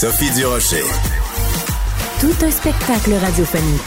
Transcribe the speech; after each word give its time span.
Sophie 0.00 0.30
Durocher. 0.30 0.82
Tout 2.20 2.32
un 2.42 2.50
spectacle 2.50 3.12
radiophonique. 3.12 3.82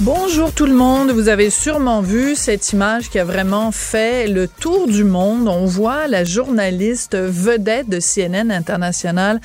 Bonjour 0.00 0.52
tout 0.52 0.66
le 0.66 0.74
monde, 0.74 1.12
vous 1.12 1.30
avez 1.30 1.48
sûrement 1.48 2.02
vu 2.02 2.36
cette 2.36 2.70
image 2.74 3.08
qui 3.08 3.18
a 3.18 3.24
vraiment 3.24 3.72
fait 3.72 4.28
le 4.28 4.46
tour 4.46 4.86
du 4.86 5.04
monde. 5.04 5.48
On 5.48 5.64
voit 5.64 6.06
la 6.06 6.24
journaliste 6.24 7.16
vedette 7.16 7.88
de 7.88 7.98
CNN 7.98 8.50
International 8.50 9.40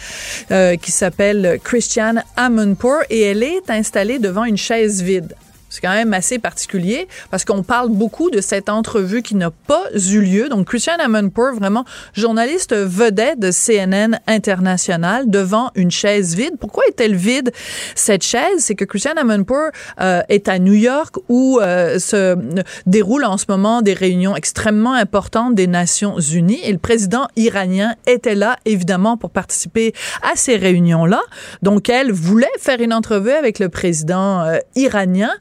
euh, 0.51 0.75
qui 0.75 0.91
s'appelle 0.91 1.57
Christiane 1.63 2.25
Amanpour 2.35 2.97
et 3.09 3.21
elle 3.21 3.43
est 3.43 3.69
installée 3.69 4.19
devant 4.19 4.43
une 4.43 4.57
chaise 4.57 5.01
vide. 5.01 5.37
C'est 5.73 5.81
quand 5.81 5.93
même 5.93 6.13
assez 6.13 6.37
particulier 6.37 7.07
parce 7.31 7.45
qu'on 7.45 7.63
parle 7.63 7.89
beaucoup 7.89 8.29
de 8.29 8.41
cette 8.41 8.69
entrevue 8.69 9.23
qui 9.23 9.33
n'a 9.33 9.49
pas 9.49 9.85
eu 9.95 10.21
lieu. 10.21 10.47
Donc, 10.47 10.67
Christian 10.67 10.93
Amanpour, 10.99 11.55
vraiment 11.55 11.83
journaliste 12.13 12.75
vedette 12.75 13.39
de 13.39 13.49
CNN 13.49 14.19
International 14.27 15.27
devant 15.27 15.71
une 15.73 15.89
chaise 15.89 16.35
vide. 16.35 16.57
Pourquoi 16.59 16.83
est-elle 16.87 17.15
vide, 17.15 17.51
cette 17.95 18.21
chaise? 18.21 18.59
C'est 18.59 18.75
que 18.75 18.85
Christian 18.85 19.13
Amanpour 19.17 19.69
euh, 19.99 20.21
est 20.29 20.47
à 20.47 20.59
New 20.59 20.73
York 20.73 21.15
où 21.27 21.59
euh, 21.59 21.97
se 21.97 22.37
déroulent 22.85 23.25
en 23.25 23.39
ce 23.39 23.45
moment 23.49 23.81
des 23.81 23.93
réunions 23.93 24.35
extrêmement 24.35 24.93
importantes 24.93 25.55
des 25.55 25.65
Nations 25.65 26.19
Unies 26.19 26.61
et 26.63 26.71
le 26.71 26.77
président 26.77 27.27
iranien 27.35 27.95
était 28.05 28.35
là, 28.35 28.57
évidemment, 28.65 29.17
pour 29.17 29.31
participer 29.31 29.93
à 30.21 30.35
ces 30.35 30.55
réunions-là. 30.55 31.21
Donc, 31.63 31.89
elle 31.89 32.11
voulait 32.11 32.45
faire 32.59 32.79
une 32.79 32.93
entrevue 32.93 33.31
avec 33.31 33.57
le 33.57 33.69
président 33.69 34.41
euh, 34.41 34.59
iranien. 34.75 35.31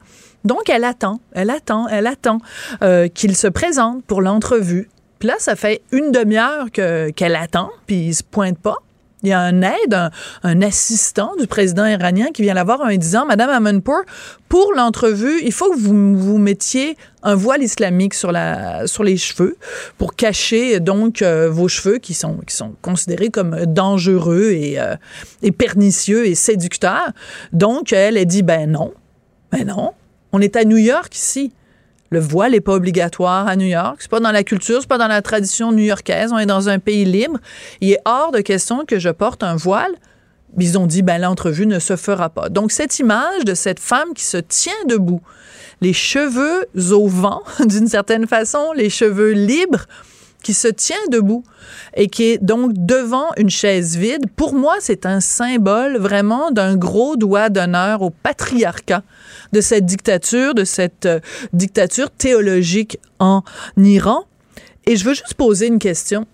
Donc, 0.44 0.68
elle 0.68 0.84
attend, 0.84 1.20
elle 1.32 1.50
attend, 1.50 1.88
elle 1.88 2.06
attend 2.06 2.38
euh, 2.82 3.08
qu'il 3.08 3.36
se 3.36 3.46
présente 3.46 4.04
pour 4.04 4.22
l'entrevue. 4.22 4.88
Puis 5.18 5.28
là, 5.28 5.34
ça 5.38 5.54
fait 5.54 5.82
une 5.92 6.10
demi-heure 6.10 6.70
qu'elle 6.72 7.36
attend, 7.36 7.70
puis 7.86 8.06
il 8.06 8.14
se 8.14 8.24
pointe 8.24 8.58
pas. 8.58 8.78
Il 9.22 9.28
y 9.28 9.32
a 9.32 9.38
un 9.38 9.62
aide, 9.62 9.94
un, 9.94 10.10
un 10.42 10.62
assistant 10.62 11.36
du 11.38 11.46
président 11.46 11.86
iranien 11.86 12.26
qui 12.34 12.42
vient 12.42 12.54
la 12.54 12.64
voir 12.64 12.80
en 12.80 12.88
lui 12.88 12.98
disant, 12.98 13.24
Madame 13.24 13.50
Amanpour, 13.50 14.02
pour 14.48 14.72
l'entrevue, 14.74 15.40
il 15.44 15.52
faut 15.52 15.70
que 15.70 15.78
vous 15.78 16.16
vous 16.18 16.38
mettiez 16.38 16.96
un 17.22 17.36
voile 17.36 17.62
islamique 17.62 18.14
sur 18.14 18.32
la 18.32 18.88
sur 18.88 19.04
les 19.04 19.16
cheveux 19.16 19.56
pour 19.96 20.16
cacher 20.16 20.80
donc 20.80 21.22
euh, 21.22 21.48
vos 21.48 21.68
cheveux 21.68 21.98
qui 21.98 22.14
sont 22.14 22.38
qui 22.38 22.56
sont 22.56 22.74
considérés 22.82 23.28
comme 23.28 23.64
dangereux 23.64 24.50
et, 24.50 24.80
euh, 24.80 24.96
et 25.42 25.52
pernicieux 25.52 26.26
et 26.26 26.34
séducteurs. 26.34 27.12
Donc 27.52 27.92
elle 27.92 28.18
a 28.18 28.24
dit 28.24 28.42
ben 28.42 28.68
non, 28.68 28.92
ben 29.52 29.68
non, 29.68 29.92
on 30.32 30.40
est 30.40 30.56
à 30.56 30.64
New 30.64 30.78
York 30.78 31.14
ici. 31.14 31.52
Le 32.10 32.20
voile 32.20 32.52
n'est 32.52 32.60
pas 32.60 32.74
obligatoire 32.74 33.48
à 33.48 33.56
New 33.56 33.66
York. 33.66 33.96
C'est 34.00 34.10
pas 34.10 34.20
dans 34.20 34.32
la 34.32 34.44
culture, 34.44 34.80
c'est 34.80 34.88
pas 34.88 34.98
dans 34.98 35.08
la 35.08 35.22
tradition 35.22 35.72
new-yorkaise. 35.72 36.30
On 36.32 36.38
est 36.38 36.46
dans 36.46 36.68
un 36.68 36.78
pays 36.78 37.06
libre. 37.06 37.38
Il 37.80 37.90
est 37.90 38.00
hors 38.04 38.32
de 38.32 38.40
question 38.40 38.84
que 38.84 38.98
je 38.98 39.08
porte 39.08 39.42
un 39.42 39.56
voile. 39.56 39.92
Ils 40.58 40.78
ont 40.78 40.86
dit, 40.86 41.00
ben, 41.00 41.18
l'entrevue 41.18 41.66
ne 41.66 41.78
se 41.78 41.96
fera 41.96 42.28
pas. 42.28 42.50
Donc, 42.50 42.70
cette 42.70 42.98
image 42.98 43.46
de 43.46 43.54
cette 43.54 43.80
femme 43.80 44.12
qui 44.14 44.24
se 44.24 44.36
tient 44.36 44.72
debout, 44.86 45.22
les 45.80 45.94
cheveux 45.94 46.66
au 46.92 47.08
vent, 47.08 47.42
d'une 47.66 47.88
certaine 47.88 48.26
façon, 48.26 48.72
les 48.76 48.90
cheveux 48.90 49.32
libres, 49.32 49.86
qui 50.42 50.54
se 50.54 50.68
tient 50.68 50.96
debout 51.10 51.44
et 51.96 52.08
qui 52.08 52.24
est 52.24 52.38
donc 52.38 52.72
devant 52.74 53.28
une 53.36 53.48
chaise 53.48 53.96
vide, 53.96 54.26
pour 54.36 54.54
moi, 54.54 54.74
c'est 54.80 55.06
un 55.06 55.20
symbole 55.20 55.96
vraiment 55.96 56.50
d'un 56.50 56.76
gros 56.76 57.16
doigt 57.16 57.48
d'honneur 57.48 58.02
au 58.02 58.10
patriarcat 58.10 59.02
de 59.52 59.60
cette 59.60 59.86
dictature, 59.86 60.54
de 60.54 60.64
cette 60.64 61.06
euh, 61.06 61.20
dictature 61.52 62.10
théologique 62.10 62.98
en 63.18 63.42
Iran. 63.76 64.24
Et 64.86 64.96
je 64.96 65.04
veux 65.04 65.14
juste 65.14 65.34
poser 65.34 65.66
une 65.66 65.78
question. 65.78 66.26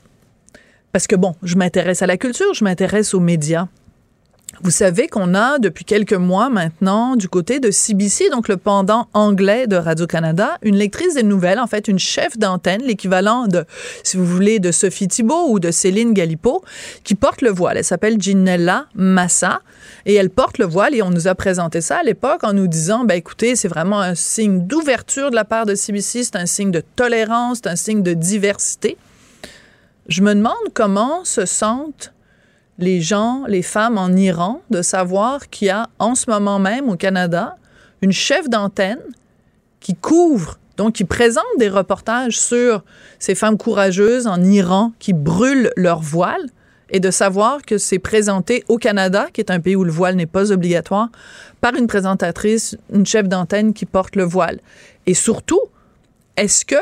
Parce 0.92 1.06
que 1.06 1.16
bon, 1.16 1.34
je 1.42 1.56
m'intéresse 1.56 2.02
à 2.02 2.06
la 2.06 2.16
culture, 2.16 2.54
je 2.54 2.64
m'intéresse 2.64 3.14
aux 3.14 3.20
médias. 3.20 3.68
Vous 4.62 4.70
savez 4.70 5.06
qu'on 5.06 5.34
a 5.34 5.58
depuis 5.58 5.84
quelques 5.84 6.14
mois 6.14 6.48
maintenant 6.48 7.14
du 7.14 7.28
côté 7.28 7.60
de 7.60 7.70
CBC, 7.70 8.30
donc 8.30 8.48
le 8.48 8.56
pendant 8.56 9.06
anglais 9.12 9.68
de 9.68 9.76
Radio-Canada, 9.76 10.58
une 10.62 10.74
lectrice 10.74 11.14
des 11.14 11.22
nouvelles, 11.22 11.60
en 11.60 11.68
fait 11.68 11.86
une 11.86 11.98
chef 11.98 12.36
d'antenne, 12.38 12.82
l'équivalent 12.82 13.46
de, 13.46 13.64
si 14.02 14.16
vous 14.16 14.24
voulez, 14.24 14.58
de 14.58 14.72
Sophie 14.72 15.06
Thibault 15.06 15.48
ou 15.48 15.60
de 15.60 15.70
Céline 15.70 16.12
Galipo, 16.12 16.64
qui 17.04 17.14
porte 17.14 17.42
le 17.42 17.50
voile. 17.50 17.76
Elle 17.76 17.84
s'appelle 17.84 18.20
Ginella 18.20 18.86
Massa 18.94 19.60
et 20.08 20.14
elle 20.14 20.30
porte 20.30 20.56
le 20.56 20.64
voile 20.64 20.94
et 20.94 21.02
on 21.02 21.10
nous 21.10 21.28
a 21.28 21.34
présenté 21.34 21.82
ça 21.82 21.98
à 21.98 22.02
l'époque 22.02 22.42
en 22.42 22.54
nous 22.54 22.66
disant, 22.66 23.04
ben 23.04 23.14
écoutez, 23.14 23.56
c'est 23.56 23.68
vraiment 23.68 24.00
un 24.00 24.14
signe 24.14 24.66
d'ouverture 24.66 25.30
de 25.30 25.36
la 25.36 25.44
part 25.44 25.66
de 25.66 25.74
CBC, 25.74 26.24
c'est 26.24 26.36
un 26.36 26.46
signe 26.46 26.70
de 26.70 26.82
tolérance, 26.96 27.58
c'est 27.58 27.68
un 27.68 27.76
signe 27.76 28.02
de 28.02 28.14
diversité. 28.14 28.96
Je 30.08 30.22
me 30.22 30.34
demande 30.34 30.54
comment 30.72 31.26
se 31.26 31.44
sentent 31.44 32.14
les 32.78 33.02
gens, 33.02 33.44
les 33.48 33.60
femmes 33.60 33.98
en 33.98 34.08
Iran, 34.16 34.62
de 34.70 34.80
savoir 34.80 35.50
qu'il 35.50 35.68
y 35.68 35.70
a 35.70 35.90
en 35.98 36.14
ce 36.14 36.30
moment 36.30 36.58
même 36.58 36.88
au 36.88 36.96
Canada 36.96 37.56
une 38.00 38.12
chef 38.12 38.48
d'antenne 38.48 39.02
qui 39.80 39.94
couvre, 39.94 40.58
donc 40.78 40.94
qui 40.94 41.04
présente 41.04 41.44
des 41.58 41.68
reportages 41.68 42.40
sur 42.40 42.82
ces 43.18 43.34
femmes 43.34 43.58
courageuses 43.58 44.26
en 44.26 44.42
Iran 44.42 44.92
qui 45.00 45.12
brûlent 45.12 45.70
leur 45.76 46.00
voile 46.00 46.48
et 46.90 47.00
de 47.00 47.10
savoir 47.10 47.62
que 47.62 47.78
c'est 47.78 47.98
présenté 47.98 48.64
au 48.68 48.78
Canada, 48.78 49.28
qui 49.32 49.40
est 49.40 49.50
un 49.50 49.60
pays 49.60 49.76
où 49.76 49.84
le 49.84 49.92
voile 49.92 50.16
n'est 50.16 50.26
pas 50.26 50.52
obligatoire, 50.52 51.08
par 51.60 51.74
une 51.74 51.86
présentatrice, 51.86 52.76
une 52.92 53.06
chef 53.06 53.28
d'antenne 53.28 53.74
qui 53.74 53.86
porte 53.86 54.16
le 54.16 54.24
voile. 54.24 54.60
Et 55.06 55.14
surtout, 55.14 55.60
est-ce 56.36 56.64
que 56.64 56.76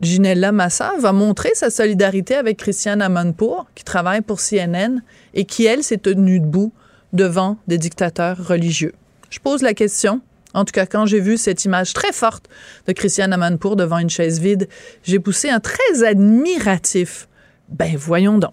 Ginella 0.00 0.52
Massa 0.52 0.92
va 0.98 1.12
montrer 1.12 1.50
sa 1.54 1.70
solidarité 1.70 2.34
avec 2.34 2.58
Christiane 2.58 3.00
Amanpour, 3.00 3.66
qui 3.74 3.84
travaille 3.84 4.20
pour 4.20 4.40
CNN 4.40 5.00
et 5.34 5.44
qui, 5.44 5.64
elle, 5.64 5.84
s'est 5.84 5.98
tenue 5.98 6.40
debout 6.40 6.72
devant 7.12 7.58
des 7.68 7.78
dictateurs 7.78 8.36
religieux? 8.46 8.94
Je 9.30 9.38
pose 9.38 9.62
la 9.62 9.74
question. 9.74 10.20
En 10.54 10.64
tout 10.64 10.72
cas, 10.72 10.84
quand 10.84 11.06
j'ai 11.06 11.20
vu 11.20 11.38
cette 11.38 11.64
image 11.64 11.94
très 11.94 12.12
forte 12.12 12.48
de 12.86 12.92
Christiane 12.92 13.32
Amanpour 13.32 13.76
devant 13.76 13.98
une 13.98 14.10
chaise 14.10 14.38
vide, 14.40 14.68
j'ai 15.02 15.18
poussé 15.18 15.48
un 15.48 15.60
très 15.60 16.04
admiratif. 16.04 17.28
Ben, 17.68 17.96
voyons 17.96 18.38
donc. 18.38 18.52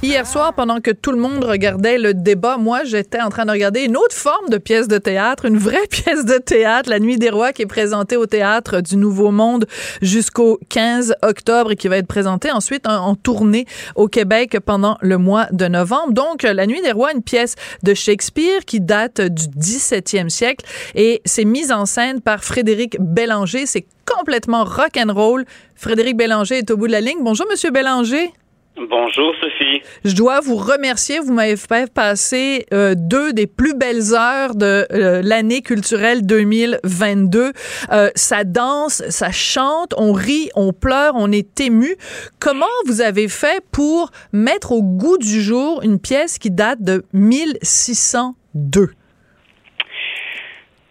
Hier 0.00 0.24
soir, 0.28 0.54
pendant 0.54 0.80
que 0.80 0.92
tout 0.92 1.10
le 1.10 1.18
monde 1.18 1.42
regardait 1.42 1.98
le 1.98 2.14
débat, 2.14 2.56
moi, 2.56 2.84
j'étais 2.84 3.20
en 3.20 3.30
train 3.30 3.44
de 3.46 3.50
regarder 3.50 3.80
une 3.80 3.96
autre 3.96 4.14
forme 4.14 4.48
de 4.48 4.56
pièce 4.56 4.86
de 4.86 4.96
théâtre, 4.96 5.46
une 5.46 5.58
vraie 5.58 5.86
pièce 5.90 6.24
de 6.24 6.38
théâtre, 6.38 6.88
La 6.88 7.00
Nuit 7.00 7.18
des 7.18 7.30
Rois, 7.30 7.52
qui 7.52 7.62
est 7.62 7.66
présentée 7.66 8.16
au 8.16 8.26
théâtre 8.26 8.80
du 8.80 8.96
Nouveau 8.96 9.32
Monde 9.32 9.66
jusqu'au 10.00 10.60
15 10.68 11.16
octobre 11.22 11.72
et 11.72 11.76
qui 11.76 11.88
va 11.88 11.96
être 11.96 12.06
présentée 12.06 12.52
ensuite 12.52 12.86
en, 12.86 13.16
tournée 13.16 13.66
au 13.96 14.06
Québec 14.06 14.58
pendant 14.64 14.98
le 15.00 15.18
mois 15.18 15.48
de 15.50 15.66
novembre. 15.66 16.12
Donc, 16.12 16.44
La 16.44 16.68
Nuit 16.68 16.80
des 16.80 16.92
Rois, 16.92 17.10
une 17.12 17.24
pièce 17.24 17.56
de 17.82 17.92
Shakespeare 17.92 18.64
qui 18.64 18.78
date 18.78 19.20
du 19.20 19.46
17e 19.46 20.28
siècle 20.28 20.64
et 20.94 21.22
c'est 21.24 21.44
mise 21.44 21.72
en 21.72 21.86
scène 21.86 22.20
par 22.20 22.44
Frédéric 22.44 22.98
Bélanger. 23.00 23.66
C'est 23.66 23.86
complètement 24.06 24.62
rock'n'roll. 24.62 25.44
Frédéric 25.74 26.16
Bélanger 26.16 26.58
est 26.58 26.70
au 26.70 26.76
bout 26.76 26.86
de 26.86 26.92
la 26.92 27.00
ligne. 27.00 27.18
Bonjour, 27.22 27.46
Monsieur 27.50 27.72
Bélanger. 27.72 28.32
Bonjour 28.80 29.34
Sophie. 29.40 29.82
Je 30.04 30.14
dois 30.14 30.38
vous 30.40 30.54
remercier. 30.54 31.18
Vous 31.18 31.32
m'avez 31.32 31.56
fait 31.56 31.92
passer 31.92 32.64
euh, 32.72 32.94
deux 32.96 33.32
des 33.32 33.48
plus 33.48 33.74
belles 33.74 34.14
heures 34.14 34.54
de 34.54 34.86
euh, 34.92 35.20
l'année 35.24 35.62
culturelle 35.62 36.24
2022. 36.24 37.52
Euh, 37.90 38.08
ça 38.14 38.44
danse, 38.44 39.02
ça 39.08 39.32
chante, 39.32 39.94
on 39.96 40.12
rit, 40.12 40.50
on 40.54 40.72
pleure, 40.72 41.14
on 41.16 41.32
est 41.32 41.60
ému. 41.60 41.96
Comment 42.40 42.66
vous 42.86 43.00
avez 43.00 43.28
fait 43.28 43.64
pour 43.72 44.10
mettre 44.32 44.70
au 44.70 44.82
goût 44.82 45.18
du 45.18 45.40
jour 45.40 45.80
une 45.82 46.00
pièce 46.00 46.38
qui 46.38 46.52
date 46.52 46.80
de 46.80 47.02
1602? 47.12 48.90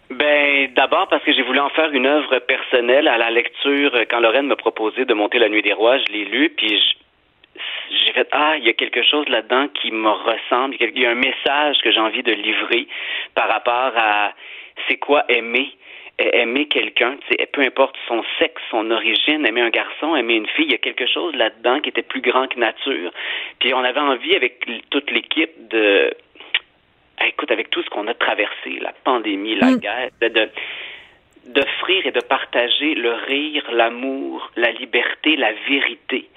Ben, 0.10 0.74
d'abord 0.76 1.08
parce 1.10 1.24
que 1.24 1.32
j'ai 1.32 1.44
voulu 1.44 1.60
en 1.60 1.70
faire 1.70 1.92
une 1.92 2.06
œuvre 2.06 2.40
personnelle 2.40 3.08
à 3.08 3.18
la 3.18 3.32
lecture. 3.32 3.92
Quand 4.10 4.20
Lorraine 4.20 4.48
m'a 4.48 4.56
proposé 4.58 5.06
de 5.06 5.14
monter 5.14 5.40
La 5.40 5.48
Nuit 5.48 5.62
des 5.62 5.74
Rois, 5.74 5.98
je 6.00 6.12
l'ai 6.12 6.26
lu, 6.26 6.50
puis 6.50 6.78
je 6.78 7.07
j'ai 7.90 8.14
fait 8.14 8.28
ah, 8.32 8.56
il 8.58 8.66
y 8.66 8.70
a 8.70 8.74
quelque 8.74 9.04
chose 9.04 9.28
là-dedans 9.30 9.68
qui 9.70 9.92
me 9.92 10.10
ressemble, 10.10 10.76
il 10.80 11.00
y 11.00 11.06
a 11.06 11.12
un 11.12 11.16
message 11.16 11.78
que 11.84 11.92
j'ai 11.92 12.00
envie 12.00 12.24
de 12.24 12.34
livrer 12.34 12.88
par 13.36 13.48
rapport 13.48 13.94
à 13.96 14.34
c'est 14.88 14.98
quoi 14.98 15.26
aimer 15.30 15.72
aimer 16.20 16.66
quelqu'un, 16.66 17.18
peu 17.54 17.62
importe 17.62 17.96
son 18.08 18.24
sexe, 18.40 18.62
son 18.72 18.90
origine, 18.90 19.46
aimer 19.46 19.62
un 19.62 19.70
garçon, 19.70 20.16
aimer 20.16 20.34
une 20.34 20.48
fille, 20.48 20.66
il 20.66 20.72
y 20.72 20.76
a 20.76 20.80
quelque 20.80 21.06
chose 21.06 21.36
là-dedans 21.36 21.80
qui 21.80 21.90
était 21.90 22.02
plus 22.02 22.22
grand 22.22 22.48
que 22.48 22.60
nature. 22.60 23.12
Puis 23.60 23.74
on 23.74 23.84
avait 23.84 24.00
envie 24.00 24.36
avec 24.36 24.66
toute 24.90 25.12
l'équipe 25.12 25.68
de 25.68 26.12
écoute, 27.26 27.52
avec 27.52 27.70
tout 27.70 27.84
ce 27.84 27.90
qu'on 27.90 28.08
a 28.08 28.14
traversé, 28.14 28.80
la 28.82 28.94
pandémie, 29.04 29.56
la 29.56 29.72
mm. 29.72 29.80
guerre, 29.80 30.10
de, 30.22 30.50
d'offrir 31.48 32.06
et 32.06 32.12
de 32.12 32.20
partager 32.22 32.96
le 32.96 33.14
rire, 33.14 33.64
l'amour, 33.72 34.52
la 34.56 34.72
liberté, 34.72 35.36
la 35.36 35.52
vérité, 35.68 36.30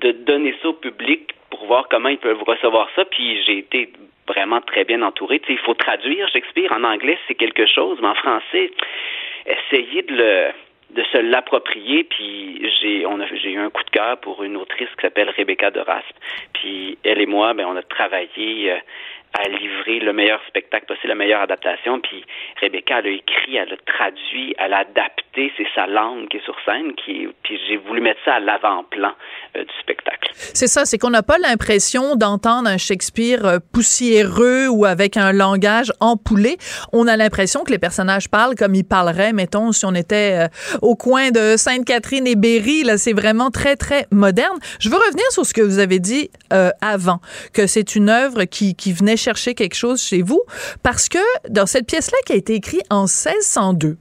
de 0.00 0.12
donner 0.12 0.54
ça 0.62 0.68
au 0.68 0.72
public 0.74 1.34
pour 1.50 1.66
voir 1.66 1.88
comment 1.88 2.08
ils 2.08 2.18
peuvent 2.18 2.42
recevoir 2.42 2.88
ça. 2.94 3.04
Puis 3.04 3.42
j'ai 3.44 3.58
été 3.58 3.90
vraiment 4.26 4.60
très 4.60 4.84
bien 4.84 5.02
entouré. 5.02 5.40
Tu 5.40 5.46
sais, 5.46 5.52
il 5.54 5.58
faut 5.58 5.74
traduire 5.74 6.28
Shakespeare 6.28 6.72
en 6.72 6.84
anglais, 6.84 7.18
c'est 7.28 7.34
quelque 7.34 7.66
chose, 7.66 7.98
mais 8.00 8.08
en 8.08 8.14
français, 8.14 8.70
essayer 9.46 10.02
de 10.02 10.14
le 10.14 10.50
de 10.90 11.02
se 11.12 11.18
l'approprier. 11.18 12.04
Puis 12.04 12.70
j'ai 12.80 13.06
on 13.06 13.20
a 13.20 13.26
j'ai 13.26 13.52
eu 13.52 13.58
un 13.58 13.70
coup 13.70 13.82
de 13.82 13.90
cœur 13.90 14.18
pour 14.18 14.42
une 14.42 14.56
autrice 14.56 14.88
qui 14.96 15.02
s'appelle 15.02 15.30
Rebecca 15.30 15.70
de. 15.70 15.82
Puis 16.52 16.98
elle 17.04 17.20
et 17.20 17.26
moi, 17.26 17.54
ben 17.54 17.66
on 17.66 17.76
a 17.76 17.82
travaillé 17.82 18.72
euh, 18.72 18.76
à 19.34 19.48
livrer 19.48 19.98
le 19.98 20.12
meilleur 20.12 20.40
spectacle 20.46 20.86
possible, 20.86 21.08
la 21.08 21.14
meilleure 21.16 21.42
adaptation. 21.42 22.00
Puis 22.00 22.24
Rebecca, 22.60 23.00
elle 23.00 23.06
a 23.06 23.10
écrit, 23.10 23.56
elle 23.56 23.72
a 23.72 23.76
traduit, 23.84 24.54
elle 24.58 24.72
a 24.72 24.78
adapté, 24.78 25.52
c'est 25.56 25.66
sa 25.74 25.86
langue 25.86 26.28
qui 26.28 26.36
est 26.36 26.44
sur 26.44 26.56
scène. 26.64 26.94
Qui, 26.94 27.26
puis 27.42 27.58
j'ai 27.68 27.76
voulu 27.76 28.00
mettre 28.00 28.20
ça 28.24 28.34
à 28.34 28.40
l'avant-plan 28.40 29.12
euh, 29.56 29.64
du 29.64 29.72
spectacle. 29.80 30.30
C'est 30.34 30.68
ça, 30.68 30.84
c'est 30.84 30.98
qu'on 30.98 31.10
n'a 31.10 31.24
pas 31.24 31.38
l'impression 31.38 32.14
d'entendre 32.14 32.68
un 32.68 32.78
Shakespeare 32.78 33.44
euh, 33.44 33.58
poussiéreux 33.72 34.68
ou 34.68 34.84
avec 34.84 35.16
un 35.16 35.32
langage 35.32 35.92
empoulé. 35.98 36.56
On 36.92 37.08
a 37.08 37.16
l'impression 37.16 37.64
que 37.64 37.72
les 37.72 37.78
personnages 37.78 38.28
parlent 38.28 38.54
comme 38.54 38.76
ils 38.76 38.84
parleraient, 38.84 39.32
mettons, 39.32 39.72
si 39.72 39.84
on 39.84 39.94
était 39.94 40.44
euh, 40.44 40.78
au 40.80 40.94
coin 40.94 41.32
de 41.32 41.56
Sainte-Catherine 41.56 42.26
et 42.28 42.36
Berry. 42.36 42.84
Là, 42.84 42.98
c'est 42.98 43.12
vraiment 43.12 43.50
très, 43.50 43.74
très 43.74 44.06
moderne. 44.12 44.58
Je 44.78 44.88
veux 44.88 44.96
revenir 44.96 45.24
sur 45.30 45.44
ce 45.44 45.52
que 45.52 45.62
vous 45.62 45.80
avez 45.80 45.98
dit 45.98 46.30
avant, 46.80 47.18
que 47.52 47.66
c'est 47.66 47.96
une 47.96 48.08
œuvre 48.08 48.44
qui, 48.44 48.76
qui 48.76 48.92
venait 48.92 49.16
chercher 49.24 49.54
quelque 49.54 49.74
chose 49.74 50.00
chez 50.02 50.22
vous 50.22 50.42
parce 50.82 51.08
que 51.08 51.18
dans 51.48 51.66
cette 51.66 51.86
pièce-là 51.86 52.18
qui 52.26 52.32
a 52.32 52.36
été 52.36 52.54
écrite 52.54 52.84
en 52.90 53.04
1602, 53.04 53.96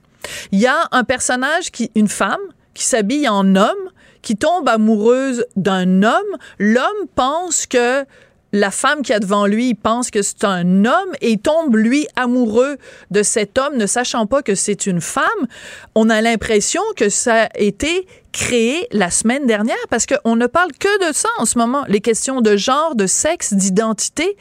il 0.52 0.60
y 0.60 0.68
a 0.68 0.88
un 0.92 1.04
personnage 1.04 1.72
qui, 1.72 1.92
une 1.96 2.08
femme, 2.08 2.42
qui 2.74 2.84
s'habille 2.86 3.28
en 3.30 3.56
homme, 3.56 3.90
qui 4.22 4.36
tombe 4.36 4.68
amoureuse 4.68 5.46
d'un 5.56 6.04
homme. 6.04 6.38
L'homme 6.60 7.08
pense 7.16 7.66
que 7.66 8.06
la 8.52 8.70
femme 8.70 9.02
qui 9.02 9.14
a 9.14 9.20
devant 9.20 9.48
lui 9.48 9.74
pense 9.74 10.12
que 10.12 10.22
c'est 10.22 10.44
un 10.44 10.86
homme 10.86 11.12
et 11.22 11.38
tombe, 11.38 11.76
lui, 11.76 12.08
amoureux 12.16 12.78
de 13.10 13.24
cet 13.24 13.58
homme, 13.58 13.78
ne 13.78 13.88
sachant 13.88 14.28
pas 14.28 14.44
que 14.44 14.56
c'est 14.56 14.86
une 14.86 15.02
femme. 15.02 15.48
On 15.96 16.10
a 16.10 16.22
l'impression 16.22 16.82
que 16.96 17.10
ça 17.10 17.46
a 17.46 17.50
été 17.58 18.08
créé 18.34 18.88
la 18.92 19.10
semaine 19.10 19.46
dernière 19.48 19.78
parce 19.90 20.06
qu'on 20.06 20.36
ne 20.36 20.48
parle 20.48 20.72
que 20.72 21.08
de 21.08 21.14
ça 21.14 21.30
en 21.38 21.46
ce 21.46 21.58
moment. 21.58 21.84
Les 21.88 22.02
questions 22.02 22.42
de 22.42 22.58
genre, 22.58 22.96
de 22.96 23.06
sexe, 23.06 23.54
d'identité. 23.54 24.36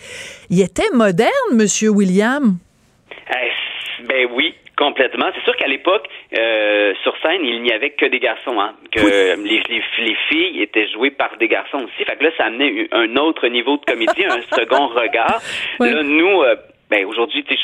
Il 0.50 0.60
était 0.60 0.90
moderne, 0.92 1.30
Monsieur 1.52 1.90
William. 1.90 2.56
Eh, 3.30 4.04
ben 4.08 4.28
oui, 4.34 4.54
Complètement. 4.76 5.26
C'est 5.34 5.44
sûr 5.44 5.54
qu'à 5.56 5.68
l'époque, 5.68 6.08
euh, 6.36 6.94
sur 7.02 7.14
scène, 7.22 7.44
il 7.44 7.62
n'y 7.62 7.72
avait 7.72 7.90
que 7.90 8.06
des 8.06 8.18
garçons, 8.18 8.58
hein, 8.58 8.74
que 8.90 9.00
les, 9.00 9.62
les, 9.68 10.16
filles 10.28 10.62
étaient 10.62 10.88
jouées 10.88 11.10
par 11.10 11.36
des 11.36 11.46
garçons 11.46 11.76
aussi. 11.76 12.04
Fait 12.04 12.16
que 12.16 12.24
là, 12.24 12.30
ça 12.38 12.46
amenait 12.46 12.88
un 12.90 13.16
autre 13.16 13.46
niveau 13.48 13.76
de 13.76 13.84
comédie, 13.84 14.24
un 14.24 14.40
second 14.56 14.86
regard. 15.00 15.40
Là, 15.78 16.02
nous, 16.02 16.42
euh, 16.42 16.56
ben 16.90 17.04
aujourd'hui, 17.04 17.44
je 17.48 17.54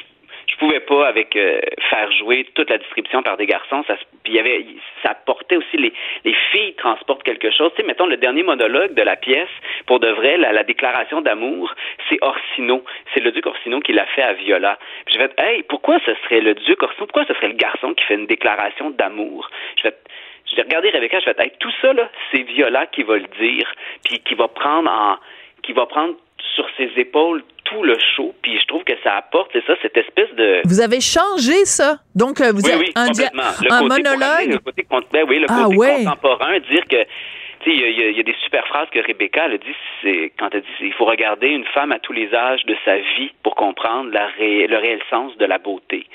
pouvais 0.58 0.80
pas 0.80 1.06
avec 1.06 1.36
euh, 1.36 1.60
faire 1.90 2.10
jouer 2.12 2.46
toute 2.54 2.70
la 2.70 2.78
distribution 2.78 3.22
par 3.22 3.36
des 3.36 3.46
garçons. 3.46 3.84
Ça, 3.86 3.96
puis 4.22 4.34
y 4.34 4.38
avait, 4.38 4.64
ça 5.02 5.14
portait 5.14 5.56
aussi 5.56 5.76
les, 5.76 5.92
les 6.24 6.34
filles 6.52 6.74
transportent 6.74 7.22
quelque 7.22 7.50
chose. 7.50 7.70
Tu 7.74 7.82
sais, 7.82 7.86
mettons 7.86 8.06
le 8.06 8.16
dernier 8.16 8.42
monologue 8.42 8.94
de 8.94 9.02
la 9.02 9.16
pièce, 9.16 9.48
pour 9.86 10.00
de 10.00 10.08
vrai, 10.08 10.36
la, 10.36 10.52
la 10.52 10.64
déclaration 10.64 11.20
d'amour, 11.20 11.74
c'est 12.08 12.18
Orsino. 12.22 12.84
C'est 13.14 13.20
le 13.20 13.32
duc 13.32 13.46
Orsino 13.46 13.80
qui 13.80 13.92
l'a 13.92 14.06
fait 14.06 14.22
à 14.22 14.32
Viola. 14.34 14.78
Puis 15.06 15.14
je 15.14 15.20
vais, 15.20 15.30
hey, 15.38 15.62
pourquoi 15.62 15.98
ce 16.04 16.14
serait 16.24 16.40
le 16.40 16.54
duc 16.54 16.82
Orsino? 16.82 17.06
Pourquoi 17.06 17.24
ce 17.26 17.34
serait 17.34 17.48
le 17.48 17.54
garçon 17.54 17.94
qui 17.94 18.04
fait 18.04 18.14
une 18.14 18.26
déclaration 18.26 18.90
d'amour? 18.90 19.48
Je 19.76 19.84
vais 19.84 19.94
je 20.50 20.56
vais 20.56 20.62
regarder 20.62 20.88
Rebecca, 20.88 21.20
je 21.20 21.26
vais 21.26 21.44
hey, 21.44 21.52
tout 21.60 21.70
ça 21.82 21.92
là, 21.92 22.08
c'est 22.32 22.42
Viola 22.42 22.86
qui 22.86 23.02
va 23.02 23.18
le 23.18 23.26
dire, 23.38 23.70
puis 24.02 24.20
qui 24.20 24.34
va 24.34 24.48
prendre 24.48 24.90
en, 24.90 25.18
qui 25.62 25.72
va 25.72 25.84
prendre 25.84 26.14
sur 26.58 26.66
ses 26.76 26.90
épaules 27.00 27.42
tout 27.64 27.84
le 27.84 27.96
show, 28.16 28.34
puis 28.42 28.58
je 28.58 28.66
trouve 28.66 28.82
que 28.82 28.94
ça 29.04 29.16
apporte, 29.16 29.50
c'est 29.52 29.64
ça, 29.64 29.74
cette 29.80 29.96
espèce 29.96 30.32
de... 30.34 30.62
Vous 30.64 30.80
avez 30.80 31.00
changé 31.00 31.64
ça, 31.64 31.98
donc 32.14 32.40
euh, 32.40 32.50
vous 32.50 32.62
oui, 32.64 32.72
avez 32.72 32.86
oui, 32.86 32.92
un, 32.96 33.06
un 33.70 33.82
monologue... 33.82 34.52
Le 34.52 34.58
côté, 34.58 34.86
ben 35.12 35.24
oui, 35.28 35.38
le 35.38 35.46
ah, 35.48 35.64
côté 35.64 35.76
ouais. 35.76 36.04
contemporain, 36.04 36.58
dire 36.60 36.84
que 36.88 37.04
tu 37.60 37.70
sais, 37.70 37.76
il 37.76 38.12
y, 38.12 38.16
y, 38.16 38.20
a 38.20 38.22
des 38.22 38.36
super 38.44 38.66
phrases 38.68 38.88
que 38.90 39.00
Rebecca 39.04 39.44
a 39.44 39.48
dit, 39.48 39.76
c'est 40.00 40.32
quand 40.38 40.48
elle 40.52 40.62
dit 40.62 40.68
il 40.80 40.92
faut 40.92 41.04
regarder 41.04 41.48
une 41.48 41.64
femme 41.64 41.90
à 41.90 41.98
tous 41.98 42.12
les 42.12 42.32
âges 42.32 42.64
de 42.66 42.76
sa 42.84 42.98
vie 42.98 43.32
pour 43.42 43.56
comprendre 43.56 44.10
la 44.12 44.28
ré, 44.28 44.66
le 44.68 44.76
réel 44.76 45.00
sens 45.10 45.36
de 45.38 45.44
la 45.44 45.58
beauté. 45.58 46.06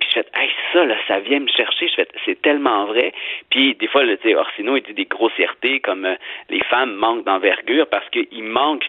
Puis 0.00 0.08
je 0.08 0.20
fais, 0.20 0.26
hey, 0.34 0.50
ça, 0.72 0.84
là, 0.84 0.96
ça 1.06 1.20
vient 1.20 1.40
me 1.40 1.48
chercher. 1.48 1.86
Je 1.88 1.94
fais, 1.94 2.08
c'est 2.24 2.42
tellement 2.42 2.86
vrai. 2.86 3.12
Puis 3.50 3.76
des 3.76 3.86
fois, 3.86 4.02
sais, 4.22 4.34
Orsino, 4.34 4.76
il 4.76 4.82
dit 4.82 4.94
des 4.94 5.04
grossièretés 5.04 5.78
comme 5.80 6.06
euh, 6.06 6.16
les 6.48 6.62
femmes 6.64 6.94
manquent 6.94 7.24
d'envergure 7.24 7.86
parce 7.88 8.08
qu'il 8.10 8.42
manque 8.42 8.84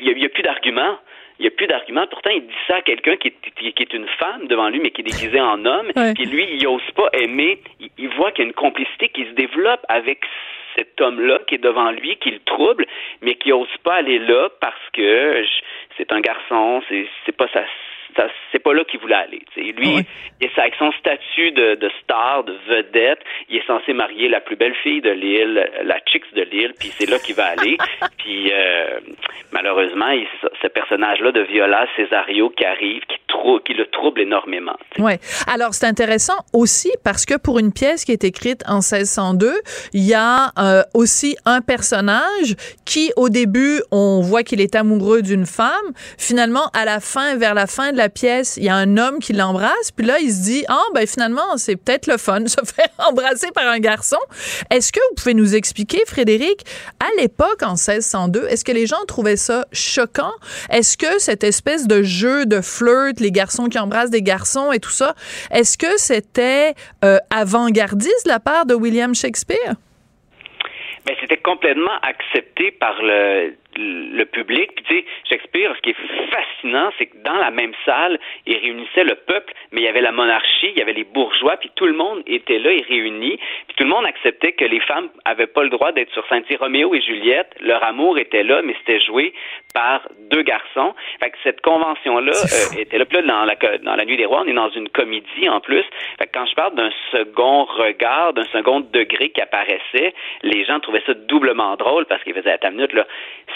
il 0.00 0.14
n'y 0.14 0.24
a, 0.24 0.28
plus 0.28 0.42
d'arguments. 0.42 0.98
Il 1.38 1.42
n'y 1.42 1.48
a 1.48 1.50
plus 1.50 1.66
d'arguments. 1.66 2.06
Pourtant, 2.08 2.30
il 2.30 2.46
dit 2.46 2.54
ça 2.66 2.76
à 2.76 2.82
quelqu'un 2.82 3.16
qui, 3.16 3.32
qui, 3.32 3.82
est 3.82 3.92
une 3.92 4.06
femme 4.18 4.46
devant 4.46 4.68
lui, 4.68 4.80
mais 4.80 4.90
qui 4.90 5.00
est 5.00 5.04
déguisée 5.04 5.40
en 5.40 5.64
homme. 5.64 5.90
Puis 6.14 6.26
lui, 6.26 6.46
il 6.52 6.62
n'ose 6.62 6.90
pas 6.94 7.08
aimer. 7.12 7.60
Il, 7.98 8.08
voit 8.10 8.32
qu'il 8.32 8.44
y 8.44 8.46
a 8.46 8.48
une 8.48 8.54
complicité 8.54 9.08
qui 9.08 9.24
se 9.24 9.32
développe 9.32 9.84
avec 9.88 10.20
cet 10.76 11.00
homme-là 11.00 11.40
qui 11.46 11.56
est 11.56 11.62
devant 11.62 11.90
lui, 11.90 12.16
qui 12.16 12.30
le 12.30 12.40
trouble, 12.40 12.86
mais 13.22 13.34
qui 13.36 13.50
n'ose 13.50 13.68
pas 13.82 13.94
aller 13.94 14.18
là 14.18 14.48
parce 14.60 14.90
que 14.92 15.44
c'est 15.96 16.12
un 16.12 16.20
garçon, 16.20 16.82
c'est 16.88 17.36
pas 17.36 17.48
sa 17.52 17.64
c'est 18.52 18.58
pas 18.58 18.72
là 18.72 18.84
qu'il 18.84 19.00
voulait 19.00 19.14
aller. 19.14 19.42
Lui, 19.56 20.06
il 20.40 20.46
est 20.46 20.58
avec 20.58 20.74
son 20.78 20.92
statut 20.92 21.50
de, 21.52 21.74
de, 21.74 21.90
star, 22.02 22.44
de 22.44 22.56
vedette, 22.68 23.20
il 23.48 23.56
est 23.56 23.66
censé 23.66 23.92
marier 23.92 24.28
la 24.28 24.40
plus 24.40 24.56
belle 24.56 24.74
fille 24.82 25.00
de 25.00 25.10
l'île, 25.10 25.68
la 25.84 25.98
chicks 26.06 26.32
de 26.34 26.42
l'île, 26.42 26.72
puis 26.78 26.88
c'est 26.96 27.08
là 27.08 27.18
qu'il 27.18 27.34
va 27.34 27.46
aller. 27.46 27.76
puis 28.18 28.50
euh, 28.52 29.00
malheureusement, 29.52 30.08
il, 30.10 30.26
ce 30.62 30.68
personnage-là 30.68 31.32
de 31.32 31.40
Viola 31.40 31.86
Cesario 31.96 32.50
qui 32.50 32.64
arrive, 32.64 33.02
qui, 33.02 33.16
trou, 33.28 33.60
qui 33.60 33.74
le 33.74 33.86
trouble 33.86 34.20
énormément. 34.20 34.76
Oui. 34.98 35.12
Alors 35.46 35.74
c'est 35.74 35.86
intéressant 35.86 36.38
aussi 36.52 36.92
parce 37.04 37.24
que 37.24 37.36
pour 37.36 37.58
une 37.58 37.72
pièce 37.72 38.04
qui 38.04 38.12
est 38.12 38.24
écrite 38.24 38.62
en 38.66 38.76
1602, 38.76 39.52
il 39.92 40.06
y 40.06 40.14
a 40.14 40.50
euh, 40.58 40.82
aussi 40.94 41.36
un 41.44 41.60
personnage 41.60 42.56
qui, 42.84 43.12
au 43.16 43.28
début, 43.28 43.80
on 43.90 44.20
voit 44.20 44.42
qu'il 44.42 44.60
est 44.60 44.74
amoureux 44.74 45.22
d'une 45.22 45.46
femme. 45.46 45.92
Finalement, 46.18 46.70
à 46.74 46.84
la 46.84 47.00
fin, 47.00 47.36
vers 47.36 47.54
la 47.54 47.66
fin 47.66 47.92
de 47.92 47.96
la 47.96 48.03
pièce, 48.08 48.56
il 48.56 48.64
y 48.64 48.68
a 48.68 48.76
un 48.76 48.96
homme 48.96 49.18
qui 49.18 49.32
l'embrasse, 49.32 49.90
puis 49.94 50.06
là, 50.06 50.18
il 50.20 50.30
se 50.30 50.42
dit, 50.44 50.64
ah, 50.68 50.82
ben 50.94 51.06
finalement, 51.06 51.56
c'est 51.56 51.76
peut-être 51.76 52.06
le 52.06 52.16
fun, 52.16 52.40
se 52.46 52.64
faire 52.64 52.88
embrasser 52.98 53.50
par 53.52 53.66
un 53.66 53.78
garçon. 53.78 54.18
Est-ce 54.70 54.92
que 54.92 55.00
vous 55.10 55.14
pouvez 55.16 55.34
nous 55.34 55.54
expliquer, 55.54 56.00
Frédéric, 56.06 56.64
à 57.00 57.08
l'époque, 57.20 57.62
en 57.62 57.74
1602, 57.74 58.46
est-ce 58.48 58.64
que 58.64 58.72
les 58.72 58.86
gens 58.86 59.04
trouvaient 59.06 59.36
ça 59.36 59.66
choquant? 59.72 60.32
Est-ce 60.70 60.96
que 60.96 61.18
cette 61.18 61.44
espèce 61.44 61.86
de 61.86 62.02
jeu 62.02 62.46
de 62.46 62.60
flirt, 62.60 63.20
les 63.20 63.30
garçons 63.30 63.68
qui 63.68 63.78
embrassent 63.78 64.10
des 64.10 64.22
garçons 64.22 64.72
et 64.72 64.80
tout 64.80 64.90
ça, 64.90 65.14
est-ce 65.50 65.78
que 65.78 65.98
c'était 65.98 66.74
euh, 67.04 67.18
avant-gardiste 67.30 68.26
de 68.26 68.30
la 68.30 68.40
part 68.40 68.66
de 68.66 68.74
William 68.74 69.14
Shakespeare? 69.14 69.74
Mais 71.06 71.16
c'était 71.20 71.36
complètement 71.36 71.98
accepté 72.02 72.70
par 72.70 72.94
le 73.02 73.54
le 73.76 74.24
public. 74.24 74.72
Puis 74.74 74.84
tu 74.84 74.94
sais, 74.96 75.04
Shakespeare, 75.28 75.74
ce 75.76 75.80
qui 75.80 75.90
est 75.90 76.30
fascinant, 76.30 76.90
c'est 76.98 77.06
que 77.06 77.16
dans 77.18 77.36
la 77.36 77.50
même 77.50 77.72
salle, 77.84 78.18
il 78.46 78.56
réunissait 78.56 79.04
le 79.04 79.14
peuple, 79.14 79.52
mais 79.72 79.82
il 79.82 79.84
y 79.84 79.88
avait 79.88 80.00
la 80.00 80.12
monarchie, 80.12 80.70
il 80.70 80.78
y 80.78 80.82
avait 80.82 80.92
les 80.92 81.04
bourgeois, 81.04 81.56
puis 81.56 81.70
tout 81.74 81.86
le 81.86 81.94
monde 81.94 82.22
était 82.26 82.58
là 82.58 82.70
et 82.70 82.82
réuni. 82.82 83.38
Puis 83.66 83.76
tout 83.76 83.84
le 83.84 83.90
monde 83.90 84.06
acceptait 84.06 84.52
que 84.52 84.64
les 84.64 84.80
femmes 84.80 85.08
avaient 85.24 85.46
pas 85.46 85.62
le 85.62 85.70
droit 85.70 85.92
d'être 85.92 86.12
sur 86.12 86.26
scène. 86.28 86.44
Roméo 86.58 86.94
et 86.94 87.00
Juliette, 87.00 87.54
leur 87.60 87.82
amour 87.82 88.18
était 88.18 88.42
là, 88.42 88.62
mais 88.62 88.74
c'était 88.78 89.00
joué 89.00 89.32
par 89.74 90.08
deux 90.30 90.42
garçons. 90.42 90.94
Fait 91.20 91.30
que 91.30 91.36
cette 91.42 91.60
convention-là 91.62 92.32
euh, 92.32 92.80
était 92.80 92.98
là. 92.98 93.04
Puis 93.04 93.18
là, 93.18 93.22
dans 93.22 93.44
la, 93.44 93.54
dans 93.78 93.96
la 93.96 94.04
Nuit 94.04 94.16
des 94.16 94.26
Rois, 94.26 94.42
on 94.44 94.48
est 94.48 94.52
dans 94.52 94.70
une 94.70 94.88
comédie 94.88 95.48
en 95.48 95.60
plus. 95.60 95.84
Fait 96.18 96.26
que 96.26 96.32
quand 96.32 96.46
je 96.46 96.54
parle 96.54 96.74
d'un 96.74 96.90
second 97.10 97.64
regard, 97.64 98.32
d'un 98.34 98.44
second 98.44 98.80
degré 98.80 99.30
qui 99.30 99.40
apparaissait, 99.40 100.14
les 100.42 100.64
gens 100.64 100.80
trouvaient 100.80 101.02
ça 101.06 101.14
doublement 101.14 101.76
drôle 101.76 102.06
parce 102.06 102.22
qu'ils 102.22 102.34
faisaient 102.34 102.52
à 102.52 102.58
ta 102.58 102.70
minute, 102.70 102.92
là, 102.92 103.06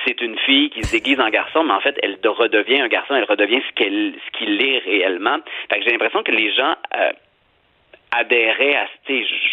c'est 0.08 0.20
une 0.22 0.38
fille 0.38 0.70
qui 0.70 0.82
se 0.82 0.92
déguise 0.92 1.20
en 1.20 1.28
garçon, 1.28 1.64
mais 1.64 1.74
en 1.74 1.80
fait, 1.80 1.98
elle 2.02 2.18
redevient 2.24 2.80
un 2.80 2.88
garçon, 2.88 3.14
elle 3.14 3.24
redevient 3.24 3.60
ce 3.68 3.74
qu'elle, 3.74 4.14
ce 4.14 4.38
qu'il 4.38 4.62
est 4.62 4.78
réellement. 4.78 5.38
Fait 5.70 5.78
que 5.78 5.84
j'ai 5.84 5.90
l'impression 5.90 6.22
que 6.22 6.32
les 6.32 6.52
gens 6.52 6.74
euh, 6.96 7.10
adhérait 8.10 8.74
à, 8.74 8.86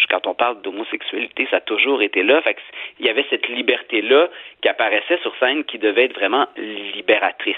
quand 0.08 0.26
on 0.26 0.34
parle 0.34 0.62
d'homosexualité, 0.62 1.46
ça 1.50 1.56
a 1.58 1.60
toujours 1.60 2.02
été 2.02 2.22
là. 2.22 2.40
Fait 2.42 2.56
il 2.98 3.06
y 3.06 3.08
avait 3.08 3.24
cette 3.30 3.48
liberté-là 3.48 4.28
qui 4.62 4.68
apparaissait 4.68 5.18
sur 5.22 5.32
scène 5.38 5.64
qui 5.64 5.78
devait 5.78 6.04
être 6.04 6.14
vraiment 6.14 6.46
libératrice. 6.56 7.56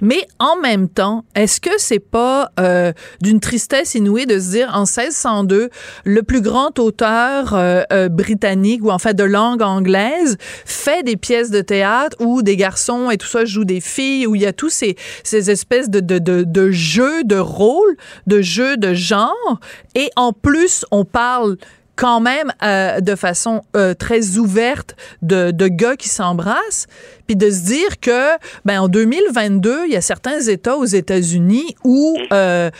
Mais 0.00 0.20
en 0.38 0.56
même 0.56 0.88
temps, 0.88 1.24
est-ce 1.34 1.60
que 1.60 1.78
c'est 1.78 2.10
pas 2.10 2.48
euh, 2.58 2.92
d'une 3.20 3.40
tristesse 3.40 3.94
inouïe 3.94 4.26
de 4.26 4.38
se 4.38 4.50
dire 4.50 4.70
en 4.74 4.84
1602, 4.84 5.70
le 6.04 6.22
plus 6.22 6.40
grand 6.40 6.78
auteur 6.78 7.54
euh, 7.54 7.82
euh, 7.92 8.08
britannique 8.08 8.84
ou 8.84 8.90
en 8.90 8.98
fait 8.98 9.14
de 9.14 9.24
langue 9.24 9.62
anglaise 9.62 10.36
fait 10.66 11.02
des 11.02 11.16
pièces 11.16 11.50
de 11.50 11.60
théâtre 11.60 12.16
où 12.20 12.42
des 12.42 12.56
garçons 12.56 13.10
et 13.10 13.16
tout 13.16 13.26
ça 13.26 13.44
jouent 13.44 13.64
des 13.64 13.80
filles, 13.80 14.26
où 14.26 14.34
il 14.34 14.42
y 14.42 14.46
a 14.46 14.52
tous 14.52 14.70
ces, 14.70 14.96
ces 15.24 15.50
espèces 15.50 15.90
de, 15.90 16.00
de, 16.00 16.18
de, 16.18 16.44
de 16.44 16.70
jeux 16.70 17.24
de 17.24 17.36
rôle, 17.36 17.96
de 18.26 18.40
jeux 18.40 18.76
de 18.76 18.94
genre, 18.94 19.60
et 19.94 20.07
en 20.16 20.32
plus 20.32 20.84
on 20.90 21.04
parle 21.04 21.56
quand 21.98 22.20
même 22.20 22.52
euh, 22.62 23.00
de 23.00 23.16
façon 23.16 23.62
euh, 23.76 23.92
très 23.92 24.38
ouverte 24.38 24.94
de, 25.20 25.50
gars 25.68 25.96
qui 25.96 26.08
s'embrassent, 26.08 26.86
puis 27.26 27.36
de 27.36 27.50
se 27.50 27.66
dire 27.66 28.00
que 28.00 28.38
ben 28.64 28.80
en 28.80 28.88
2022, 28.88 29.86
il 29.86 29.92
y 29.92 29.96
a 29.96 30.00
certains 30.00 30.40
États 30.40 30.76
aux 30.76 30.84
États-Unis 30.84 31.74
où 31.84 32.16
euh, 32.32 32.70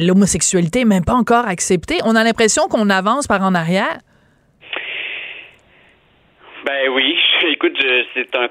l'homosexualité 0.00 0.84
même 0.84 1.04
pas 1.04 1.14
encore 1.14 1.46
acceptée. 1.46 1.98
On 2.04 2.16
a 2.16 2.24
l'impression 2.24 2.66
qu'on 2.66 2.90
avance 2.90 3.28
par 3.28 3.42
en 3.42 3.54
arrière. 3.54 3.98
Ben 6.66 6.88
oui, 6.90 7.16
écoute, 7.52 7.78
c'est 8.14 8.34
un, 8.34 8.48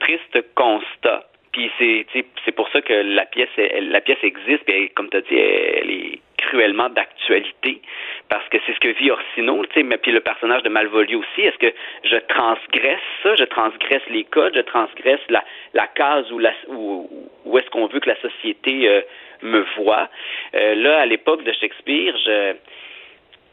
triste 0.00 0.38
constat. 0.54 1.28
Puis 1.52 1.70
c'est 1.78 2.52
pour 2.56 2.66
ça 2.72 2.80
que 2.80 2.94
la 2.94 3.26
pièce 3.26 3.50
la 3.58 4.00
pièce 4.00 4.22
existe. 4.22 4.64
Puis 4.64 4.90
comme 4.96 5.10
tu 5.10 5.18
as 5.18 5.20
dit, 5.20 5.36
elle 5.36 5.90
est 5.90 6.20
cruellement 6.46 6.88
d'actualité 6.88 7.80
parce 8.28 8.48
que 8.48 8.58
c'est 8.64 8.72
ce 8.72 8.80
que 8.80 8.88
vit 8.88 9.10
Orsino, 9.10 9.64
tu 9.66 9.74
sais, 9.74 9.82
mais 9.82 9.98
puis 9.98 10.10
le 10.10 10.20
personnage 10.20 10.62
de 10.62 10.68
Malvolio 10.68 11.18
aussi. 11.18 11.42
Est-ce 11.42 11.58
que 11.58 11.72
je 12.04 12.16
transgresse 12.16 13.00
ça, 13.22 13.34
je 13.36 13.44
transgresse 13.44 14.02
les 14.08 14.24
codes, 14.24 14.54
je 14.54 14.62
transgresse 14.62 15.20
la, 15.28 15.44
la 15.74 15.86
case 15.88 16.30
où, 16.32 16.38
la, 16.38 16.52
où, 16.68 17.10
où 17.44 17.58
est-ce 17.58 17.68
qu'on 17.70 17.86
veut 17.86 18.00
que 18.00 18.08
la 18.08 18.20
société 18.20 18.88
euh, 18.88 19.02
me 19.42 19.64
voit. 19.76 20.08
Euh, 20.54 20.74
là, 20.76 21.00
à 21.00 21.06
l'époque 21.06 21.44
de 21.44 21.52
Shakespeare, 21.52 22.16
je, 22.24 22.54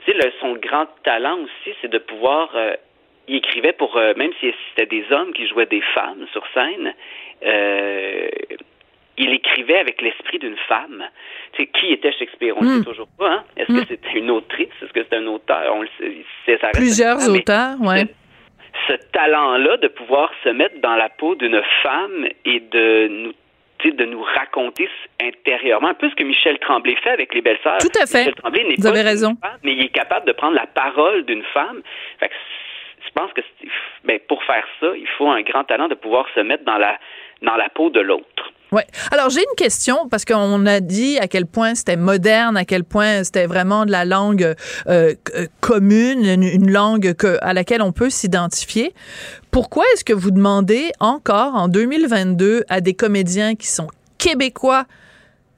tu 0.06 0.14
sais, 0.14 0.34
son 0.40 0.54
grand 0.54 0.88
talent 1.04 1.40
aussi, 1.40 1.76
c'est 1.82 1.92
de 1.92 1.98
pouvoir 1.98 2.50
euh, 2.56 2.76
il 3.28 3.36
écrivait 3.36 3.74
pour, 3.74 3.96
même 3.96 4.32
si 4.40 4.52
c'était 4.70 4.88
des 4.88 5.06
hommes 5.12 5.34
qui 5.34 5.46
jouaient 5.48 5.68
des 5.68 5.84
femmes 5.94 6.26
sur 6.32 6.44
scène, 6.54 6.96
euh, 7.46 8.28
il 9.20 9.34
écrivait 9.34 9.78
avec 9.78 10.02
l'esprit 10.02 10.40
d'une 10.40 10.58
femme. 10.68 11.04
Tu 11.54 11.64
sais, 11.64 11.70
qui 11.70 11.92
était 11.92 12.12
Shakespeare? 12.14 12.56
On 12.58 12.64
ne 12.64 12.70
sait 12.70 12.80
hmm. 12.80 12.86
toujours 12.86 13.08
pas. 13.18 13.32
Hein? 13.32 13.44
Est-ce 13.58 13.68
que 13.68 13.74
hmm. 13.74 13.86
c'était 13.88 14.18
une 14.18 14.32
autrice? 14.32 14.70
Est-ce 14.82 14.94
que 14.94 15.04
c'était 15.04 15.18
un 15.18 15.28
auteur? 15.28 15.76
On 15.76 15.82
le 15.82 15.90
sait, 16.46 16.58
ça 16.60 16.70
Plusieurs 16.74 17.30
auteurs, 17.30 17.76
oui. 17.82 18.06
Ce, 18.88 18.94
talent-là 19.12 19.78
de 19.78 19.88
pouvoir 19.88 20.32
se 20.44 20.50
mettre 20.50 20.80
dans 20.82 20.96
la 20.96 21.10
peau 21.10 21.36
d'une 21.36 21.62
femme 21.84 22.28
et 22.46 22.60
de 22.60 23.08
nous 23.08 23.34
de 23.86 24.04
nous 24.04 24.22
raconter 24.22 24.90
intérieurement, 25.22 25.88
un 25.88 25.94
peu 25.94 26.10
ce 26.10 26.16
que 26.16 26.26
Michel 26.26 26.60
Tremblay 26.60 26.98
fait 27.02 27.12
avec 27.12 27.34
les 27.34 27.42
belles-sœurs. 27.42 27.78
Tout 27.78 27.98
à 27.98 28.06
fait. 28.06 28.20
Michel 28.20 28.36
Tremblay 28.36 28.64
n'est 28.66 28.76
pas 28.76 28.92
raison. 28.92 29.38
Femme, 29.42 29.58
mais 29.64 29.72
il 29.72 29.82
est 29.84 29.90
capable 29.90 30.28
de 30.28 30.34
prendre 30.34 30.56
la 30.56 30.68
parole 30.68 31.24
d'une 31.24 31.44
femme. 31.54 31.82
Fait 32.20 32.28
que 32.28 32.34
je 33.06 33.12
pense 33.14 33.32
que 33.32 33.42
ben, 34.04 34.20
pour 34.28 34.44
faire 34.44 34.66
ça, 34.82 34.88
il 34.98 35.08
faut 35.18 35.30
un 35.30 35.42
grand 35.44 35.64
talent 35.64 35.88
de 35.88 35.96
pouvoir 35.96 36.26
se 36.36 36.42
mettre 36.42 36.66
dans 36.66 36.78
la 36.78 37.00
dans 37.42 37.56
la 37.56 37.70
peau 37.70 37.90
de 37.90 38.02
l'autre. 38.02 38.52
Oui. 38.72 38.84
Alors, 39.12 39.30
j'ai 39.30 39.40
une 39.40 39.56
question 39.58 40.08
parce 40.10 40.26
qu'on 40.26 40.66
a 40.68 40.80
dit 40.80 41.18
à 41.18 41.28
quel 41.28 41.48
point 41.48 41.74
c'était 41.74 41.98
moderne, 41.98 42.56
à 42.56 42.66
quel 42.66 42.84
point 42.84 43.24
c'était 43.24 43.48
vraiment 43.48 43.86
de 43.86 43.92
la 43.92 44.06
langue 44.06 44.44
euh, 44.88 45.16
euh, 45.36 45.48
commune, 45.60 46.24
une, 46.24 46.72
langue 46.72 47.14
que, 47.16 47.40
à 47.42 47.54
laquelle 47.54 47.82
on 47.82 47.92
peut 47.92 48.12
s'identifier. 48.12 48.94
Pourquoi 49.52 49.86
est-ce 49.94 50.04
que 50.06 50.14
vous 50.14 50.30
demandez 50.30 50.92
encore 51.00 51.56
en 51.56 51.68
2022 51.68 52.66
à 52.70 52.80
des 52.82 52.94
comédiens 52.94 53.56
qui 53.56 53.68
sont 53.68 53.88
québécois 54.20 54.86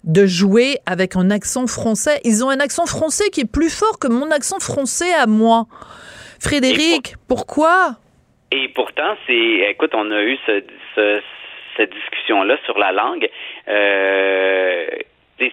de 0.05 0.25
jouer 0.25 0.77
avec 0.85 1.17
un 1.17 1.31
accent 1.31 1.67
français? 1.67 2.21
Ils 2.23 2.45
ont 2.45 2.49
un 2.49 2.61
accent 2.61 2.85
français 2.85 3.29
qui 3.29 3.41
est 3.41 3.51
plus 3.51 3.69
fort 3.69 3.99
que 3.99 4.07
mon 4.07 4.31
accent 4.31 4.59
français 4.59 5.13
à 5.13 5.27
moi. 5.27 5.67
Frédéric, 6.39 7.15
pourquoi? 7.27 7.97
Et 8.53 8.69
pourtant, 8.69 9.15
c'est, 9.27 9.69
écoute, 9.69 9.91
on 9.93 10.09
a 10.11 10.23
eu 10.23 10.37
ce, 10.45 10.63
ce 10.95 11.21
cette 11.77 11.93
discussion-là 11.93 12.57
sur 12.65 12.77
la 12.77 12.91
langue. 12.91 13.29
Euh, 13.67 14.87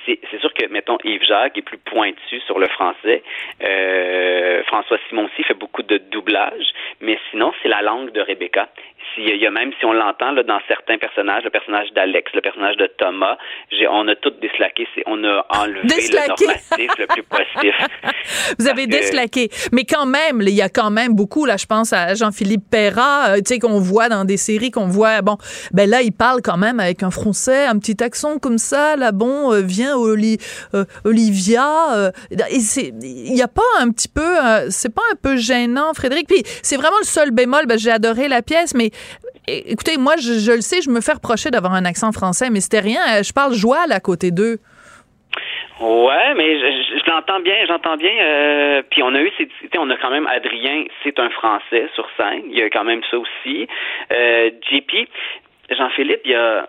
c'est 0.04 0.40
sûr 0.40 0.52
que, 0.52 0.66
mettons, 0.66 0.98
Yves 1.02 1.24
Jacques 1.24 1.56
est 1.56 1.62
plus 1.62 1.78
pointu 1.78 2.40
sur 2.40 2.58
le 2.58 2.68
français. 2.68 3.22
Euh, 3.62 4.62
François 4.64 4.98
Simon 5.08 5.24
aussi 5.24 5.42
fait 5.44 5.54
beaucoup 5.54 5.82
de 5.82 5.96
doublage, 5.96 6.72
mais 7.00 7.18
sinon, 7.30 7.52
c'est 7.62 7.68
la 7.68 7.80
langue 7.80 8.12
de 8.12 8.20
Rebecca. 8.20 8.68
Il 9.18 9.42
y 9.42 9.46
a 9.46 9.50
même, 9.50 9.72
si 9.78 9.84
on 9.84 9.92
l'entend 9.92 10.30
là, 10.30 10.44
dans 10.44 10.60
certains 10.68 10.96
personnages, 10.96 11.42
le 11.42 11.50
personnage 11.50 11.92
d'Alex, 11.92 12.30
le 12.34 12.40
personnage 12.40 12.76
de 12.76 12.86
Thomas, 12.98 13.36
on 13.90 14.06
a 14.06 14.14
tout 14.16 14.30
déslaqué, 14.40 14.86
on 15.06 15.24
a 15.24 15.44
enlevé 15.48 15.82
le 15.82 16.28
normatif 16.28 16.90
le 16.98 17.06
plus 17.06 17.22
positif. 17.24 17.74
Vous 18.58 18.68
avez 18.68 18.86
déslaqué. 18.86 19.48
Mais 19.72 19.84
quand 19.84 20.06
même, 20.06 20.42
il 20.42 20.54
y 20.54 20.62
a 20.62 20.68
quand 20.68 20.90
même 20.90 21.14
beaucoup, 21.14 21.46
là, 21.46 21.56
je 21.56 21.66
pense 21.66 21.92
à 21.92 22.14
Jean-Philippe 22.14 22.70
Perra, 22.70 23.30
euh, 23.30 23.36
tu 23.38 23.54
sais, 23.54 23.58
qu'on 23.58 23.80
voit 23.80 24.08
dans 24.08 24.24
des 24.24 24.36
séries, 24.36 24.70
qu'on 24.70 24.86
voit, 24.86 25.20
bon, 25.22 25.36
ben 25.72 25.90
là, 25.90 26.02
il 26.02 26.12
parle 26.12 26.40
quand 26.42 26.56
même 26.56 26.78
avec 26.78 27.02
un 27.02 27.10
français, 27.10 27.66
un 27.66 27.78
petit 27.78 28.02
accent 28.02 28.38
comme 28.38 28.58
ça, 28.58 28.96
là, 28.96 29.10
bon, 29.10 29.52
euh, 29.52 29.62
viens 29.62 29.96
euh, 29.98 30.84
Olivia. 31.04 32.12
il 32.30 33.32
n'y 33.32 33.42
a 33.42 33.48
pas 33.48 33.62
un 33.80 33.90
petit 33.90 34.08
peu, 34.08 34.36
c'est 34.70 34.94
pas 34.94 35.02
un 35.12 35.16
peu 35.16 35.36
gênant, 35.36 35.92
Frédéric. 35.94 36.28
Puis 36.28 36.42
c'est 36.62 36.76
vraiment 36.76 36.98
le 37.00 37.06
seul 37.06 37.30
bémol, 37.32 37.66
ben, 37.66 37.78
j'ai 37.78 37.90
adoré 37.90 38.28
la 38.28 38.42
pièce, 38.42 38.74
mais 38.74 38.90
écoutez, 39.48 39.96
moi, 39.98 40.14
je, 40.16 40.52
le 40.52 40.60
sais, 40.60 40.80
je 40.82 40.90
me 40.90 41.00
fais 41.00 41.12
reprocher 41.12 41.50
d'avoir 41.50 41.74
un 41.74 41.84
accent 41.84 42.12
français, 42.12 42.50
mais 42.50 42.60
c'était 42.60 42.80
rien. 42.80 43.00
Euh, 43.08 43.22
je 43.22 43.32
parle 43.32 43.54
joie 43.54 43.84
à 43.90 44.00
côté 44.00 44.30
d'eux. 44.30 44.58
Ouais, 45.80 46.34
mais 46.34 46.58
je, 46.58 47.10
l'entends 47.10 47.40
bien, 47.40 47.54
j'entends 47.66 47.96
bien. 47.96 48.12
Euh, 48.20 48.82
puis 48.90 49.02
on 49.02 49.14
a 49.14 49.20
eu, 49.20 49.30
on 49.78 49.90
a 49.90 49.96
quand 49.96 50.10
même 50.10 50.26
Adrien, 50.26 50.84
c'est 51.04 51.18
un 51.20 51.30
Français 51.30 51.88
sur 51.94 52.08
scène. 52.16 52.42
Il 52.50 52.58
y 52.58 52.62
a 52.62 52.70
quand 52.70 52.84
même 52.84 53.02
ça 53.10 53.16
aussi. 53.18 53.68
Euh, 54.12 54.50
JP, 54.70 55.08
Jean-Philippe, 55.70 56.22
il 56.24 56.32
y 56.32 56.34
a 56.34 56.68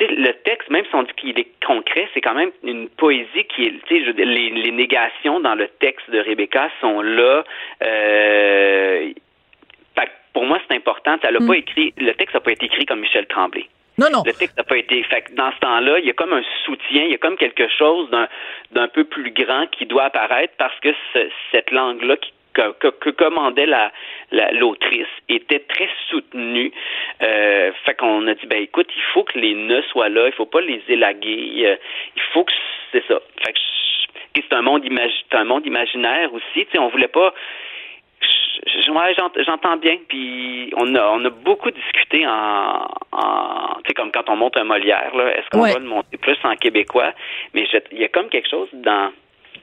le 0.00 0.32
texte, 0.44 0.70
même 0.70 0.84
si 0.84 0.94
on 0.94 1.02
dit 1.02 1.12
qu'il 1.16 1.40
est 1.40 1.48
concret, 1.66 2.08
c'est 2.14 2.20
quand 2.20 2.34
même 2.34 2.52
une 2.62 2.88
poésie 2.88 3.44
qui 3.48 3.64
est, 3.64 3.74
sais, 3.88 3.98
les, 3.98 4.50
les, 4.50 4.70
négations 4.70 5.40
dans 5.40 5.56
le 5.56 5.66
texte 5.80 6.08
de 6.12 6.20
Rebecca 6.20 6.70
sont 6.80 7.00
là. 7.02 7.42
Pour 10.38 10.46
moi, 10.46 10.60
c'est 10.68 10.76
important. 10.76 11.16
Ça 11.20 11.32
l'a 11.32 11.40
pas 11.40 11.46
hmm. 11.46 11.64
écrit, 11.66 11.92
le 11.98 12.12
texte 12.12 12.34
n'a 12.34 12.40
pas 12.40 12.52
été 12.52 12.66
écrit 12.66 12.86
comme 12.86 13.00
Michel 13.00 13.26
Tremblay. 13.26 13.66
Non, 13.98 14.06
non. 14.12 14.22
Le 14.24 14.32
texte 14.32 14.56
n'a 14.56 14.62
pas 14.62 14.76
été. 14.76 15.02
Fait 15.02 15.24
dans 15.34 15.50
ce 15.50 15.58
temps-là, 15.58 15.98
il 15.98 16.06
y 16.06 16.10
a 16.10 16.12
comme 16.12 16.32
un 16.32 16.44
soutien, 16.64 17.02
il 17.02 17.10
y 17.10 17.14
a 17.14 17.18
comme 17.18 17.36
quelque 17.36 17.66
chose 17.66 18.08
d'un 18.70 18.86
peu 18.86 19.02
plus 19.02 19.32
grand 19.32 19.66
qui 19.66 19.84
doit 19.84 20.04
apparaître 20.04 20.54
parce 20.56 20.78
que 20.78 20.90
cette 21.50 21.72
langue-là 21.72 22.14
que, 22.54 23.10
commandait 23.10 23.66
la, 23.66 23.90
l'autrice 24.52 25.08
était 25.28 25.58
très 25.58 25.90
soutenue. 26.08 26.70
Euh, 27.20 27.72
fait 27.84 27.94
qu'on 27.94 28.24
a 28.28 28.34
dit 28.34 28.46
ben 28.46 28.62
écoute, 28.62 28.88
il 28.94 29.02
faut 29.12 29.24
que 29.24 29.36
les 29.36 29.56
nœuds 29.56 29.82
soient 29.90 30.08
là, 30.08 30.28
il 30.28 30.32
faut 30.34 30.46
pas 30.46 30.60
les 30.60 30.80
élaguer, 30.88 31.66
euh, 31.66 31.76
il 32.14 32.22
faut 32.32 32.44
que 32.44 32.52
c'est 32.92 33.04
ça. 33.08 33.18
Fait 33.44 33.52
que 33.54 33.58
c'est 34.36 34.52
un 34.52 34.62
monde 34.62 34.84
un 35.32 35.44
monde 35.44 35.66
imaginaire 35.66 36.32
aussi. 36.32 36.64
Tu 36.66 36.68
sais, 36.70 36.78
on 36.78 36.90
voulait 36.90 37.08
pas 37.08 37.34
j'entends 39.46 39.76
bien. 39.76 39.96
Puis 40.08 40.72
on 40.76 40.94
a, 40.94 41.06
on 41.08 41.24
a 41.24 41.30
beaucoup 41.30 41.70
discuté 41.70 42.26
en, 42.26 42.88
en 43.12 43.74
tu 43.84 43.88
sais, 43.88 43.94
comme 43.94 44.10
quand 44.12 44.28
on 44.28 44.36
monte 44.36 44.56
un 44.56 44.64
Molière, 44.64 45.14
là. 45.14 45.36
Est-ce 45.36 45.48
qu'on 45.50 45.62
va 45.62 45.78
le 45.78 45.86
monter 45.86 46.16
plus 46.16 46.36
en 46.44 46.54
québécois? 46.56 47.12
Mais 47.54 47.66
il 47.92 47.98
y 47.98 48.04
a 48.04 48.08
comme 48.08 48.28
quelque 48.28 48.48
chose 48.48 48.68
dans. 48.72 49.12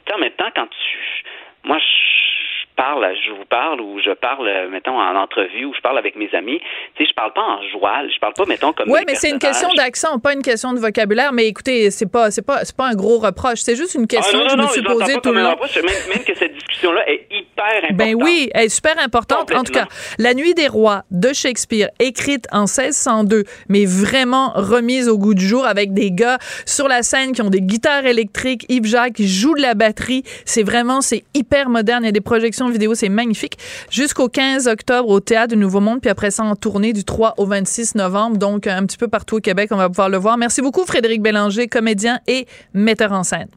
Tu 0.06 0.14
en 0.14 0.18
même 0.20 0.32
temps, 0.32 0.50
quand 0.56 0.68
tu. 0.68 1.24
Moi, 1.64 1.78
je 1.80 2.35
parle, 2.76 3.08
je 3.26 3.32
vous 3.32 3.46
parle 3.46 3.82
ou 3.82 4.00
je 4.00 4.12
parle, 4.12 4.70
mettons, 4.70 5.00
en 5.00 5.16
entrevue 5.16 5.66
ou 5.66 5.74
je 5.74 5.82
parle 5.82 5.98
avec 5.98 6.16
mes 6.16 6.34
amis, 6.34 6.60
tu 6.96 7.04
sais, 7.04 7.10
je 7.10 7.16
parle 7.16 7.34
pas 7.34 7.42
en 7.42 7.62
joual, 7.70 8.10
je 8.14 8.20
parle 8.20 8.34
pas, 8.34 8.46
mettons, 8.46 8.74
comme. 8.74 8.90
Oui, 8.90 9.00
mais 9.08 9.16
c'est 9.16 9.30
une 9.30 9.40
question 9.40 9.70
d'accent, 9.76 10.20
pas 10.20 10.34
une 10.34 10.42
question 10.42 10.74
de 10.74 10.80
vocabulaire. 10.80 11.34
Mais 11.34 11.48
écoutez, 11.48 11.92
c'est 11.92 12.12
pas, 12.12 12.32
c'est 12.32 12.46
pas, 12.46 12.66
c'est 12.66 12.76
pas 12.76 12.88
un 12.88 12.96
gros 12.96 13.20
reproche. 13.20 13.60
C'est 13.60 13.76
juste 13.76 13.96
une 13.96 14.08
question 14.08 14.40
ah, 14.42 14.46
que 14.46 14.52
je 14.52 14.58
me 14.58 14.68
suis 14.68 14.82
posée 14.84 15.20
tout 15.22 15.32
le 15.32 15.42
long. 15.42 15.56
Même, 15.56 16.24
que 16.24 16.36
cette 16.36 16.54
discussion-là 16.54 17.10
est 17.10 17.28
hyper 17.32 17.66
importante. 17.66 17.98
Ben 17.98 18.16
oui, 18.16 18.50
elle 18.54 18.66
est 18.66 18.70
super 18.70 18.98
importante. 19.00 19.54
En 19.54 19.64
tout 19.64 19.74
cas, 19.74 19.88
La 20.18 20.34
Nuit 20.34 20.54
des 20.54 20.68
Rois 20.68 21.04
de 21.12 21.34
Shakespeare, 21.34 21.90
écrite 22.00 22.48
en 22.52 22.62
1602, 22.62 23.44
mais 23.70 23.86
vraiment 23.86 24.52
remise 24.56 25.10
au 25.10 25.18
goût 25.18 25.34
du 25.34 25.46
jour 25.46 25.66
avec 25.66 25.94
des 25.94 26.12
gars 26.12 26.38
sur 26.66 26.88
la 26.88 27.04
scène 27.04 27.34
qui 27.34 27.42
ont 27.42 27.50
des 27.50 27.62
guitares 27.62 28.06
électriques, 28.06 28.66
Yves 28.70 28.86
Jacques 28.86 29.14
qui 29.14 29.28
joue 29.28 29.56
de 29.56 29.62
la 29.62 29.74
batterie. 29.74 30.24
C'est 30.46 30.64
vraiment, 30.64 31.02
c'est 31.02 31.24
hyper 31.34 31.70
moderne. 31.70 32.04
Il 32.04 32.08
y 32.08 32.10
a 32.10 32.12
des 32.12 32.22
projections 32.22 32.65
vidéo, 32.70 32.96
c'est 32.96 33.10
magnifique. 33.10 33.58
Jusqu'au 33.90 34.30
15 34.30 34.68
octobre 34.68 35.10
au 35.10 35.20
Théâtre 35.20 35.56
du 35.56 35.58
Nouveau 35.58 35.80
Monde, 35.80 36.02
puis 36.02 36.10
après 36.10 36.32
ça 36.32 36.44
en 36.44 36.56
tournée 36.56 36.94
du 36.94 37.04
3 37.04 37.36
au 37.38 37.46
26 37.46 37.96
novembre. 37.96 38.38
Donc, 38.38 38.68
un 38.68 38.86
petit 38.86 38.98
peu 38.98 39.08
partout 39.08 39.38
au 39.38 39.40
Québec, 39.40 39.70
on 39.72 39.78
va 39.78 39.90
pouvoir 39.90 40.10
le 40.10 40.18
voir. 40.18 40.38
Merci 40.38 40.62
beaucoup, 40.62 40.86
Frédéric 40.86 41.22
Bélanger, 41.22 41.68
comédien 41.68 42.20
et 42.28 42.46
metteur 42.74 43.12
en 43.12 43.24
scène. 43.24 43.50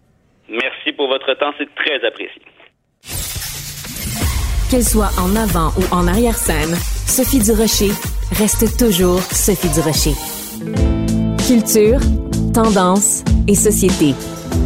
Merci 0.49 0.93
pour 0.97 1.09
votre 1.09 1.35
temps, 1.35 1.53
c'est 1.59 1.69
très 1.75 2.07
apprécié. 2.07 2.43
Qu'elle 4.71 4.85
soit 4.85 5.11
en 5.19 5.35
avant 5.35 5.73
ou 5.79 5.95
en 5.95 6.07
arrière-scène, 6.07 6.75
Sophie 7.07 7.39
Durocher 7.39 7.91
reste 8.33 8.79
toujours 8.79 9.23
Sophie 9.23 9.71
Durocher. 9.71 10.13
Culture, 11.47 12.01
tendance 12.53 13.25
et 13.47 13.55
société. 13.55 14.15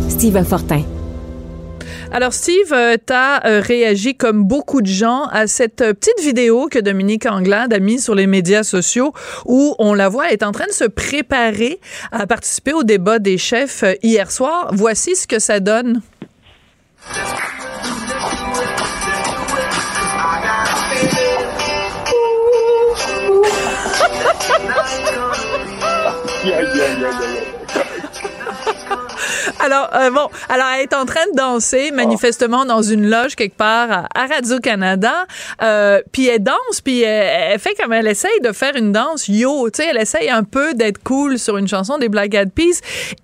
Steve 0.09 0.43
Fortin. 0.45 0.83
Alors, 2.15 2.35
Steve, 2.35 2.73
euh, 2.73 2.99
tu 2.99 3.15
euh, 3.15 3.61
réagi 3.61 4.15
comme 4.15 4.45
beaucoup 4.45 4.83
de 4.83 4.87
gens 4.87 5.25
à 5.33 5.47
cette 5.47 5.81
euh, 5.81 5.95
petite 5.95 6.21
vidéo 6.21 6.69
que 6.71 6.79
Dominique 6.79 7.25
Anglade 7.25 7.73
a 7.73 7.79
mise 7.79 8.05
sur 8.05 8.15
les 8.15 8.27
médias 8.27 8.65
sociaux 8.65 9.15
où 9.47 9.75
on 9.79 9.95
la 9.95 10.11
voit, 10.11 10.31
est 10.31 10.43
en 10.43 10.53
train 10.53 10.67
de 10.67 10.73
se 10.73 10.85
préparer 10.85 11.81
à 12.11 12.27
participer 12.27 12.75
au 12.75 12.83
débat 12.83 13.19
des 13.19 13.39
chefs 13.39 13.83
hier 14.03 14.31
soir. 14.31 14.69
Voici 14.73 15.17
ce 15.17 15.27
que 15.27 15.39
ça 15.39 15.59
donne. 15.59 16.03
Alors, 29.65 29.91
euh, 29.95 30.11
bon, 30.11 30.29
alors 30.49 30.67
elle 30.75 30.83
est 30.83 30.95
en 30.95 31.05
train 31.05 31.25
de 31.33 31.37
danser 31.37 31.93
manifestement 31.93 32.65
dans 32.65 32.83
une 32.83 33.09
loge 33.09 33.37
quelque 33.37 33.57
part 33.57 34.09
à 34.13 34.27
Radio-Canada. 34.27 35.27
Euh, 35.63 36.01
puis 36.13 36.27
elle 36.27 36.43
danse, 36.43 36.81
puis 36.85 37.03
elle, 37.03 37.61
fait 37.61 37.75
comme 37.81 37.93
elle 37.93 38.09
essaye 38.09 38.41
de 38.43 38.51
faire 38.51 38.75
une 38.75 38.91
danse 38.91 39.29
yo, 39.29 39.71
tu 39.71 39.83
sais, 39.83 39.89
elle 39.91 39.99
essaye 39.99 40.31
un 40.31 40.43
peu 40.43 40.75
d'être 40.75 41.01
cool 41.05 41.39
sur 41.39 41.59
une 41.59 41.69
chanson 41.69 41.99
des 41.99 42.09
Black 42.09 42.35
Eyed 42.35 42.53
Peas. 42.53 42.81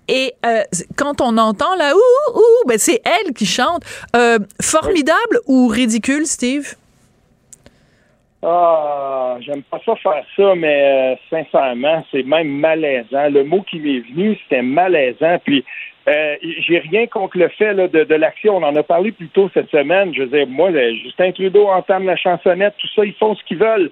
Et 0.07 0.33
euh, 0.45 0.61
quand 0.95 1.19
on 1.19 1.37
entend 1.37 1.75
là, 1.75 1.93
ouh, 1.93 2.37
ouh, 2.37 2.67
ben 2.67 2.77
c'est 2.77 3.01
elle 3.03 3.33
qui 3.33 3.45
chante. 3.45 3.83
Euh, 4.15 4.39
formidable 4.61 5.39
ou 5.45 5.67
ridicule, 5.67 6.25
Steve? 6.25 6.75
Ah, 8.41 9.35
j'aime 9.41 9.63
pas 9.63 9.79
ça 9.85 9.95
faire 9.97 10.23
ça, 10.37 10.55
mais 10.55 11.13
euh, 11.13 11.15
sincèrement, 11.29 12.05
c'est 12.09 12.23
même 12.23 12.47
malaisant. 12.47 13.29
Le 13.29 13.43
mot 13.43 13.61
qui 13.69 13.79
m'est 13.79 13.99
venu, 13.99 14.37
c'était 14.43 14.61
malaisant. 14.61 15.37
Puis 15.43 15.65
euh, 16.09 16.35
j'ai 16.41 16.79
rien 16.79 17.05
contre 17.07 17.37
le 17.37 17.49
fait 17.49 17.73
là, 17.73 17.87
de, 17.87 18.03
de 18.03 18.15
l'action. 18.15 18.57
On 18.57 18.63
en 18.63 18.75
a 18.75 18.83
parlé 18.83 19.11
plus 19.11 19.27
tôt 19.27 19.49
cette 19.53 19.69
semaine. 19.69 20.13
Je 20.13 20.23
veux 20.23 20.37
dire, 20.37 20.47
moi, 20.47 20.71
euh, 20.71 20.93
Justin 21.03 21.31
Trudeau 21.31 21.67
entame 21.67 22.05
la 22.05 22.15
chansonnette, 22.15 22.73
tout 22.79 22.87
ça, 22.95 23.05
ils 23.05 23.13
font 23.13 23.35
ce 23.35 23.43
qu'ils 23.43 23.59
veulent. 23.59 23.91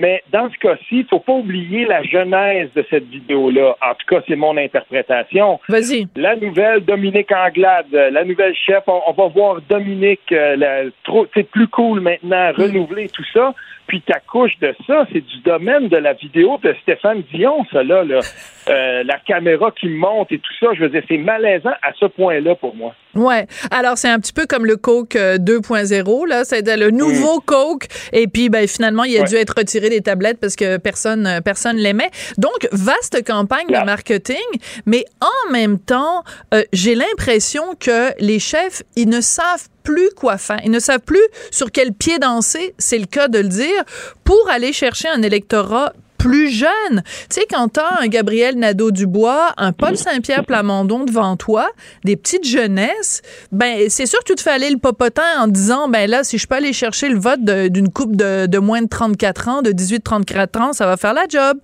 Mais 0.00 0.24
dans 0.32 0.50
ce 0.50 0.58
cas-ci, 0.58 0.98
il 0.98 1.06
faut 1.06 1.20
pas 1.20 1.32
oublier 1.32 1.86
la 1.86 2.02
genèse 2.02 2.68
de 2.74 2.84
cette 2.90 3.08
vidéo-là. 3.08 3.76
En 3.80 3.94
tout 3.94 4.06
cas, 4.08 4.22
c'est 4.26 4.34
mon 4.34 4.56
interprétation. 4.56 5.60
Vas-y. 5.68 6.08
La 6.16 6.34
nouvelle 6.34 6.80
Dominique 6.84 7.30
Anglade, 7.30 7.86
la 7.92 8.24
nouvelle 8.24 8.56
chef, 8.56 8.82
on, 8.88 9.12
va 9.12 9.28
voir 9.28 9.60
Dominique, 9.68 10.32
euh, 10.32 10.90
c'est 11.32 11.48
plus 11.48 11.68
cool 11.68 12.00
maintenant, 12.00 12.50
renouveler 12.56 13.08
tout 13.08 13.24
ça. 13.32 13.54
Puis 13.86 14.02
ta 14.02 14.18
couche 14.20 14.58
de 14.60 14.74
ça, 14.86 15.06
c'est 15.12 15.20
du 15.20 15.40
domaine 15.44 15.88
de 15.88 15.96
la 15.96 16.14
vidéo 16.14 16.58
de 16.62 16.74
Stéphane 16.82 17.22
Dion, 17.32 17.64
ça 17.70 17.82
là, 17.82 18.02
euh, 18.68 19.02
la 19.04 19.18
caméra 19.18 19.70
qui 19.78 19.88
monte 19.88 20.32
et 20.32 20.38
tout 20.38 20.52
ça. 20.58 20.72
Je 20.74 20.80
veux 20.80 20.88
dire, 20.88 21.02
c'est 21.08 21.18
malaisant 21.18 21.74
à 21.82 21.92
ce 21.98 22.06
point-là 22.06 22.54
pour 22.54 22.74
moi. 22.74 22.94
Ouais. 23.14 23.46
Alors 23.70 23.96
c'est 23.96 24.08
un 24.08 24.18
petit 24.18 24.32
peu 24.32 24.46
comme 24.46 24.66
le 24.66 24.76
Coke 24.76 25.14
2.0 25.14 26.24
euh, 26.24 26.26
là, 26.26 26.44
c'est 26.44 26.66
le 26.76 26.90
nouveau 26.90 27.38
mm. 27.38 27.44
Coke. 27.44 27.86
Et 28.12 28.26
puis 28.26 28.48
ben 28.48 28.66
finalement, 28.66 29.04
il 29.04 29.16
a 29.20 29.24
dû 29.24 29.36
être 29.36 29.54
retiré 29.56 29.90
des 29.90 30.00
tablettes 30.00 30.40
parce 30.40 30.56
que 30.56 30.78
personne 30.78 31.26
euh, 31.26 31.40
personne 31.40 31.76
l'aimait. 31.76 32.10
Donc 32.38 32.66
vaste 32.72 33.24
campagne 33.26 33.66
de 33.68 33.84
marketing, 33.84 34.36
mais 34.86 35.04
en 35.20 35.52
même 35.52 35.78
temps, 35.78 36.24
j'ai 36.72 36.94
l'impression 36.94 37.74
que 37.78 38.10
les 38.20 38.38
chefs 38.38 38.82
ils 38.96 39.08
ne 39.08 39.20
savent 39.20 39.68
plus 39.84 40.10
quoi 40.16 40.38
faire. 40.38 40.58
Ils 40.64 40.70
ne 40.72 40.80
savent 40.80 41.00
plus 41.00 41.22
sur 41.52 41.70
quel 41.70 41.92
pied 41.92 42.18
danser, 42.18 42.74
c'est 42.78 42.98
le 42.98 43.06
cas 43.06 43.28
de 43.28 43.38
le 43.38 43.48
dire, 43.48 43.84
pour 44.24 44.48
aller 44.50 44.72
chercher 44.72 45.08
un 45.08 45.22
électorat 45.22 45.92
plus 46.24 46.48
jeune. 46.48 47.02
Tu 47.28 47.40
sais, 47.40 47.46
quand 47.50 47.68
t'as 47.68 48.00
un 48.00 48.06
Gabriel 48.06 48.56
Nadeau-Dubois, 48.56 49.52
un 49.58 49.72
Paul 49.72 49.98
Saint-Pierre 49.98 50.46
Plamondon 50.46 51.04
devant 51.04 51.36
toi, 51.36 51.68
des 52.02 52.16
petites 52.16 52.46
jeunesses, 52.46 53.20
ben, 53.52 53.90
c'est 53.90 54.06
sûr 54.06 54.18
que 54.20 54.28
tu 54.28 54.34
te 54.34 54.40
fais 54.40 54.50
aller 54.50 54.70
le 54.70 54.78
popotin 54.78 55.22
en 55.38 55.48
disant, 55.48 55.86
ben 55.86 56.08
là, 56.08 56.24
si 56.24 56.38
je 56.38 56.46
peux 56.46 56.54
aller 56.54 56.72
chercher 56.72 57.10
le 57.10 57.18
vote 57.18 57.44
d'une 57.44 57.92
coupe 57.92 58.16
de, 58.16 58.46
de, 58.46 58.58
moins 58.58 58.80
de 58.80 58.88
34 58.88 59.48
ans, 59.48 59.60
de 59.60 59.70
18-34 59.70 60.58
ans, 60.62 60.72
ça 60.72 60.86
va 60.86 60.96
faire 60.96 61.12
la 61.12 61.26
job. 61.28 61.58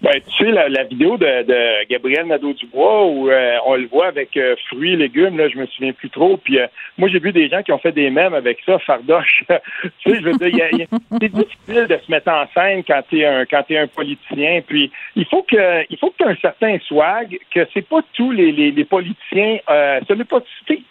Ben, 0.00 0.20
tu 0.28 0.44
sais, 0.44 0.52
la, 0.52 0.84
vidéo 0.84 1.16
de, 1.16 1.42
de 1.42 1.88
Gabriel 1.88 2.26
Nadeau-Dubois 2.26 3.06
où 3.06 3.30
euh, 3.30 3.56
on 3.66 3.74
le 3.74 3.88
voit 3.88 4.06
avec 4.06 4.36
euh, 4.36 4.54
fruits, 4.68 4.94
légumes, 4.94 5.36
là, 5.36 5.48
je 5.48 5.58
me 5.58 5.66
souviens 5.66 5.92
plus 5.92 6.08
trop. 6.08 6.36
Puis 6.36 6.60
euh, 6.60 6.68
moi, 6.96 7.08
j'ai 7.08 7.18
vu 7.18 7.32
des 7.32 7.48
gens 7.48 7.64
qui 7.64 7.72
ont 7.72 7.78
fait 7.78 7.90
des 7.90 8.08
mèmes 8.08 8.34
avec 8.34 8.60
ça, 8.64 8.78
fardoche. 8.78 9.42
tu 9.82 10.10
sais, 10.10 10.20
je 10.20 10.24
veux 10.24 10.34
dire, 10.34 10.86
c'est 11.20 11.32
difficile 11.32 11.86
de 11.88 11.98
se 11.98 12.10
mettre 12.12 12.30
en 12.30 12.46
scène 12.54 12.84
quand 12.84 13.02
t'es 13.10 13.24
un 13.24 13.44
quand 13.44 13.64
es 13.70 13.78
un 13.78 13.88
politicien. 13.88 14.60
Puis 14.64 14.92
il 15.16 15.24
faut 15.24 15.42
que 15.42 15.84
il 15.90 15.98
faut 15.98 16.10
que 16.10 16.18
tu 16.18 16.24
aies 16.24 16.32
un 16.32 16.36
certain 16.36 16.78
swag, 16.86 17.36
que 17.52 17.66
c'est 17.74 17.86
pas 17.88 18.00
tous 18.12 18.30
les, 18.30 18.52
les, 18.52 18.70
les 18.70 18.84
politiciens, 18.84 19.58
ce 19.68 20.12
n'est 20.12 20.24
pas, 20.24 20.40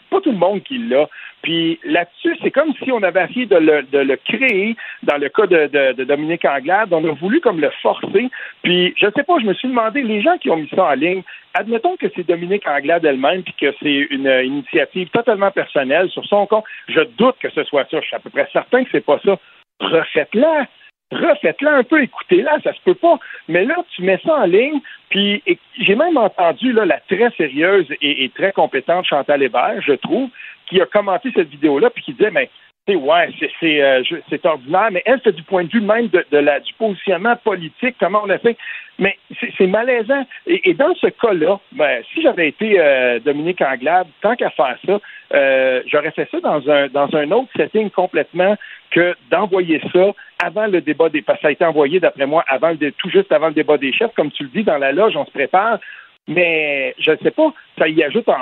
pas 0.09 0.19
tout 0.19 0.31
le 0.31 0.37
monde 0.37 0.63
qui 0.63 0.79
l'a. 0.79 1.07
Puis 1.43 1.79
là-dessus, 1.83 2.35
c'est 2.41 2.51
comme 2.51 2.73
si 2.83 2.91
on 2.91 3.01
avait 3.03 3.23
essayé 3.23 3.45
de 3.45 3.55
le, 3.55 3.83
de 3.83 3.99
le 3.99 4.17
créer 4.17 4.75
dans 5.03 5.17
le 5.17 5.29
cas 5.29 5.45
de, 5.45 5.67
de, 5.67 5.93
de, 5.93 6.03
Dominique 6.03 6.45
Anglade. 6.45 6.91
On 6.91 7.07
a 7.07 7.13
voulu 7.13 7.39
comme 7.39 7.61
le 7.61 7.69
forcer. 7.81 8.29
Puis 8.63 8.93
je 8.97 9.07
sais 9.15 9.23
pas, 9.23 9.39
je 9.39 9.45
me 9.45 9.53
suis 9.53 9.67
demandé, 9.67 10.01
les 10.01 10.21
gens 10.21 10.37
qui 10.37 10.49
ont 10.49 10.57
mis 10.57 10.69
ça 10.69 10.85
en 10.85 10.93
ligne, 10.93 11.23
admettons 11.53 11.95
que 11.97 12.07
c'est 12.15 12.27
Dominique 12.27 12.67
Anglade 12.67 13.05
elle-même, 13.05 13.43
puis 13.43 13.53
que 13.59 13.73
c'est 13.81 14.07
une 14.09 14.27
initiative 14.43 15.09
totalement 15.09 15.51
personnelle 15.51 16.09
sur 16.09 16.25
son 16.25 16.47
compte. 16.47 16.65
Je 16.87 17.01
doute 17.17 17.37
que 17.39 17.49
ce 17.49 17.63
soit 17.63 17.87
ça. 17.89 18.01
Je 18.01 18.07
suis 18.07 18.15
à 18.15 18.19
peu 18.19 18.29
près 18.29 18.47
certain 18.51 18.83
que 18.83 18.89
c'est 18.91 19.05
pas 19.05 19.19
ça. 19.23 19.37
Refaites-la 19.79 20.65
refaites-la 21.11 21.77
un 21.77 21.83
peu, 21.83 22.03
écoutez-la, 22.03 22.59
ça 22.63 22.73
se 22.73 22.81
peut 22.81 22.95
pas. 22.95 23.17
Mais 23.47 23.65
là, 23.65 23.75
tu 23.95 24.01
mets 24.01 24.19
ça 24.25 24.39
en 24.39 24.45
ligne, 24.45 24.81
puis 25.09 25.41
j'ai 25.79 25.95
même 25.95 26.17
entendu 26.17 26.73
la 26.73 26.99
très 26.99 27.29
sérieuse 27.37 27.87
et, 28.01 28.25
et, 28.25 28.29
très 28.29 28.51
compétente 28.51 29.05
Chantal 29.05 29.41
Hébert, 29.41 29.81
je 29.81 29.93
trouve, 29.93 30.29
qui 30.67 30.81
a 30.81 30.85
commenté 30.85 31.31
cette 31.33 31.49
vidéo-là, 31.49 31.89
puis 31.89 32.03
qui 32.03 32.13
disait, 32.13 32.31
mais 32.31 32.49
ouais, 32.95 33.29
c'est 33.59 33.81
euh, 33.81 34.01
ordinaire, 34.43 34.89
mais 34.91 35.01
elle, 35.05 35.19
c'est 35.23 35.35
du 35.35 35.43
point 35.43 35.63
de 35.63 35.69
vue 35.69 35.81
même 35.81 36.07
de, 36.07 36.37
la, 36.37 36.59
du 36.59 36.73
positionnement 36.73 37.35
politique, 37.35 37.95
comment 37.99 38.21
on 38.23 38.29
a 38.29 38.37
fait. 38.37 38.57
Mais 38.99 39.17
c'est 39.57 39.67
malaisant. 39.67 40.25
Et, 40.47 40.73
dans 40.73 40.95
ce 40.95 41.07
cas-là, 41.07 41.59
ben, 41.73 42.01
si 42.11 42.21
j'avais 42.21 42.47
été 42.47 42.79
euh, 42.79 43.19
Dominique 43.19 43.61
Anglade, 43.61 44.07
tant 44.21 44.35
qu'à 44.35 44.49
faire 44.49 44.77
ça, 44.85 44.99
euh, 45.33 45.81
j'aurais 45.85 46.11
fait 46.11 46.27
ça 46.31 46.39
dans 46.39 46.67
un 46.69 46.87
dans 46.87 47.13
un 47.15 47.29
autre 47.31 47.49
setting 47.55 47.91
complètement 47.91 48.55
que 48.89 49.15
d'envoyer 49.29 49.81
ça 49.93 50.13
avant 50.43 50.67
le 50.67 50.81
débat 50.81 51.09
des 51.09 51.23
ça 51.27 51.49
a 51.49 51.51
été 51.51 51.65
envoyé 51.65 51.99
d'après 51.99 52.25
moi 52.25 52.43
avant 52.47 52.71
le, 52.79 52.91
tout 52.93 53.09
juste 53.09 53.31
avant 53.31 53.47
le 53.47 53.53
débat 53.53 53.77
des 53.77 53.93
chefs, 53.93 54.13
comme 54.15 54.31
tu 54.31 54.43
le 54.43 54.49
dis 54.49 54.63
dans 54.63 54.77
la 54.77 54.91
loge, 54.91 55.15
on 55.15 55.25
se 55.25 55.31
prépare. 55.31 55.79
Mais 56.27 56.93
je 56.99 57.11
ne 57.11 57.17
sais 57.17 57.31
pas, 57.31 57.53
ça 57.77 57.87
y 57.87 58.03
ajoute. 58.03 58.27
En, 58.27 58.37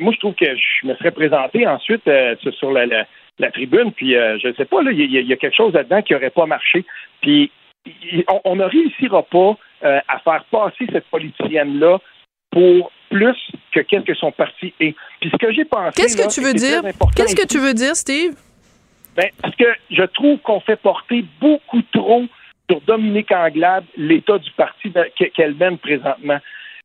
moi, 0.00 0.12
je 0.12 0.18
trouve 0.18 0.34
que 0.34 0.44
je 0.44 0.86
me 0.86 0.94
serais 0.96 1.10
présenté 1.10 1.66
ensuite 1.66 2.06
euh, 2.06 2.34
sur 2.52 2.70
la, 2.70 3.06
tribune, 3.48 3.92
puis 3.92 4.16
euh, 4.16 4.38
je 4.38 4.48
ne 4.48 4.52
sais 4.54 4.64
pas, 4.64 4.82
là, 4.82 4.92
il 4.92 5.10
y, 5.10 5.32
a 5.32 5.36
quelque 5.36 5.56
chose 5.56 5.72
là-dedans 5.72 6.02
qui 6.02 6.12
n'aurait 6.12 6.30
pas 6.30 6.46
marché. 6.46 6.84
Puis 7.22 7.50
on, 8.44 8.56
ne 8.56 8.64
réussira 8.64 9.22
pas 9.22 9.56
euh, 9.84 10.00
à 10.08 10.18
faire 10.18 10.44
passer 10.50 10.86
cette 10.92 11.06
politicienne-là 11.06 11.98
pour 12.50 12.92
plus 13.10 13.36
que 13.72 13.80
qu'est-ce 13.80 14.04
que 14.04 14.14
son 14.14 14.32
parti 14.32 14.74
est. 14.80 14.94
Puis 15.20 15.30
ce 15.30 15.36
que 15.36 15.52
j'ai 15.52 15.64
pensé. 15.64 15.92
Qu'est-ce 15.96 16.16
que 16.16 16.32
tu 16.32 16.40
veux 16.40 16.52
dire? 16.52 16.82
Qu'est-ce 17.16 17.36
que 17.36 17.46
tu 17.46 17.58
veux 17.58 17.74
dire, 17.74 17.96
Steve? 17.96 18.34
Ben, 19.16 19.28
parce 19.42 19.56
que 19.56 19.64
je 19.90 20.02
trouve 20.04 20.38
qu'on 20.38 20.60
fait 20.60 20.76
porter 20.76 21.24
beaucoup 21.40 21.82
trop 21.92 22.24
sur 22.70 22.80
Dominique 22.82 23.32
Anglade 23.32 23.84
l'état 23.96 24.38
du 24.38 24.50
parti 24.52 24.92
qu'elle 25.34 25.54
mène 25.54 25.78
présentement. 25.78 26.38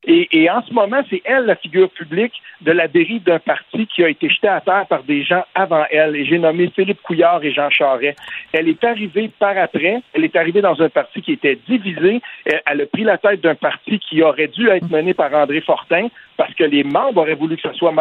Et, 0.08 0.50
en 0.50 0.62
ce 0.62 0.72
moment, 0.72 1.02
c'est 1.10 1.22
elle 1.26 1.46
la 1.46 1.56
figure 1.56 1.90
publique 1.90 2.34
de 2.62 2.72
la 2.72 2.88
dérive 2.88 3.24
d'un 3.24 3.40
parti 3.40 3.88
qui 3.88 4.04
a 4.04 4.10
été 4.10 4.30
jeté 4.30 4.48
à 4.48 4.62
terre 4.62 4.86
par 4.88 5.04
des 5.04 5.24
gens 5.24 5.44
avant 5.56 5.84
elle. 5.90 6.16
Et 6.16 6.26
j'ai 6.26 6.38
nommé 6.38 6.72
Philippe 6.76 7.02
Couillard 7.02 7.44
et 7.44 7.52
Jean 7.52 7.70
Charest. 7.72 8.20
Elle 8.54 8.70
est 8.70 8.84
arrivée 8.84 9.32
par 9.40 9.58
après. 9.58 10.02
Elle 10.14 10.24
est 10.24 10.36
arrivée 10.36 10.62
dans 10.62 10.80
un 10.80 10.90
parti 10.90 11.22
qui 11.22 11.32
était 11.32 11.58
divisé. 11.68 12.22
Elle 12.46 12.82
a 12.82 12.86
pris 12.86 13.04
la 13.04 13.18
tête 13.18 13.42
d'un 13.42 13.56
parti 13.56 13.98
qui 14.00 14.22
aurait 14.22 14.48
dû 14.48 14.70
être 14.70 14.90
mené 14.92 15.16
par 15.16 15.34
André 15.34 15.62
Fortin 15.62 16.08
parce 16.38 16.54
que 16.54 16.64
les 16.64 16.84
membres 16.84 17.22
auraient 17.22 17.36
voulu 17.36 17.56
que 17.56 17.62
ce 17.62 17.74
soit 17.74 17.94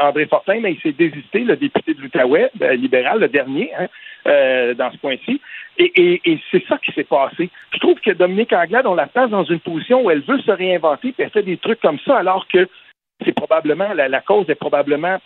André 0.00 0.26
Fortin, 0.26 0.60
mais 0.60 0.72
il 0.72 0.80
s'est 0.80 0.92
désisté, 0.92 1.40
le 1.40 1.56
député 1.56 1.94
de 1.94 2.00
l'Outaouais, 2.00 2.50
ben, 2.54 2.80
libéral, 2.80 3.20
le 3.20 3.28
dernier, 3.28 3.70
hein, 3.78 3.86
euh, 4.26 4.74
dans 4.74 4.90
ce 4.92 4.98
point-ci. 4.98 5.40
Et, 5.76 6.40
c'est 6.52 6.64
ça 6.68 6.78
qui 6.78 6.92
s'est 6.92 7.04
passé. 7.04 7.50
Je 7.72 7.78
trouve 7.78 7.98
que 7.98 8.12
Dominique 8.12 8.52
Anglade, 8.52 8.86
on 8.86 8.94
la 8.94 9.06
place 9.06 9.30
dans 9.30 9.42
une 9.42 9.58
position 9.58 10.04
où 10.04 10.10
elle 10.10 10.20
veut 10.20 10.38
se 10.38 10.52
réinventer, 10.52 11.12
fait 11.34 11.42
des 11.42 11.58
trucs 11.58 11.80
comme 11.80 11.98
ça, 12.06 12.16
alors 12.16 12.46
que 12.48 12.68
c'est 13.24 13.34
probablement, 13.34 13.92
la, 13.92 14.20
cause 14.20 14.48
est 14.48 14.54
probablement, 14.54 15.18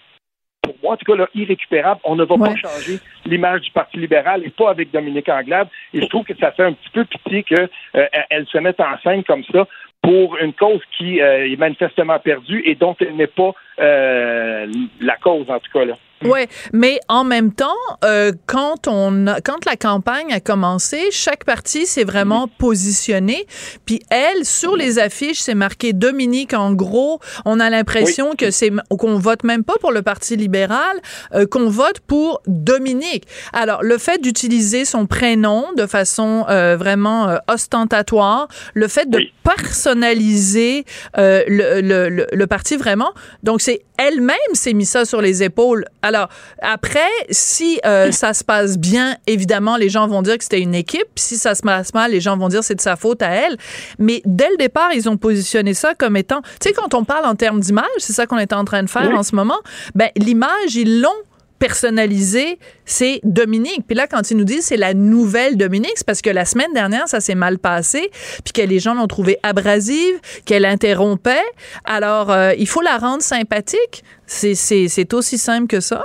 pour 0.62 0.75
moi 0.83 0.94
en 0.94 0.97
tout 0.97 1.16
cas, 1.16 1.27
irrécupérable. 1.35 2.01
On 2.05 2.16
ne 2.16 2.25
va 2.25 2.37
pas 2.37 2.57
changer 2.57 2.99
l'image 3.25 3.62
du 3.62 3.71
Parti 3.71 3.99
libéral 3.99 4.44
et 4.44 4.51
pas 4.51 4.71
avec 4.71 4.90
Dominique 4.90 5.29
Anglade. 5.29 5.68
Et 5.94 6.01
je 6.01 6.07
trouve 6.07 6.25
que 6.25 6.37
ça 6.37 6.53
fait 6.53 6.64
un 6.64 6.73
petit 6.73 6.90
peu 6.90 7.05
pitié 7.05 7.42
qu'elle 7.44 7.68
euh, 7.97 8.44
se 8.47 8.59
mette 8.59 8.81
en 8.81 8.99
scène 9.03 9.25
comme 9.25 9.44
ça 9.44 9.66
pour 10.03 10.37
une 10.38 10.53
cause 10.53 10.81
qui 10.97 11.18
est 11.18 11.59
manifestement 11.59 12.18
perdue 12.18 12.62
et 12.64 12.75
dont 12.75 12.97
elle 13.01 13.16
n'est 13.16 13.27
pas 13.27 13.53
la 13.79 15.16
cause, 15.21 15.49
en 15.49 15.59
tout 15.61 15.73
cas. 15.73 15.85
là. 15.85 15.94
Ouais, 16.24 16.48
mais 16.72 16.98
en 17.09 17.24
même 17.24 17.52
temps, 17.52 17.68
euh, 18.04 18.33
quand 18.46 18.88
on 18.88 19.26
a, 19.26 19.40
quand 19.40 19.64
la 19.66 19.76
campagne 19.76 20.33
a 20.33 20.40
commencé, 20.40 21.11
chaque 21.11 21.44
parti 21.44 21.87
s'est 21.87 22.04
vraiment 22.04 22.48
positionné. 22.48 23.46
Puis 23.85 24.00
elle, 24.11 24.44
sur 24.44 24.76
les 24.76 24.98
affiches, 24.98 25.40
c'est 25.40 25.54
marqué 25.54 25.92
Dominique. 25.92 26.54
En 26.54 26.72
gros, 26.72 27.20
on 27.44 27.61
a 27.61 27.70
l'impression 27.70 28.35
que 28.37 28.50
c'est 28.50 28.72
qu'on 28.98 29.18
vote 29.18 29.44
même 29.44 29.64
pas 29.64 29.76
pour 29.81 29.92
le 29.92 30.02
Parti 30.02 30.37
libéral, 30.37 30.96
euh, 31.35 31.46
qu'on 31.46 31.68
vote 31.68 32.00
pour 32.00 32.40
Dominique. 32.46 33.26
Alors, 33.52 33.83
le 33.83 33.98
fait 33.98 34.20
d'utiliser 34.20 34.85
son 34.85 35.07
prénom 35.07 35.66
de 35.76 35.87
façon 35.87 36.44
euh, 36.48 36.76
vraiment 36.76 37.28
euh, 37.28 37.37
ostentatoire, 37.48 38.48
le 38.74 38.88
fait 38.88 39.09
de 39.09 39.20
personnaliser 39.44 40.85
euh, 41.16 41.42
le, 41.46 41.81
le, 41.81 42.26
le, 42.31 42.46
parti 42.46 42.76
vraiment, 42.76 43.12
donc 43.42 43.61
c'est 43.61 43.83
elle-même 43.96 44.37
s'est 44.52 44.74
mis 44.74 44.85
ça 44.85 45.04
sur 45.04 45.20
les 45.20 45.42
épaules. 45.42 45.85
Alors, 46.09 46.29
après, 46.62 47.01
si 47.31 47.81
euh, 47.85 48.11
ça 48.12 48.33
se 48.35 48.42
passe 48.42 48.79
bien, 48.79 49.16
évidemment, 49.27 49.77
les 49.77 49.90
gens 49.90 50.09
vont 50.09 50.23
dire 50.23 50.38
que 50.38 50.44
c'était 50.44 50.61
une 50.61 50.75
équipe. 50.75 51.07
Si 51.16 51.37
ça 51.37 51.55
se 51.55 51.62
passe 51.62 51.92
mal, 51.92 52.12
les 52.12 52.21
gens 52.21 52.37
vont 52.37 52.49
dire 52.49 52.61
que 52.61 52.66
c'est 52.66 52.75
de 52.75 52.81
sa 52.81 52.97
faute 52.97 53.23
à 53.23 53.29
elle. 53.29 53.57
Mais 53.99 54.23
dès 54.25 54.49
le 54.51 54.57
départ, 54.57 54.92
ils 54.94 55.09
ont 55.09 55.16
positionné 55.16 55.75
ça 55.75 55.94
comme 55.94 56.16
étant... 56.16 56.40
Tu 56.61 56.68
sais, 56.68 56.73
quand 56.73 56.94
on 56.94 57.05
parle 57.05 57.27
en 57.27 57.35
termes 57.35 57.61
d'image, 57.61 57.85
c'est 57.99 58.14
ça 58.14 58.27
qu'on 58.27 58.38
est 58.38 58.53
en 58.53 58.64
train 58.64 58.83
de 58.83 58.90
faire 58.90 59.11
en 59.11 59.23
ce 59.23 59.35
moment, 59.35 59.59
ben 59.94 60.09
l'image, 60.16 60.75
ils 60.75 61.01
l'ont 61.01 61.11
personnalisé, 61.59 62.59
c'est 62.85 63.21
Dominique. 63.25 63.83
Puis 63.87 63.97
là, 63.97 64.07
quand 64.07 64.31
ils 64.31 64.37
nous 64.37 64.44
disent 64.44 64.66
c'est 64.66 64.77
la 64.77 64.94
nouvelle 64.94 65.57
Dominique, 65.57 65.92
c'est 65.97 66.07
parce 66.07 66.23
que 66.23 66.31
la 66.31 66.44
semaine 66.44 66.73
dernière, 66.73 67.09
ça 67.09 67.21
s'est 67.21 67.35
mal 67.35 67.59
passé, 67.59 68.11
puis 68.44 68.53
que 68.53 68.62
les 68.62 68.79
gens 68.79 68.94
l'ont 68.94 69.07
trouvée 69.07 69.38
abrasive, 69.42 70.21
qu'elle 70.47 70.64
interrompait. 70.64 71.44
Alors, 71.85 72.31
euh, 72.31 72.53
il 72.59 72.66
faut 72.66 72.83
la 72.83 72.97
rendre 72.99 73.23
sympathique. 73.23 74.03
C'est 74.27 75.14
aussi 75.14 75.38
simple 75.38 75.66
que 75.66 75.81
ça. 75.81 76.03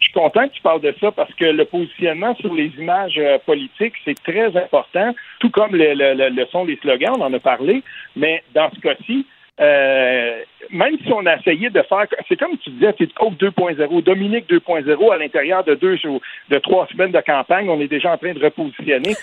Je 0.00 0.06
suis 0.06 0.14
content 0.14 0.48
que 0.48 0.54
tu 0.54 0.62
parles 0.62 0.80
de 0.80 0.94
ça 0.98 1.12
parce 1.12 1.32
que 1.34 1.44
le 1.44 1.64
positionnement 1.66 2.34
sur 2.36 2.54
les 2.54 2.72
images 2.78 3.18
euh, 3.18 3.38
politiques, 3.44 3.92
c'est 4.04 4.20
très 4.22 4.56
important, 4.56 5.14
tout 5.40 5.50
comme 5.50 5.76
le, 5.76 5.92
le, 5.94 6.30
le, 6.30 6.46
sont 6.46 6.64
les 6.64 6.76
slogans, 6.78 7.16
on 7.18 7.22
en 7.22 7.32
a 7.34 7.38
parlé, 7.38 7.82
mais 8.16 8.42
dans 8.54 8.70
ce 8.74 8.80
cas-ci, 8.80 9.26
euh, 9.60 10.42
même 10.70 10.96
si 11.04 11.12
on 11.12 11.26
a 11.26 11.36
essayé 11.36 11.68
de 11.68 11.82
faire, 11.82 12.06
c'est 12.28 12.38
comme 12.38 12.56
tu 12.58 12.70
disais, 12.70 12.94
c'est 12.96 13.12
Coke 13.12 13.34
2.0, 13.34 14.02
Dominique 14.02 14.48
2.0 14.48 15.12
à 15.12 15.16
l'intérieur 15.18 15.64
de 15.64 15.74
deux 15.74 15.96
jours, 15.96 16.20
de 16.48 16.58
trois 16.58 16.86
semaines 16.86 17.12
de 17.12 17.20
campagne, 17.20 17.68
on 17.68 17.80
est 17.80 17.88
déjà 17.88 18.12
en 18.12 18.16
train 18.16 18.32
de 18.32 18.42
repositionner. 18.42 19.14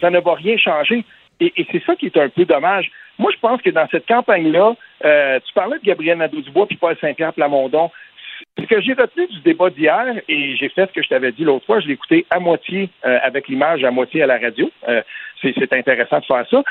Ça, 0.00 0.10
ne 0.10 0.20
va 0.20 0.34
rien 0.34 0.56
changer. 0.56 1.04
Et, 1.40 1.52
c'est 1.72 1.82
ça 1.84 1.96
qui 1.96 2.06
est 2.06 2.16
un 2.16 2.28
peu 2.28 2.44
dommage. 2.44 2.90
Moi, 3.18 3.32
je 3.34 3.40
pense 3.40 3.60
que 3.62 3.70
dans 3.70 3.86
cette 3.90 4.06
campagne-là, 4.06 4.74
euh, 5.04 5.40
tu 5.44 5.52
parlais 5.54 5.78
de 5.78 5.84
Gabriel 5.84 6.18
Nadeau-Dubois 6.18 6.66
puis 6.66 6.76
Paul 6.76 6.96
Saint-Pierre 7.00 7.32
Plamondon. 7.32 7.90
Ce 8.58 8.64
que 8.64 8.80
j'ai 8.80 8.92
retenu 8.92 9.26
du 9.26 9.40
débat 9.40 9.70
d'hier, 9.70 10.20
et 10.28 10.56
j'ai 10.56 10.68
fait 10.68 10.86
ce 10.86 10.92
que 10.92 11.02
je 11.02 11.08
t'avais 11.08 11.32
dit 11.32 11.42
l'autre 11.42 11.66
fois, 11.66 11.80
je 11.80 11.88
l'ai 11.88 11.94
écouté 11.94 12.26
à 12.30 12.38
moitié 12.38 12.90
euh, 13.04 13.18
avec 13.22 13.48
l'image, 13.48 13.82
à 13.82 13.90
moitié 13.90 14.22
à 14.22 14.26
la 14.26 14.38
radio. 14.38 14.70
c'est 15.42 15.72
intéressant 15.72 16.20
de 16.20 16.24
faire 16.24 16.46
ça 16.48 16.62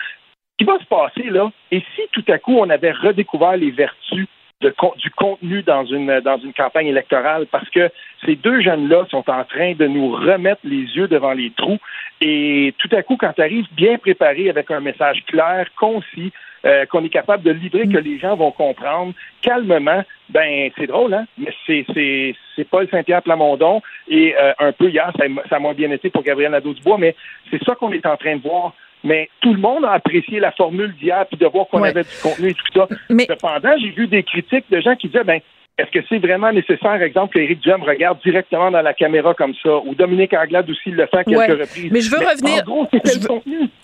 qui 0.58 0.66
va 0.66 0.80
se 0.80 0.86
passer 0.86 1.30
là? 1.30 1.52
Et 1.72 1.84
si 1.96 2.02
tout 2.12 2.26
à 2.30 2.38
coup 2.38 2.58
on 2.58 2.70
avait 2.70 2.92
redécouvert 2.92 3.58
les 3.58 3.72
vertus 3.72 4.28
du 4.60 5.12
contenu 5.12 5.62
dans 5.62 5.86
une, 5.86 6.20
dans 6.22 6.38
une 6.40 6.54
campagne 6.54 6.88
électorale 6.88 7.46
parce 7.52 7.70
que 7.70 7.92
ces 8.26 8.36
deux 8.36 8.60
jeunes-là 8.62 9.06
sont 9.12 9.30
en 9.30 9.44
train 9.44 9.74
de 9.74 9.86
nous 9.86 10.12
remettre 10.12 10.62
les 10.64 10.82
yeux 10.96 11.08
devant 11.08 11.34
les 11.34 11.52
trous 11.52 11.78
et 12.22 12.74
tout 12.80 12.90
à 12.96 13.04
coup, 13.04 13.18
quand 13.18 13.34
tu 13.34 13.42
arrives 13.42 13.68
bien 13.74 13.98
préparé 14.00 14.50
avec 14.50 14.72
un 14.72 14.80
message 14.80 15.24
clair, 15.28 15.68
concis, 15.80 16.32
euh, 16.66 16.88
qu'on 16.88 17.04
est 17.04 17.10
capable 17.10 17.44
de 17.44 17.52
livrer, 17.52 17.88
que 17.88 18.00
les 18.00 18.18
gens 18.18 18.36
vont 18.36 18.52
comprendre 18.52 19.14
calmement, 19.42 20.04
ben 20.30 20.72
c'est 20.76 20.88
drôle, 20.88 21.14
hein? 21.14 21.28
Mais 21.38 21.54
c'est, 21.68 21.86
c'est, 21.94 22.36
c'est 22.56 22.68
Paul 22.68 22.88
Saint-Pierre 22.90 23.22
Plamondon 23.22 23.82
et 24.08 24.36
euh, 24.36 24.54
un 24.58 24.72
peu 24.72 24.90
hier, 24.90 25.12
ça, 25.18 25.26
ça 25.50 25.58
a 25.58 25.60
moins 25.60 25.76
bien 25.76 25.92
été 25.92 26.10
pour 26.10 26.24
Gabriel 26.24 26.52
Nadeau-Dubois, 26.52 26.98
mais 26.98 27.16
c'est 27.52 27.64
ça 27.64 27.76
qu'on 27.76 27.92
est 27.92 28.06
en 28.08 28.18
train 28.18 28.38
de 28.38 28.42
voir 28.42 28.74
mais 29.04 29.30
tout 29.42 29.54
le 29.54 29.60
monde 29.60 29.86
a 29.86 29.92
apprécié 29.92 30.40
la 30.40 30.52
formule 30.52 30.94
d'hier 30.96 31.26
puis 31.28 31.38
de 31.38 31.46
voir 31.46 31.68
qu'on 31.68 31.84
avait 31.84 32.04
du 32.04 32.10
contenu 32.22 32.50
et 32.50 32.54
tout 32.54 32.74
ça. 32.74 32.88
Cependant, 33.10 33.76
j'ai 33.80 33.92
vu 33.92 34.08
des 34.08 34.24
critiques 34.24 34.66
de 34.70 34.82
gens 34.82 34.96
qui 34.96 35.08
disaient 35.08 35.24
ben 35.24 35.40
est-ce 35.78 35.92
que 35.92 36.04
c'est 36.10 36.18
vraiment 36.18 36.52
nécessaire, 36.52 37.00
exemple, 37.04 37.36
qu'Éric 37.36 37.60
Duhem 37.60 37.84
regarde 37.84 38.18
directement 38.24 38.72
dans 38.72 38.82
la 38.82 38.96
caméra 38.96 39.36
comme 39.36 39.54
ça, 39.62 39.78
ou 39.86 39.94
Dominique 39.94 40.34
Anglade 40.34 40.68
aussi 40.68 40.90
le 40.90 41.06
fait 41.06 41.18
à 41.18 41.24
quelques 41.24 41.60
reprises. 41.60 41.92
Mais 41.92 42.02
je 42.02 42.10
veux 42.10 42.18
revenir. 42.18 42.64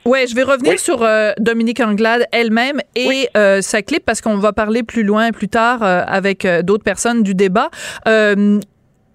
Ouais, 0.03 0.25
je 0.25 0.33
vais 0.33 0.41
revenir 0.41 0.79
sur 0.79 1.03
euh, 1.03 1.33
Dominique 1.37 1.79
Anglade 1.81 2.25
elle-même 2.31 2.79
et 2.95 3.29
euh, 3.37 3.61
sa 3.61 3.83
clip 3.83 4.03
parce 4.03 4.21
qu'on 4.21 4.37
va 4.37 4.53
parler 4.53 4.81
plus 4.81 5.03
loin 5.03 5.31
plus 5.31 5.49
tard 5.49 5.83
euh, 5.83 6.01
avec 6.07 6.47
d'autres 6.63 6.83
personnes 6.83 7.21
du 7.21 7.35
débat. 7.35 7.69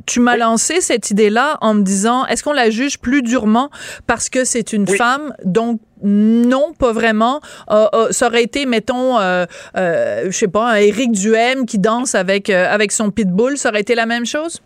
Tu 0.06 0.20
m'as 0.20 0.36
lancé 0.36 0.80
cette 0.80 1.10
idée-là 1.10 1.58
en 1.60 1.74
me 1.74 1.82
disant, 1.82 2.24
est-ce 2.26 2.42
qu'on 2.42 2.52
la 2.52 2.70
juge 2.70 2.98
plus 2.98 3.22
durement 3.22 3.70
parce 4.06 4.30
que 4.30 4.44
c'est 4.44 4.72
une 4.72 4.86
femme, 4.86 5.34
donc 5.44 5.80
non, 6.02 6.72
pas 6.78 6.92
vraiment. 6.92 7.40
Euh, 7.70 7.86
euh, 7.94 8.06
ça 8.10 8.26
aurait 8.26 8.42
été, 8.42 8.66
mettons, 8.66 9.18
euh, 9.18 9.46
euh, 9.76 10.26
je 10.26 10.30
sais 10.30 10.48
pas, 10.48 10.72
un 10.72 10.76
Éric 10.76 11.12
Duhem 11.12 11.66
qui 11.66 11.78
danse 11.78 12.14
avec, 12.14 12.50
avec 12.50 12.92
son 12.92 13.10
pitbull, 13.10 13.56
ça 13.56 13.70
aurait 13.70 13.80
été 13.80 13.94
la 13.94 14.06
même 14.06 14.26
chose? 14.26 14.62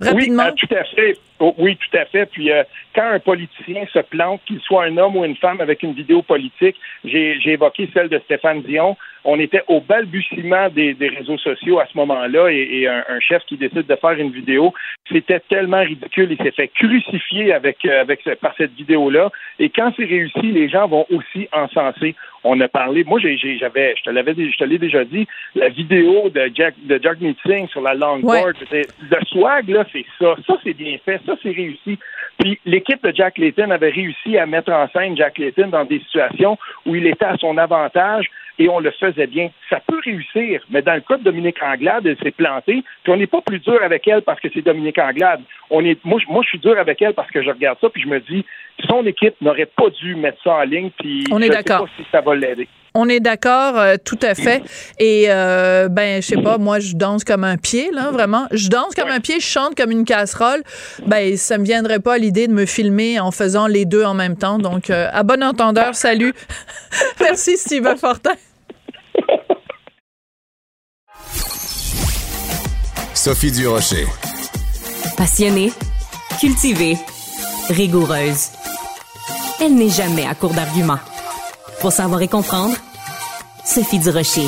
Rapidement. 0.00 0.44
Oui, 0.46 0.66
tout 0.68 0.74
à 0.74 0.84
fait. 0.84 1.16
Oh, 1.44 1.52
oui, 1.58 1.76
tout 1.76 1.98
à 1.98 2.04
fait. 2.04 2.26
Puis 2.26 2.50
quand 2.94 3.10
un 3.10 3.18
politicien 3.18 3.84
se 3.92 3.98
plante, 3.98 4.40
qu'il 4.46 4.60
soit 4.60 4.84
un 4.84 4.96
homme 4.96 5.16
ou 5.16 5.24
une 5.24 5.34
femme 5.34 5.60
avec 5.60 5.82
une 5.82 5.92
vidéo 5.92 6.22
politique, 6.22 6.76
j'ai 7.04 7.40
évoqué 7.44 7.90
celle 7.92 8.08
de 8.08 8.20
Stéphane 8.20 8.62
Dion, 8.62 8.96
on 9.24 9.38
était 9.38 9.62
au 9.68 9.80
balbutiement 9.80 10.68
des, 10.68 10.96
réseaux 11.00 11.38
sociaux 11.38 11.78
à 11.78 11.86
ce 11.86 11.96
moment-là 11.98 12.50
et, 12.50 12.86
un, 12.86 13.20
chef 13.20 13.44
qui 13.46 13.56
décide 13.56 13.86
de 13.86 13.96
faire 13.96 14.12
une 14.12 14.30
vidéo, 14.30 14.72
c'était 15.10 15.40
tellement 15.40 15.82
ridicule. 15.82 16.28
Il 16.30 16.44
s'est 16.44 16.52
fait 16.52 16.68
crucifier 16.68 17.52
avec, 17.52 17.84
euh, 17.84 18.00
avec 18.00 18.22
par 18.40 18.54
cette 18.56 18.72
vidéo-là. 18.74 19.30
Et 19.58 19.68
quand 19.68 19.92
c'est 19.96 20.04
réussi, 20.04 20.42
les 20.42 20.68
gens 20.68 20.88
vont 20.88 21.06
aussi 21.10 21.48
encenser. 21.52 22.14
On 22.44 22.60
a 22.60 22.66
parlé, 22.66 23.04
moi 23.04 23.20
j'avais, 23.20 23.94
je 23.96 24.02
te 24.02 24.10
l'avais, 24.10 24.34
je 24.34 24.56
te 24.56 24.64
l'ai 24.64 24.78
déjà 24.78 25.04
dit, 25.04 25.28
la 25.54 25.68
vidéo 25.68 26.28
de 26.28 26.50
Jack 26.52 26.74
de 26.82 26.98
Jack 27.00 27.18
Singh 27.46 27.68
sur 27.68 27.80
la 27.80 27.94
longboard, 27.94 28.56
le 28.72 29.24
swag 29.26 29.68
là, 29.68 29.84
c'est 29.92 30.04
ça, 30.18 30.34
ça 30.44 30.54
c'est 30.64 30.74
bien 30.74 30.98
fait, 31.04 31.20
ça 31.24 31.31
c'est 31.42 31.50
réussi. 31.50 31.98
Puis 32.38 32.58
l'équipe 32.64 33.02
de 33.04 33.14
Jack 33.14 33.38
Layton 33.38 33.70
avait 33.70 33.90
réussi 33.90 34.38
à 34.38 34.46
mettre 34.46 34.72
en 34.72 34.88
scène 34.88 35.16
Jack 35.16 35.38
Layton 35.38 35.68
dans 35.68 35.84
des 35.84 36.00
situations 36.00 36.58
où 36.86 36.94
il 36.94 37.06
était 37.06 37.24
à 37.24 37.36
son 37.36 37.56
avantage 37.58 38.30
et 38.58 38.68
on 38.68 38.80
le 38.80 38.90
faisait 38.90 39.26
bien. 39.26 39.50
Ça 39.70 39.80
peut 39.86 40.00
réussir, 40.04 40.62
mais 40.70 40.82
dans 40.82 40.94
le 40.94 41.00
cas 41.00 41.16
de 41.16 41.24
Dominique 41.24 41.62
Anglade, 41.62 42.06
elle 42.06 42.18
s'est 42.18 42.32
plantée, 42.32 42.84
puis 43.02 43.12
on 43.12 43.16
n'est 43.16 43.26
pas 43.26 43.40
plus 43.40 43.58
dur 43.58 43.78
avec 43.82 44.06
elle 44.06 44.22
parce 44.22 44.40
que 44.40 44.48
c'est 44.52 44.62
Dominique 44.62 44.98
Anglade. 44.98 45.40
On 45.70 45.84
est, 45.84 46.02
moi, 46.04 46.20
moi, 46.28 46.42
je 46.42 46.48
suis 46.48 46.58
dur 46.58 46.78
avec 46.78 47.00
elle 47.02 47.14
parce 47.14 47.30
que 47.30 47.42
je 47.42 47.50
regarde 47.50 47.78
ça, 47.80 47.88
puis 47.88 48.02
je 48.02 48.08
me 48.08 48.20
dis, 48.20 48.44
son 48.88 49.06
équipe 49.06 49.40
n'aurait 49.40 49.66
pas 49.66 49.88
dû 49.90 50.14
mettre 50.14 50.42
ça 50.42 50.54
en 50.56 50.62
ligne, 50.62 50.90
puis 50.98 51.24
on 51.30 51.40
est 51.40 51.48
d'accord. 51.48 51.88
si 51.96 52.04
ça 52.10 52.20
va 52.20 52.34
l'aider. 52.34 52.68
On 52.94 53.08
est 53.08 53.20
d'accord, 53.20 53.78
euh, 53.78 53.96
tout 54.02 54.18
à 54.22 54.34
fait. 54.34 54.62
Et 54.98 55.26
euh, 55.28 55.88
ben, 55.88 56.20
je 56.20 56.28
sais 56.28 56.42
pas, 56.42 56.58
moi, 56.58 56.78
je 56.78 56.94
danse 56.94 57.24
comme 57.24 57.44
un 57.44 57.56
pied, 57.56 57.90
là, 57.90 58.10
vraiment. 58.10 58.46
Je 58.52 58.68
danse 58.68 58.94
comme 58.94 59.08
un 59.08 59.20
pied, 59.20 59.40
je 59.40 59.46
chante 59.46 59.74
comme 59.74 59.90
une 59.90 60.04
casserole. 60.04 60.62
Ben, 61.06 61.36
ça 61.36 61.56
me 61.56 61.64
viendrait 61.64 62.00
pas 62.00 62.18
l'idée 62.18 62.48
de 62.48 62.52
me 62.52 62.66
filmer 62.66 63.18
en 63.18 63.30
faisant 63.30 63.66
les 63.66 63.86
deux 63.86 64.04
en 64.04 64.14
même 64.14 64.36
temps. 64.36 64.58
Donc, 64.58 64.90
euh, 64.90 65.08
à 65.12 65.22
bon 65.22 65.42
entendeur, 65.42 65.94
salut. 65.94 66.34
Merci, 67.20 67.56
Steve 67.56 67.96
Fortin. 67.96 68.32
Sophie 73.14 73.52
Durocher. 73.52 74.06
Passionnée, 75.16 75.72
cultivée, 76.40 76.98
rigoureuse. 77.68 78.48
Elle 79.60 79.76
n'est 79.76 79.88
jamais 79.88 80.26
à 80.26 80.34
court 80.34 80.52
d'arguments. 80.52 80.98
Pour 81.82 81.90
savoir 81.90 82.22
et 82.22 82.28
comprendre, 82.28 82.76
Sophie 83.64 83.98
Durocher. 83.98 84.46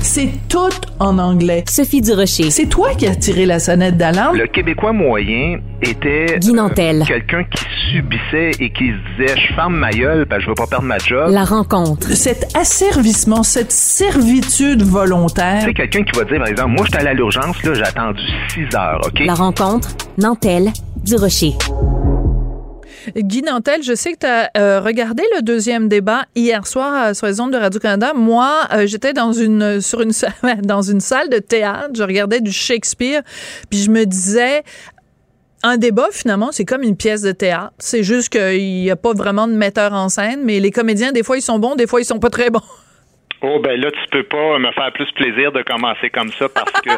C'est 0.00 0.30
tout 0.48 0.70
en 0.98 1.18
anglais. 1.18 1.62
Sophie 1.68 2.00
Durocher. 2.00 2.50
C'est 2.50 2.70
toi 2.70 2.94
qui 2.94 3.06
as 3.06 3.14
tiré 3.16 3.44
la 3.44 3.58
sonnette 3.58 3.98
d'alarme? 3.98 4.34
Le 4.34 4.46
Québécois 4.46 4.94
moyen 4.94 5.58
était 5.82 6.38
euh, 6.42 7.04
quelqu'un 7.04 7.44
qui 7.44 7.64
subissait 7.92 8.52
et 8.60 8.70
qui 8.70 8.92
se 8.92 9.22
disait 9.22 9.38
je 9.38 9.54
ferme 9.54 9.76
ma 9.76 9.90
gueule 9.90 10.26
que 10.26 10.40
je 10.40 10.46
veux 10.46 10.54
pas 10.54 10.66
perdre 10.66 10.86
ma 10.86 10.96
job. 10.96 11.30
La 11.30 11.44
rencontre. 11.44 12.08
Cet 12.08 12.56
asservissement, 12.56 13.42
cette 13.42 13.72
servitude 13.72 14.82
volontaire. 14.82 15.60
C'est 15.66 15.74
quelqu'un 15.74 16.02
qui 16.02 16.18
va 16.18 16.24
dire 16.24 16.38
par 16.38 16.48
exemple 16.48 16.70
moi 16.70 16.86
je 16.86 16.92
suis 16.92 16.98
allé 16.98 17.10
à 17.10 17.14
l'urgence 17.14 17.62
là, 17.62 17.74
j'ai 17.74 17.82
attendu 17.82 18.22
6 18.54 18.74
heures, 18.74 19.02
OK? 19.04 19.20
La 19.20 19.34
rencontre, 19.34 19.90
Nantel, 20.16 20.72
Durocher. 21.04 21.52
Guy 23.16 23.42
Nantel, 23.42 23.82
je 23.82 23.94
sais 23.94 24.12
que 24.12 24.18
tu 24.18 24.26
as 24.26 24.50
euh, 24.56 24.80
regardé 24.80 25.22
le 25.36 25.42
deuxième 25.42 25.88
débat 25.88 26.24
hier 26.34 26.66
soir 26.66 27.14
sur 27.14 27.26
les 27.26 27.40
ondes 27.40 27.52
de 27.52 27.58
Radio-Canada. 27.58 28.12
Moi, 28.14 28.60
euh, 28.72 28.86
j'étais 28.86 29.12
dans 29.12 29.32
une, 29.32 29.80
sur 29.80 30.00
une, 30.00 30.12
dans 30.62 30.82
une 30.82 31.00
salle 31.00 31.28
de 31.28 31.38
théâtre, 31.38 31.90
je 31.94 32.02
regardais 32.02 32.40
du 32.40 32.52
Shakespeare, 32.52 33.22
puis 33.70 33.80
je 33.80 33.90
me 33.90 34.04
disais, 34.04 34.62
un 35.62 35.76
débat, 35.76 36.08
finalement, 36.12 36.52
c'est 36.52 36.64
comme 36.64 36.82
une 36.82 36.96
pièce 36.96 37.22
de 37.22 37.32
théâtre. 37.32 37.72
C'est 37.78 38.02
juste 38.02 38.30
qu'il 38.30 38.58
n'y 38.58 38.90
a 38.90 38.96
pas 38.96 39.12
vraiment 39.12 39.48
de 39.48 39.54
metteur 39.54 39.92
en 39.92 40.08
scène, 40.08 40.40
mais 40.44 40.60
les 40.60 40.70
comédiens, 40.70 41.12
des 41.12 41.22
fois, 41.22 41.36
ils 41.36 41.42
sont 41.42 41.58
bons, 41.58 41.74
des 41.74 41.86
fois, 41.86 42.00
ils 42.00 42.04
sont 42.04 42.20
pas 42.20 42.30
très 42.30 42.50
bons. 42.50 42.62
Oh, 43.40 43.60
ben 43.62 43.80
là, 43.80 43.90
tu 43.90 44.00
peux 44.10 44.24
pas 44.24 44.58
me 44.58 44.70
faire 44.72 44.92
plus 44.92 45.10
plaisir 45.12 45.52
de 45.52 45.62
commencer 45.62 46.10
comme 46.10 46.32
ça 46.32 46.48
parce 46.48 46.72
que 46.80 46.90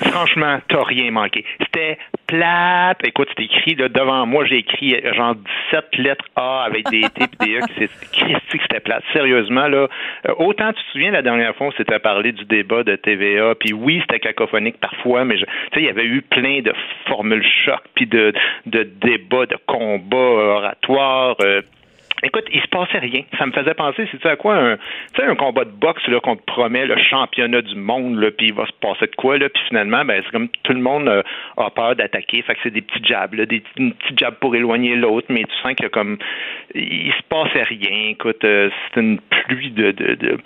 franchement, 0.10 0.58
t'as 0.68 0.82
rien 0.82 1.10
manqué. 1.10 1.44
C'était 1.60 1.98
plate. 2.28 2.98
Écoute, 3.04 3.28
c'était 3.30 3.44
écrit 3.44 3.74
là, 3.74 3.88
devant 3.88 4.26
moi, 4.26 4.44
j'ai 4.44 4.58
écrit 4.58 4.94
euh, 4.94 5.12
genre 5.14 5.34
17 5.72 5.96
lettres 5.96 6.24
A 6.36 6.62
avec 6.64 6.88
des 6.90 7.00
T 7.00 7.24
et 7.24 7.46
des 7.46 7.54
E. 7.56 7.60
Christy, 8.12 8.58
c'était 8.62 8.80
plate. 8.80 9.02
Sérieusement, 9.12 9.66
là, 9.66 9.88
euh, 10.28 10.34
autant 10.38 10.72
tu 10.72 10.84
te 10.84 10.90
souviens 10.92 11.10
la 11.10 11.22
dernière 11.22 11.56
fois, 11.56 11.68
on 11.68 11.72
s'était 11.72 11.98
parlé 11.98 12.32
du 12.32 12.44
débat 12.44 12.84
de 12.84 12.94
TVA, 12.96 13.54
puis 13.56 13.72
oui, 13.72 14.00
c'était 14.02 14.20
cacophonique 14.20 14.78
parfois, 14.78 15.24
mais 15.24 15.36
tu 15.36 15.40
sais, 15.42 15.80
il 15.80 15.84
y 15.84 15.88
avait 15.88 16.04
eu 16.04 16.22
plein 16.22 16.60
de 16.60 16.72
formules 17.06 17.44
choc, 17.64 17.80
puis 17.94 18.06
de, 18.06 18.32
de 18.66 18.82
débats, 18.82 19.46
de 19.46 19.56
combats 19.66 20.16
oratoires. 20.16 21.36
Euh, 21.42 21.62
Écoute, 22.22 22.46
il 22.52 22.60
se 22.60 22.66
passait 22.68 22.98
rien. 22.98 23.22
Ça 23.38 23.46
me 23.46 23.52
faisait 23.52 23.74
penser, 23.74 24.08
c'est 24.10 24.26
à 24.26 24.36
quoi 24.36 24.56
un, 24.56 24.78
un 25.22 25.34
combat 25.36 25.64
de 25.64 25.70
boxe 25.70 26.06
là 26.08 26.20
qu'on 26.20 26.36
te 26.36 26.42
promet 26.42 26.86
le 26.86 26.96
championnat 26.98 27.62
du 27.62 27.76
monde 27.76 28.18
là, 28.18 28.30
puis 28.30 28.48
il 28.48 28.54
va 28.54 28.66
se 28.66 28.72
passer 28.80 29.06
de 29.06 29.14
quoi 29.16 29.38
là, 29.38 29.48
puis 29.48 29.62
finalement, 29.68 30.04
ben 30.04 30.20
c'est 30.24 30.32
comme 30.32 30.48
tout 30.62 30.72
le 30.72 30.80
monde 30.80 31.08
euh, 31.08 31.22
a 31.56 31.70
peur 31.70 31.94
d'attaquer. 31.96 32.42
Fait 32.42 32.54
que 32.54 32.60
c'est 32.62 32.72
des 32.72 32.82
petits 32.82 33.04
jabs, 33.04 33.34
là, 33.34 33.46
des 33.46 33.60
petits 33.60 34.16
jabs 34.16 34.34
pour 34.40 34.54
éloigner 34.56 34.96
l'autre, 34.96 35.26
mais 35.30 35.44
tu 35.44 35.54
sens 35.62 35.74
que 35.74 35.86
comme 35.86 36.18
il 36.74 37.12
se 37.12 37.22
passait 37.28 37.62
rien. 37.62 38.10
Écoute, 38.10 38.44
euh, 38.44 38.70
c'est 38.94 39.00
une 39.00 39.20
pluie 39.20 39.70
de, 39.70 39.92
de, 39.92 40.14
de 40.14 40.38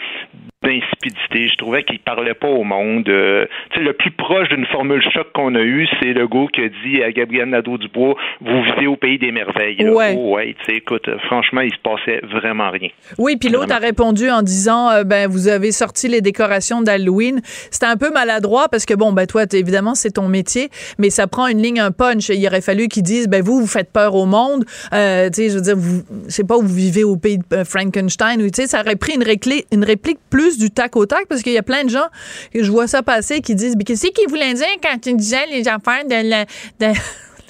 d'insipidité. 0.63 1.49
Je 1.49 1.57
trouvais 1.57 1.83
qu'il 1.83 1.99
parlait 1.99 2.35
pas 2.35 2.49
au 2.49 2.63
monde. 2.65 3.09
Euh, 3.09 3.47
sais, 3.75 3.81
le 3.81 3.93
plus 3.93 4.13
proche 4.13 4.49
d'une 4.49 4.67
formule 4.67 5.03
choc 5.03 5.33
qu'on 5.33 5.55
a 5.55 5.61
eue, 5.61 5.89
c'est 6.01 6.13
le 6.13 6.27
gars 6.27 6.47
qui 6.53 6.63
a 6.63 6.69
dit 6.69 7.03
à 7.03 7.11
Gabriel 7.11 7.49
Nadeau-Dubois, 7.49 8.15
vous 8.41 8.63
vivez 8.63 8.87
au 8.87 8.97
pays 8.97 9.19
des 9.19 9.33
merveilles. 9.33 9.89
Ouais. 9.89 10.15
Oh, 10.17 10.37
ouais, 10.37 10.55
écoute, 10.69 11.11
franchement, 11.27 11.62
il 11.64 11.72
se 11.72 11.81
passait 11.83 12.20
vraiment 12.27 12.70
rien. 12.70 12.88
Oui, 13.18 13.37
puis 13.37 13.48
l'autre 13.48 13.72
a 13.72 13.79
répondu 13.79 14.31
en 14.31 14.42
disant, 14.42 14.90
euh, 14.90 15.05
ben, 15.05 15.29
vous 15.29 15.48
avez 15.48 15.72
sorti 15.72 16.09
les 16.09 16.20
décorations 16.20 16.83
d'Halloween. 16.83 17.40
C'était 17.70 17.87
un 17.87 17.96
peu 17.96 18.11
maladroit 18.11 18.68
parce 18.68 18.85
que, 18.85 18.94
bon, 18.94 19.12
ben, 19.12 19.27
toi, 19.27 19.44
évidemment, 19.53 19.94
c'est 19.94 20.12
ton 20.12 20.29
métier, 20.29 20.70
mais 20.98 21.11
ça 21.11 21.27
prend 21.27 21.46
une 21.46 21.62
ligne, 21.62 21.81
un 21.81 21.90
punch. 21.90 22.29
Il 22.29 22.46
aurait 22.46 22.61
fallu 22.61 22.88
qu'ils 22.88 23.03
disent, 23.03 23.29
ben, 23.29 23.42
vous, 23.42 23.61
vous 23.61 23.66
faites 23.66 23.90
peur 23.90 24.14
au 24.14 24.27
monde. 24.27 24.64
Euh, 24.92 25.29
tu 25.31 25.42
sais, 25.42 25.51
je 25.51 25.55
veux 25.57 25.61
dire, 25.61 25.77
vous, 25.77 26.03
je 26.27 26.33
sais 26.33 26.44
pas, 26.44 26.57
vous 26.57 26.66
vivez 26.66 27.05
au 27.05 27.16
pays 27.16 27.38
de 27.38 27.64
Frankenstein. 27.64 28.40
Ou, 28.42 28.51
tu 28.51 28.62
sais, 28.62 28.66
ça 28.66 28.81
aurait 28.81 28.96
pris 28.96 29.14
une 29.14 29.25
réplique, 29.25 29.66
une 29.72 29.85
réplique 29.85 30.18
plus 30.31 30.59
du 30.59 30.70
tac 30.70 30.96
au 30.96 31.07
tac 31.07 31.27
parce 31.29 31.42
qu'il 31.42 31.53
y 31.53 31.59
a 31.59 31.62
plein 31.62 31.85
de 31.85 31.90
gens, 31.90 32.09
je 32.55 32.70
vois 32.70 32.87
ça 32.87 33.03
passer, 33.03 33.40
qui 33.40 33.55
disent 33.55 33.77
Mais 33.77 33.85
qu'est-ce 33.85 34.07
qu'ils 34.09 34.29
voulaient 34.29 34.55
dire 34.55 34.66
quand 34.83 34.98
tu 35.01 35.14
disais 35.14 35.46
les 35.51 35.68
affaires 35.68 36.05
de 36.05 36.29
la. 36.29 36.44
De 36.81 36.98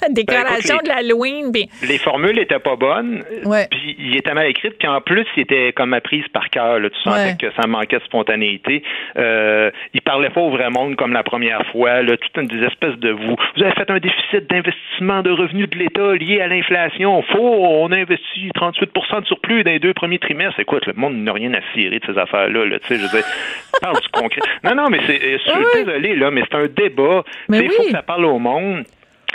décoration 0.09 0.77
ben, 0.77 0.83
de 0.83 0.87
l'Halloween. 0.89 1.51
Les 1.87 1.97
formules 1.97 2.39
étaient 2.39 2.59
pas 2.59 2.75
bonnes. 2.75 3.23
Puis 3.71 3.95
il 3.99 4.15
était 4.17 4.33
mal 4.33 4.47
écrit. 4.47 4.69
Puis 4.71 4.87
en 4.87 5.01
plus, 5.01 5.25
il 5.35 5.43
était 5.43 5.73
comme 5.73 5.93
apprise 5.93 6.27
par 6.33 6.49
cœur. 6.49 6.79
Tu 6.81 7.01
sentais 7.01 7.35
que 7.39 7.51
ça 7.59 7.67
manquait 7.67 7.99
de 7.99 8.03
spontanéité. 8.03 8.83
Euh, 9.17 9.71
il 9.93 10.01
parlait 10.01 10.29
pas 10.29 10.41
au 10.41 10.49
vrai 10.49 10.69
monde 10.69 10.95
comme 10.95 11.13
la 11.13 11.23
première 11.23 11.65
fois. 11.71 12.01
Là, 12.01 12.17
toute 12.17 12.35
une 12.37 12.47
des 12.47 12.65
espèces 12.65 12.97
de 12.97 13.11
vous. 13.11 13.35
Vous 13.55 13.63
avez 13.63 13.73
fait 13.73 13.89
un 13.89 13.99
déficit 13.99 14.49
d'investissement 14.49 15.21
de 15.21 15.31
revenus 15.31 15.69
de 15.69 15.77
l'État 15.77 16.13
lié 16.13 16.41
à 16.41 16.47
l'inflation. 16.47 17.21
Faux, 17.23 17.65
on 17.65 17.91
a 17.91 17.97
investi 17.97 18.49
38% 18.55 19.21
de 19.21 19.25
surplus 19.25 19.63
dans 19.63 19.71
les 19.71 19.79
deux 19.79 19.93
premiers 19.93 20.19
trimestres. 20.19 20.59
Écoute, 20.59 20.85
le 20.85 20.93
monde 20.93 21.15
n'a 21.15 21.33
rien 21.33 21.53
à 21.53 21.61
cirer 21.73 21.99
de 21.99 22.05
ces 22.05 22.17
affaires-là. 22.17 22.65
Là, 22.65 22.79
tu 22.79 22.87
sais, 22.87 22.95
je 22.95 23.01
veux 23.03 23.09
dire, 23.09 23.25
parle 23.81 23.99
du 24.01 24.09
concret. 24.09 24.41
Non, 24.63 24.75
non, 24.75 24.89
mais 24.89 24.99
c'est. 25.05 25.19
Je 25.19 25.37
suis 25.37 25.85
désolé, 25.85 26.15
là, 26.15 26.31
mais 26.31 26.43
c'est 26.49 26.57
un 26.57 26.67
débat. 26.67 27.23
Il 27.49 27.69
faut 27.71 27.83
que 27.83 27.91
ça 27.91 28.01
parle 28.01 28.25
au 28.25 28.39
monde. 28.39 28.83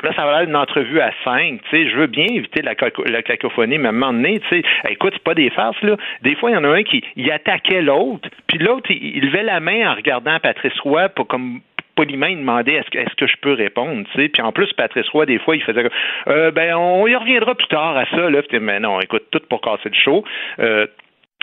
Là, 0.02 0.12
ça 0.14 0.24
va 0.24 0.42
être 0.42 0.48
une 0.48 0.56
entrevue 0.56 1.00
à 1.00 1.10
cinq. 1.24 1.60
Tu 1.68 1.70
sais, 1.70 1.90
je 1.90 1.96
veux 1.96 2.06
bien 2.06 2.26
éviter 2.26 2.62
la, 2.62 2.74
cacophonie, 3.22 3.78
mais 3.78 3.86
à 3.86 3.90
un 3.90 3.92
moment 3.92 4.12
donné, 4.12 4.40
tu 4.40 4.48
sais, 4.48 4.62
écoute, 4.88 5.12
c'est 5.14 5.22
pas 5.22 5.34
des 5.34 5.50
farces, 5.50 5.80
là. 5.82 5.96
Des 6.22 6.34
fois, 6.36 6.50
il 6.50 6.54
y 6.54 6.56
en 6.56 6.64
a 6.64 6.68
un 6.68 6.82
qui 6.82 7.02
attaquait 7.30 7.82
l'autre, 7.82 8.28
puis 8.46 8.58
l'autre, 8.58 8.90
il, 8.90 9.26
levait 9.26 9.42
la 9.42 9.60
main 9.60 9.90
en 9.90 9.94
regardant 9.94 10.38
Patrice 10.40 10.78
Roy 10.80 11.08
pour 11.10 11.26
comme 11.26 11.60
poliment, 11.96 12.26
il 12.26 12.38
demandait 12.38 12.74
est-ce 12.74 12.90
que, 12.90 12.98
est-ce 12.98 13.14
que 13.16 13.26
je 13.26 13.36
peux 13.40 13.54
répondre, 13.54 14.06
tu 14.12 14.22
sais. 14.22 14.28
Puis 14.28 14.40
en 14.40 14.52
plus, 14.52 14.72
Patrice 14.74 15.08
Roy, 15.08 15.26
des 15.26 15.40
fois, 15.40 15.56
il 15.56 15.62
faisait 15.62 15.84
euh, 16.28 16.52
ben, 16.52 16.74
on 16.76 17.06
y 17.08 17.16
reviendra 17.16 17.56
plus 17.56 17.66
tard 17.66 17.96
à 17.96 18.04
ça, 18.06 18.30
là. 18.30 18.40
Mais 18.60 18.78
non, 18.78 19.00
écoute, 19.00 19.24
tout 19.32 19.40
pour 19.48 19.60
casser 19.60 19.88
le 19.88 19.96
show. 19.96 20.24
Euh, 20.60 20.86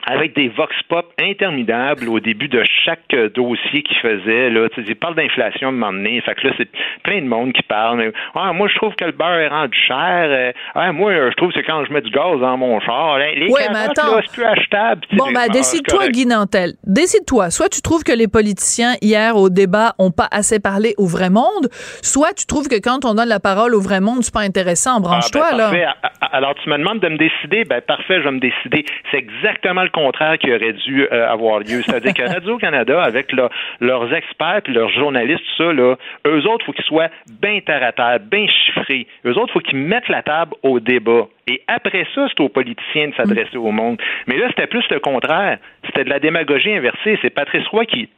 avec 0.05 0.35
des 0.35 0.49
vox 0.49 0.75
pop 0.87 1.11
interminables 1.19 2.07
au 2.07 2.19
début 2.19 2.47
de 2.47 2.63
chaque 2.85 3.13
euh, 3.13 3.29
dossier 3.29 3.83
qu'il 3.83 3.97
faisait. 3.97 4.49
Là, 4.49 4.67
il 4.77 4.95
parle 4.95 5.15
d'inflation 5.15 5.71
moment 5.71 5.91
donné. 5.91 6.21
Fait 6.21 6.35
que 6.35 6.47
là, 6.47 6.53
c'est 6.57 6.69
plein 7.03 7.21
de 7.21 7.27
monde 7.27 7.53
qui 7.53 7.63
parle. 7.63 7.97
Mais, 7.97 8.11
ah, 8.35 8.53
moi, 8.53 8.67
je 8.67 8.75
trouve 8.75 8.95
que 8.95 9.05
le 9.05 9.11
beurre 9.11 9.39
est 9.39 9.47
rendu 9.47 9.77
cher. 9.77 10.27
Euh, 10.29 10.51
ah, 10.75 10.91
moi, 10.91 11.13
je 11.13 11.35
trouve 11.35 11.49
que 11.49 11.55
c'est 11.55 11.63
quand 11.65 11.83
je 11.85 11.93
mets 11.93 12.01
du 12.01 12.11
gaz 12.11 12.39
dans 12.39 12.57
mon 12.57 12.79
char. 12.81 13.17
Les 13.17 13.49
ouais, 13.49 13.67
mais 13.71 13.79
attends. 13.79 14.21
c'est 14.21 14.31
plus 14.31 14.43
achetable. 14.43 15.01
Bon, 15.13 15.31
ben, 15.31 15.47
décide-toi, 15.51 16.09
Guy 16.09 16.25
Nantel. 16.25 16.73
Décide-toi. 16.83 17.49
Soit 17.49 17.69
tu 17.69 17.81
trouves 17.81 18.03
que 18.03 18.13
les 18.13 18.27
politiciens, 18.27 18.93
hier, 19.01 19.35
au 19.35 19.49
débat, 19.49 19.93
ont 19.97 20.11
pas 20.11 20.27
assez 20.31 20.59
parlé 20.59 20.93
au 20.97 21.07
vrai 21.07 21.29
monde, 21.29 21.69
soit 22.01 22.33
tu 22.33 22.45
trouves 22.45 22.67
que 22.67 22.79
quand 22.79 23.05
on 23.05 23.15
donne 23.15 23.29
la 23.29 23.39
parole 23.39 23.73
au 23.73 23.81
vrai 23.81 24.01
monde, 24.01 24.19
c'est 24.21 24.33
pas 24.33 24.41
intéressant. 24.41 24.99
Branche-toi, 24.99 25.47
ah, 25.51 25.57
ben, 25.57 25.79
là. 25.79 25.95
Alors, 26.31 26.53
tu 26.55 26.69
me 26.69 26.77
demandes 26.77 26.99
de 26.99 27.09
me 27.09 27.17
décider? 27.17 27.65
Ben, 27.65 27.81
parfait, 27.81 28.19
je 28.19 28.23
vais 28.23 28.31
me 28.31 28.39
décider. 28.39 28.85
C'est 29.11 29.17
exactement 29.17 29.83
le 29.83 29.89
contraire 29.95 30.37
qui 30.37 30.51
aurait 30.51 30.73
dû 30.73 31.07
euh, 31.11 31.27
avoir 31.27 31.59
lieu. 31.59 31.81
C'est-à-dire 31.83 32.13
que 32.13 32.23
Radio-Canada, 32.23 33.01
avec 33.01 33.31
leurs 33.31 34.13
experts 34.13 34.61
et 34.67 34.71
leurs 34.71 34.89
journalistes, 34.89 35.43
ça, 35.57 35.71
là, 35.71 35.95
eux 36.27 36.47
autres, 36.47 36.63
il 36.63 36.65
faut 36.65 36.73
qu'ils 36.73 36.85
soient 36.85 37.09
bien 37.41 37.59
terre 37.61 37.83
à 37.83 37.91
terre, 37.91 38.19
bien 38.19 38.45
chiffrés. 38.47 39.07
Eux 39.25 39.37
autres, 39.37 39.49
il 39.49 39.53
faut 39.53 39.59
qu'ils 39.59 39.77
mettent 39.77 40.09
la 40.09 40.21
table 40.21 40.53
au 40.63 40.79
débat. 40.79 41.27
Et 41.47 41.61
après 41.67 42.05
ça, 42.13 42.27
c'est 42.27 42.39
aux 42.41 42.49
politiciens 42.49 43.09
de 43.09 43.15
s'adresser 43.15 43.57
au 43.57 43.71
monde. 43.71 43.97
Mais 44.27 44.37
là, 44.37 44.47
c'était 44.49 44.67
plus 44.67 44.83
le 44.89 44.99
contraire. 44.99 45.59
C'était 45.85 46.03
de 46.03 46.09
la 46.09 46.19
démagogie 46.19 46.73
inversée. 46.73 47.17
C'est 47.21 47.29
Patrice 47.29 47.67
Roy 47.67 47.85
qui 47.85 48.09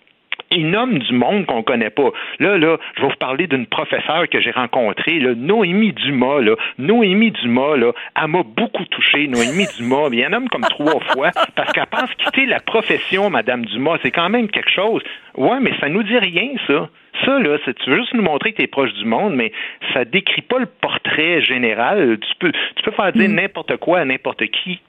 il 0.52 0.69
nomme 0.69 1.00
du 1.00 1.13
monde 1.13 1.45
qu'on 1.45 1.63
connaît 1.63 1.89
pas. 1.89 2.10
Là, 2.39 2.58
là, 2.58 2.78
je 2.95 3.02
vais 3.02 3.08
vous 3.08 3.15
parler 3.19 3.47
d'une 3.47 3.65
professeure 3.65 4.30
que 4.30 4.39
j'ai 4.39 4.52
rencontrée, 4.52 5.19
là, 5.19 5.34
Noémie 5.36 5.93
Dumas. 5.93 6.41
Là. 6.41 6.56
Noémie 6.78 7.32
Dumas, 7.32 7.76
là, 7.76 7.91
elle 8.15 8.28
m'a 8.28 8.43
beaucoup 8.43 8.86
touché, 8.86 9.28
Noémie 9.28 9.67
Dumas. 9.78 10.10
Il 10.12 10.19
y 10.19 10.26
en 10.26 10.30
nomme 10.30 10.50
comme 10.50 10.62
trois 10.62 11.00
fois 11.12 11.32
parce 11.56 11.71
qu'elle 11.73 11.86
pense 11.88 12.13
quitter 12.15 12.45
la 12.45 12.60
profession, 12.60 13.30
Madame 13.30 13.65
Dumas. 13.65 13.97
C'est 14.04 14.12
quand 14.12 14.30
même 14.30 14.47
quelque 14.50 14.71
chose. 14.71 15.02
Ouais, 15.36 15.60
mais 15.62 15.73
ça 15.80 15.89
nous 15.89 16.04
dit 16.04 16.17
rien, 16.17 16.52
ça. 16.65 16.89
Ça, 17.26 17.39
là, 17.39 17.58
tu 17.65 17.89
veux 17.89 17.97
juste 17.97 18.13
nous 18.13 18.21
montrer 18.21 18.52
que 18.52 18.58
tu 18.58 18.63
es 18.63 18.67
proche 18.67 18.93
du 18.93 19.06
monde, 19.06 19.34
mais 19.34 19.52
ça 19.93 20.06
décrit 20.06 20.43
pas 20.43 20.60
le 20.60 20.67
portrait 20.67 21.41
général. 21.41 22.19
Tu 22.19 22.36
peux, 22.39 22.52
tu 22.52 22.84
peux 22.84 22.91
faire 22.91 23.12
dire 23.12 23.30
mm. 23.30 23.34
n'importe 23.34 23.78
quoi 23.78 24.00
à 24.00 24.06
n'importe 24.06 24.45
qui 24.47 24.80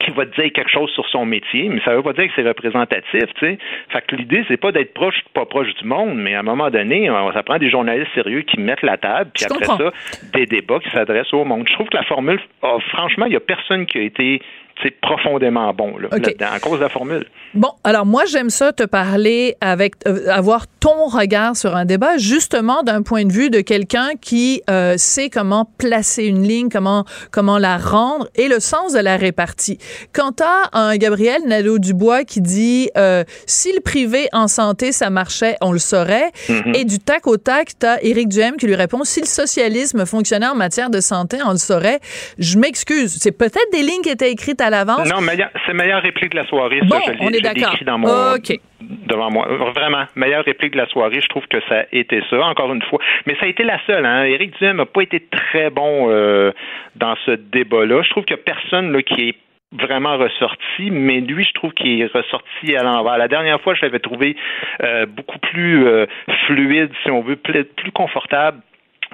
qui 0.00 0.10
va 0.12 0.26
te 0.26 0.40
dire 0.40 0.52
quelque 0.52 0.70
chose 0.70 0.90
sur 0.90 1.06
son 1.08 1.26
métier, 1.26 1.68
mais 1.68 1.80
ça 1.84 1.94
veut 1.94 2.02
pas 2.02 2.12
dire 2.12 2.26
que 2.28 2.32
c'est 2.36 2.46
représentatif, 2.46 3.24
tu 3.36 3.46
sais. 3.46 3.58
Fait 3.90 4.06
que 4.06 4.16
l'idée, 4.16 4.44
c'est 4.48 4.56
pas 4.56 4.72
d'être 4.72 4.94
proche, 4.94 5.22
pas 5.34 5.44
proche 5.44 5.74
du 5.74 5.84
monde, 5.84 6.16
mais 6.16 6.34
à 6.34 6.40
un 6.40 6.44
moment 6.44 6.70
donné, 6.70 7.10
ça 7.34 7.42
prend 7.42 7.58
des 7.58 7.70
journalistes 7.70 8.12
sérieux 8.14 8.42
qui 8.42 8.60
mettent 8.60 8.82
la 8.82 8.96
table, 8.96 9.30
puis 9.34 9.44
après 9.44 9.66
ça, 9.66 9.92
des 10.32 10.46
débats 10.46 10.78
qui 10.80 10.90
s'adressent 10.90 11.34
au 11.34 11.44
monde. 11.44 11.66
Je 11.68 11.74
trouve 11.74 11.88
que 11.88 11.96
la 11.96 12.04
formule, 12.04 12.40
oh, 12.62 12.78
franchement, 12.90 13.26
il 13.26 13.32
y 13.32 13.36
a 13.36 13.40
personne 13.40 13.86
qui 13.86 13.98
a 13.98 14.02
été 14.02 14.40
c'est 14.82 15.00
profondément 15.00 15.72
bon 15.74 15.96
là, 15.98 16.08
à 16.52 16.60
cause 16.60 16.78
de 16.78 16.84
la 16.84 16.88
formule. 16.88 17.26
Bon, 17.54 17.70
alors 17.82 18.06
moi 18.06 18.24
j'aime 18.26 18.50
ça 18.50 18.72
te 18.72 18.84
parler 18.84 19.56
avec 19.60 19.94
euh, 20.06 20.28
avoir 20.30 20.66
ton 20.80 21.06
regard 21.06 21.56
sur 21.56 21.74
un 21.74 21.84
débat 21.84 22.16
justement 22.18 22.82
d'un 22.82 23.02
point 23.02 23.24
de 23.24 23.32
vue 23.32 23.50
de 23.50 23.60
quelqu'un 23.60 24.10
qui 24.20 24.62
euh, 24.70 24.94
sait 24.96 25.30
comment 25.30 25.68
placer 25.78 26.24
une 26.24 26.46
ligne, 26.46 26.68
comment 26.68 27.04
comment 27.30 27.58
la 27.58 27.76
rendre 27.76 28.28
et 28.36 28.48
le 28.48 28.60
sens 28.60 28.92
de 28.92 29.00
la 29.00 29.16
répartie. 29.16 29.78
Quant 30.12 30.34
à 30.40 30.78
un 30.78 30.96
Gabriel 30.96 31.42
Nadeau-Dubois 31.46 32.24
qui 32.24 32.40
dit 32.40 32.90
euh, 32.96 33.24
si 33.46 33.72
le 33.72 33.80
privé 33.80 34.28
en 34.32 34.46
santé 34.46 34.92
ça 34.92 35.10
marchait, 35.10 35.56
on 35.60 35.72
le 35.72 35.78
saurait 35.78 36.30
mm-hmm. 36.48 36.76
et 36.76 36.84
du 36.84 36.98
tac 36.98 37.26
au 37.26 37.36
tac, 37.36 37.78
tu 37.78 37.86
as 37.86 38.02
Éric 38.04 38.28
Duhem 38.28 38.56
qui 38.56 38.66
lui 38.66 38.76
répond 38.76 39.02
si 39.04 39.20
le 39.20 39.26
socialisme 39.26 40.06
fonctionnait 40.06 40.46
en 40.46 40.54
matière 40.54 40.90
de 40.90 41.00
santé, 41.00 41.38
on 41.44 41.52
le 41.52 41.58
saurait. 41.58 42.00
Je 42.38 42.58
m'excuse, 42.58 43.16
c'est 43.18 43.32
peut-être 43.32 43.72
des 43.72 43.82
lignes 43.82 44.02
qui 44.02 44.10
étaient 44.10 44.30
écrites 44.30 44.60
à 44.60 44.67
l'avance? 44.70 45.08
Non, 45.08 45.20
c'est 45.66 45.74
meilleure 45.74 46.02
réplique 46.02 46.32
de 46.32 46.36
la 46.36 46.46
soirée. 46.46 46.80
Bon, 46.82 47.00
ça, 47.00 47.12
je 47.12 47.24
on 47.24 47.30
est 47.30 47.40
d'accord. 47.40 47.76
dans 47.84 47.98
mon 47.98 48.36
devant 48.80 49.30
moi. 49.30 49.46
Vraiment, 49.74 50.04
meilleure 50.14 50.44
réplique 50.44 50.72
de 50.72 50.78
la 50.78 50.86
soirée. 50.86 51.20
Je 51.20 51.28
trouve 51.28 51.46
que 51.46 51.58
ça 51.68 51.80
a 51.80 51.84
été 51.92 52.22
ça, 52.30 52.40
encore 52.44 52.72
une 52.72 52.82
fois. 52.82 53.00
Mais 53.26 53.34
ça 53.40 53.46
a 53.46 53.48
été 53.48 53.64
la 53.64 53.78
seule. 53.86 54.06
Hein. 54.06 54.24
Éric 54.24 54.56
Duhem 54.58 54.76
n'a 54.76 54.86
pas 54.86 55.02
été 55.02 55.20
très 55.20 55.70
bon 55.70 56.10
euh, 56.10 56.52
dans 56.96 57.16
ce 57.26 57.32
débat-là. 57.32 58.02
Je 58.02 58.10
trouve 58.10 58.24
qu'il 58.24 58.36
n'y 58.36 58.42
a 58.42 58.44
personne 58.44 58.92
là, 58.92 59.02
qui 59.02 59.28
est 59.28 59.34
vraiment 59.72 60.16
ressorti, 60.16 60.90
mais 60.90 61.20
lui, 61.20 61.44
je 61.44 61.52
trouve 61.52 61.72
qu'il 61.72 62.00
est 62.00 62.12
ressorti 62.12 62.74
à 62.74 62.82
l'envers. 62.82 63.18
La 63.18 63.28
dernière 63.28 63.60
fois, 63.60 63.74
je 63.74 63.82
l'avais 63.82 63.98
trouvé 63.98 64.36
euh, 64.82 65.04
beaucoup 65.06 65.38
plus 65.38 65.86
euh, 65.86 66.06
fluide, 66.46 66.90
si 67.02 67.10
on 67.10 67.20
veut, 67.20 67.36
plus 67.36 67.92
confortable 67.92 68.60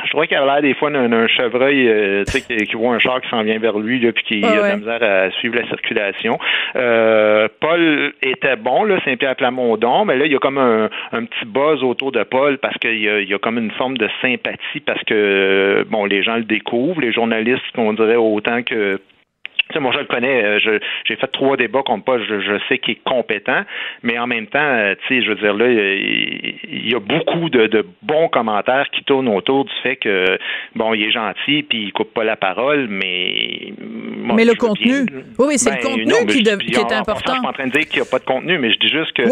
je 0.02 0.10
trouvais 0.10 0.26
qu'il 0.26 0.36
avait 0.36 0.46
l'air 0.46 0.62
des 0.62 0.74
fois 0.74 0.90
d'un 0.90 1.26
chevreuil 1.28 1.88
euh, 1.88 2.24
qui, 2.24 2.42
qui, 2.42 2.74
voit 2.74 2.94
un 2.94 2.98
char 2.98 3.20
qui 3.20 3.28
s'en 3.28 3.42
vient 3.42 3.58
vers 3.58 3.78
lui 3.78 4.00
là, 4.00 4.12
puis 4.12 4.24
qui 4.24 4.44
a 4.44 4.50
de 4.50 4.60
la 4.60 4.76
misère 4.76 5.02
à 5.02 5.30
suivre 5.32 5.56
la 5.56 5.66
circulation. 5.68 6.38
Euh, 6.76 7.48
Paul 7.60 8.12
était 8.22 8.56
bon, 8.56 8.84
là, 8.84 8.98
Saint-Pierre 9.04 9.36
Plamondon, 9.36 10.04
mais 10.04 10.16
là, 10.16 10.26
il 10.26 10.32
y 10.32 10.36
a 10.36 10.38
comme 10.38 10.58
un, 10.58 10.90
un 11.12 11.24
petit 11.24 11.44
buzz 11.46 11.82
autour 11.82 12.12
de 12.12 12.22
Paul 12.24 12.58
parce 12.58 12.76
qu'il 12.78 12.98
y, 12.98 13.04
y, 13.04 13.34
a 13.34 13.38
comme 13.38 13.58
une 13.58 13.70
forme 13.72 13.96
de 13.96 14.08
sympathie 14.20 14.80
parce 14.84 15.02
que 15.04 15.84
bon, 15.88 16.04
les 16.04 16.22
gens 16.22 16.36
le 16.36 16.44
découvrent, 16.44 17.00
les 17.00 17.12
journalistes, 17.12 17.62
qu'on 17.74 17.92
dirait 17.92 18.16
autant 18.16 18.62
que 18.62 18.98
moi, 19.80 19.92
je 19.92 19.98
le 19.98 20.04
connais. 20.04 20.44
Euh, 20.44 20.78
j'ai 21.04 21.16
fait 21.16 21.26
trois 21.28 21.56
débats 21.56 21.82
contre 21.82 22.04
Paul. 22.04 22.24
Je, 22.28 22.40
je 22.40 22.58
sais 22.68 22.78
qu'il 22.78 22.94
est 22.94 23.04
compétent, 23.04 23.62
mais 24.02 24.18
en 24.18 24.26
même 24.26 24.46
temps, 24.46 24.58
euh, 24.60 24.94
tu 25.06 25.20
sais, 25.20 25.22
je 25.24 25.30
veux 25.30 25.36
dire 25.36 25.54
là, 25.54 25.66
il 25.68 26.90
y 26.90 26.94
a 26.94 27.00
beaucoup 27.00 27.48
de, 27.50 27.66
de, 27.66 27.84
bons 28.02 28.28
commentaires 28.28 28.86
qui 28.92 29.02
tournent 29.04 29.28
autour 29.28 29.64
du 29.64 29.72
fait 29.82 29.96
que 29.96 30.38
bon, 30.74 30.94
il 30.94 31.04
est 31.04 31.10
gentil 31.10 31.62
puis 31.62 31.84
il 31.84 31.92
coupe 31.92 32.12
pas 32.12 32.24
la 32.24 32.36
parole, 32.36 32.86
mais 32.88 33.72
mais 34.34 34.44
le 34.44 34.54
contenu, 34.54 35.06
oui, 35.38 35.46
oui 35.48 35.58
c'est 35.58 35.70
le 35.70 35.76
ben, 35.76 35.82
contenu 35.82 36.26
qui, 36.26 36.42
qui, 36.42 36.80
est 36.80 36.92
important. 36.92 37.14
Je 37.14 37.32
suis 37.32 37.42
pas 37.42 37.48
en 37.48 37.52
train 37.52 37.66
de 37.66 37.72
dire 37.72 37.88
qu'il 37.88 38.00
n'y 38.00 38.06
a 38.06 38.10
pas 38.10 38.18
de 38.18 38.24
contenu, 38.24 38.58
mais 38.58 38.72
je 38.72 38.78
dis 38.78 38.88
juste 38.88 39.12
que 39.12 39.22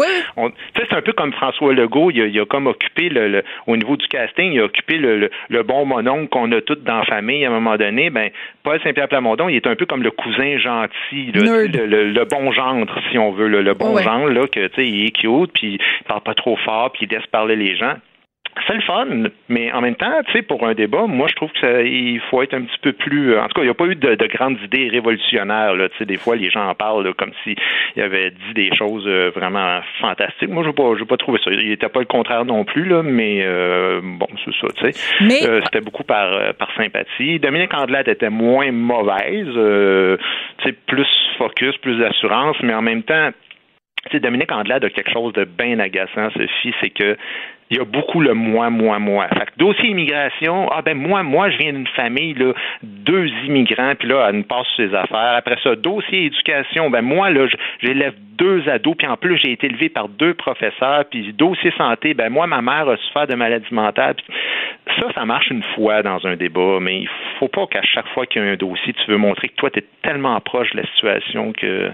c'est 0.75 0.93
un 0.93 1.01
peu 1.01 1.13
comme 1.13 1.33
François 1.33 1.73
Legault. 1.73 2.11
Il 2.11 2.21
a, 2.21 2.25
il 2.25 2.39
a 2.39 2.45
comme 2.45 2.67
occupé 2.67 3.09
le, 3.09 3.43
au 3.67 3.77
niveau 3.77 3.97
du 3.97 4.07
casting, 4.07 4.53
il 4.53 4.59
a 4.59 4.65
occupé 4.65 4.97
le, 4.97 5.29
le, 5.49 5.63
bon 5.63 5.85
mononcle 5.85 6.29
qu'on 6.29 6.51
a 6.51 6.61
tous 6.61 6.75
dans 6.75 6.97
la 6.97 7.05
famille 7.05 7.45
à 7.45 7.49
un 7.49 7.53
moment 7.53 7.77
donné. 7.77 8.09
Ben 8.09 8.29
Paul 8.63 8.79
Saint-Pierre 8.83 9.07
Plamondon, 9.07 9.49
il 9.49 9.55
est 9.55 9.67
un 9.67 9.75
peu 9.75 9.85
comme 9.85 10.03
le 10.03 10.11
cousin 10.23 10.57
gentil, 10.57 11.31
le, 11.33 12.23
bon 12.25 12.51
gendre, 12.51 12.93
si 13.11 13.17
on 13.17 13.31
veut, 13.31 13.47
le, 13.47 13.73
bon 13.73 13.97
gendre, 13.97 14.29
là, 14.29 14.47
que, 14.47 14.67
tu 14.67 14.75
sais, 14.75 14.87
il 14.87 15.05
est 15.05 15.11
cute, 15.11 15.51
puis 15.53 15.77
il 15.79 16.03
parle 16.07 16.21
pas 16.21 16.35
trop 16.35 16.55
fort, 16.57 16.91
puis 16.91 17.05
il 17.05 17.13
laisse 17.13 17.27
parler 17.27 17.55
les 17.55 17.75
gens 17.75 17.95
c'est 18.67 18.73
le 18.73 18.81
fun, 18.81 19.07
mais 19.49 19.71
en 19.71 19.81
même 19.81 19.95
temps, 19.95 20.21
tu 20.27 20.31
sais, 20.31 20.41
pour 20.41 20.65
un 20.65 20.73
débat, 20.73 21.05
moi, 21.07 21.27
je 21.27 21.35
trouve 21.35 21.51
qu'il 21.51 22.19
faut 22.29 22.41
être 22.41 22.53
un 22.53 22.61
petit 22.61 22.77
peu 22.81 22.93
plus. 22.93 23.37
En 23.37 23.47
tout 23.47 23.53
cas, 23.55 23.61
il 23.61 23.65
n'y 23.65 23.69
a 23.69 23.73
pas 23.73 23.85
eu 23.85 23.95
de, 23.95 24.27
grandes 24.27 24.57
idées 24.63 24.89
révolutionnaires. 24.89 25.75
Là. 25.75 25.89
Tu 25.89 25.97
sais, 25.97 26.05
des 26.05 26.17
fois, 26.17 26.35
les 26.35 26.49
gens 26.49 26.67
en 26.67 26.75
parlent 26.75 27.13
comme 27.15 27.31
s'il 27.43 27.55
avait 28.01 28.31
dit 28.31 28.53
des 28.53 28.75
choses 28.75 29.05
euh, 29.07 29.31
vraiment 29.35 29.81
fantastiques. 29.99 30.49
Moi, 30.49 30.63
je 30.63 30.69
n'ai 30.69 30.73
pas, 30.73 31.05
pas 31.07 31.17
trouvé 31.17 31.39
ça. 31.43 31.51
Il 31.51 31.69
n'était 31.69 31.89
pas 31.89 31.99
le 31.99 32.05
contraire 32.05 32.45
non 32.45 32.63
plus, 32.63 32.85
là, 32.85 33.01
mais 33.03 33.41
euh, 33.43 34.01
bon, 34.03 34.27
c'est 34.45 34.53
ça, 34.61 34.67
tu 34.75 34.91
sais. 34.91 35.49
Euh, 35.49 35.61
c'était 35.65 35.81
beaucoup 35.81 36.03
par, 36.03 36.53
par 36.53 36.69
sympathie. 36.75 37.39
Dominique 37.39 37.73
Andelade 37.73 38.07
était 38.07 38.29
moins 38.29 38.71
mauvaise, 38.71 39.47
tu 40.59 40.63
sais, 40.63 40.73
plus 40.87 41.07
focus, 41.37 41.75
plus 41.77 41.97
d'assurance, 41.97 42.57
mais 42.61 42.73
en 42.73 42.81
même 42.81 43.03
temps, 43.03 43.29
tu 44.05 44.11
sais, 44.11 44.19
Dominique 44.19 44.51
Andelade 44.51 44.83
a 44.83 44.89
quelque 44.89 45.11
chose 45.11 45.33
de 45.33 45.45
bien 45.45 45.79
agaçant, 45.79 46.29
Sophie, 46.31 46.73
c'est 46.81 46.89
que 46.89 47.17
il 47.69 47.77
y 47.77 47.79
a 47.79 47.85
beaucoup 47.85 48.19
le 48.19 48.33
moi, 48.33 48.69
moi, 48.69 48.99
moi. 48.99 49.27
Fait 49.29 49.45
que 49.45 49.57
dossier 49.57 49.89
immigration, 49.89 50.69
ah 50.71 50.81
ben 50.81 50.97
moi, 50.97 51.23
moi, 51.23 51.49
je 51.49 51.57
viens 51.57 51.73
d'une 51.73 51.87
famille, 51.87 52.35
deux 52.83 53.27
immigrants, 53.45 53.93
puis 53.97 54.07
là, 54.07 54.27
elle 54.29 54.37
nous 54.37 54.43
passe 54.43 54.67
ses 54.77 54.93
affaires. 54.93 55.35
Après 55.37 55.57
ça, 55.63 55.75
dossier 55.75 56.25
éducation, 56.25 56.89
ben 56.89 57.01
moi, 57.01 57.29
là, 57.29 57.47
j'élève 57.81 58.13
deux 58.37 58.67
ados, 58.67 58.95
puis 58.97 59.07
en 59.07 59.17
plus, 59.17 59.37
j'ai 59.37 59.51
été 59.51 59.67
élevé 59.67 59.89
par 59.89 60.09
deux 60.09 60.33
professeurs, 60.33 61.05
puis 61.09 61.33
dossier 61.33 61.71
santé, 61.77 62.13
ben 62.13 62.29
moi, 62.29 62.47
ma 62.47 62.61
mère 62.61 62.87
a 62.89 62.97
souffert 62.97 63.27
de 63.27 63.35
maladie 63.35 63.65
mentale. 63.71 64.15
Ça, 64.99 65.11
ça 65.13 65.25
marche 65.25 65.49
une 65.49 65.63
fois 65.75 66.03
dans 66.03 66.25
un 66.25 66.35
débat, 66.35 66.79
mais 66.81 67.01
il 67.01 67.09
faut 67.39 67.47
pas 67.47 67.67
qu'à 67.67 67.83
chaque 67.83 68.07
fois 68.09 68.25
qu'il 68.25 68.41
y 68.41 68.45
a 68.45 68.49
un 68.49 68.55
dossier, 68.55 68.93
tu 68.93 69.11
veux 69.11 69.17
montrer 69.17 69.49
que 69.49 69.55
toi, 69.55 69.69
tu 69.69 69.79
es 69.79 69.85
tellement 70.01 70.39
proche 70.41 70.71
de 70.71 70.77
la 70.77 70.87
situation 70.87 71.53
que 71.53 71.91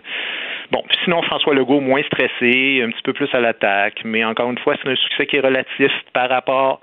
Bon, 0.71 0.83
sinon, 1.03 1.23
François 1.23 1.55
Legault, 1.55 1.79
moins 1.79 2.03
stressé, 2.03 2.83
un 2.83 2.91
petit 2.91 3.01
peu 3.03 3.13
plus 3.13 3.29
à 3.33 3.39
l'attaque, 3.39 4.01
mais 4.05 4.23
encore 4.23 4.51
une 4.51 4.59
fois, 4.59 4.75
c'est 4.81 4.89
un 4.89 4.95
succès 4.95 5.25
qui 5.25 5.38
est 5.38 5.39
relatif 5.39 5.91
par 6.13 6.29
rapport 6.29 6.81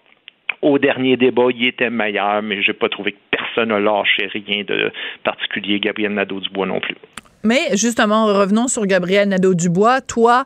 au 0.63 0.79
dernier 0.79 1.17
débat, 1.17 1.47
il 1.55 1.67
était 1.67 1.91
meilleur, 1.91 2.43
mais 2.43 2.63
je 2.63 2.71
n'ai 2.71 2.77
pas 2.77 2.89
trouvé 2.89 3.13
que 3.13 3.19
personne 3.31 3.69
n'a 3.69 3.79
lâché 3.79 4.27
rien 4.27 4.65
de 4.65 4.91
particulier, 5.23 5.79
Gabriel 5.79 6.13
Nadeau-Dubois 6.15 6.67
non 6.67 6.81
plus. 6.81 6.97
Mais 7.43 7.77
justement, 7.77 8.27
revenons 8.27 8.69
sur 8.69 8.87
Gabriel 8.87 9.29
Nadeau-Dubois. 9.29 10.01
Toi, 10.01 10.45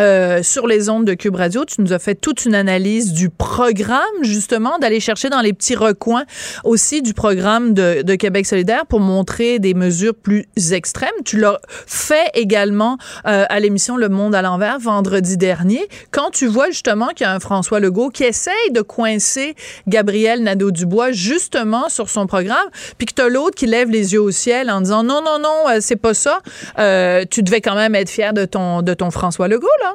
euh, 0.00 0.42
sur 0.42 0.66
les 0.66 0.88
ondes 0.88 1.06
de 1.06 1.14
Cube 1.14 1.36
Radio, 1.36 1.64
tu 1.64 1.80
nous 1.80 1.92
as 1.92 1.98
fait 1.98 2.14
toute 2.14 2.44
une 2.44 2.54
analyse 2.54 3.12
du 3.12 3.30
programme, 3.30 4.00
justement, 4.22 4.78
d'aller 4.78 5.00
chercher 5.00 5.30
dans 5.30 5.40
les 5.40 5.52
petits 5.52 5.74
recoins 5.74 6.24
aussi 6.64 7.02
du 7.02 7.14
programme 7.14 7.74
de, 7.74 8.14
Québec 8.16 8.46
solidaire 8.46 8.84
pour 8.86 9.00
montrer 9.00 9.58
des 9.58 9.74
mesures 9.74 10.14
plus 10.14 10.46
extrêmes. 10.72 11.10
Tu 11.24 11.38
l'as 11.38 11.58
fait 11.86 12.30
également 12.34 12.98
euh, 13.26 13.46
à 13.48 13.58
l'émission 13.58 13.96
Le 13.96 14.08
Monde 14.08 14.34
à 14.34 14.42
l'envers 14.42 14.78
vendredi 14.78 15.36
dernier. 15.36 15.88
Quand 16.10 16.30
tu 16.30 16.46
vois 16.46 16.68
justement 16.68 17.08
qu'il 17.08 17.26
y 17.26 17.28
a 17.28 17.32
un 17.32 17.40
François 17.40 17.80
Legault 17.80 18.10
qui 18.10 18.24
essaye 18.24 18.70
de 18.70 18.82
coincer 18.82 19.54
Gabriel 19.88 20.42
Nadeau-Dubois 20.42 21.12
justement 21.12 21.88
sur 21.88 22.10
son 22.10 22.26
programme, 22.26 22.68
puis 22.98 23.06
que 23.06 23.14
tu 23.14 23.22
as 23.22 23.28
l'autre 23.28 23.56
qui 23.56 23.66
lève 23.66 23.88
les 23.90 24.12
yeux 24.12 24.20
au 24.20 24.30
ciel 24.30 24.70
en 24.70 24.80
disant 24.82 25.02
non, 25.02 25.22
non, 25.22 25.38
non, 25.38 25.70
euh, 25.70 25.78
c'est 25.80 25.96
pas 25.96 26.14
ça. 26.14 26.31
Euh, 26.78 27.24
tu 27.30 27.42
devais 27.42 27.60
quand 27.60 27.74
même 27.74 27.94
être 27.94 28.10
fier 28.10 28.32
de 28.32 28.44
ton, 28.44 28.82
de 28.82 28.94
ton 28.94 29.10
François 29.10 29.48
Legault, 29.48 29.68
là. 29.82 29.92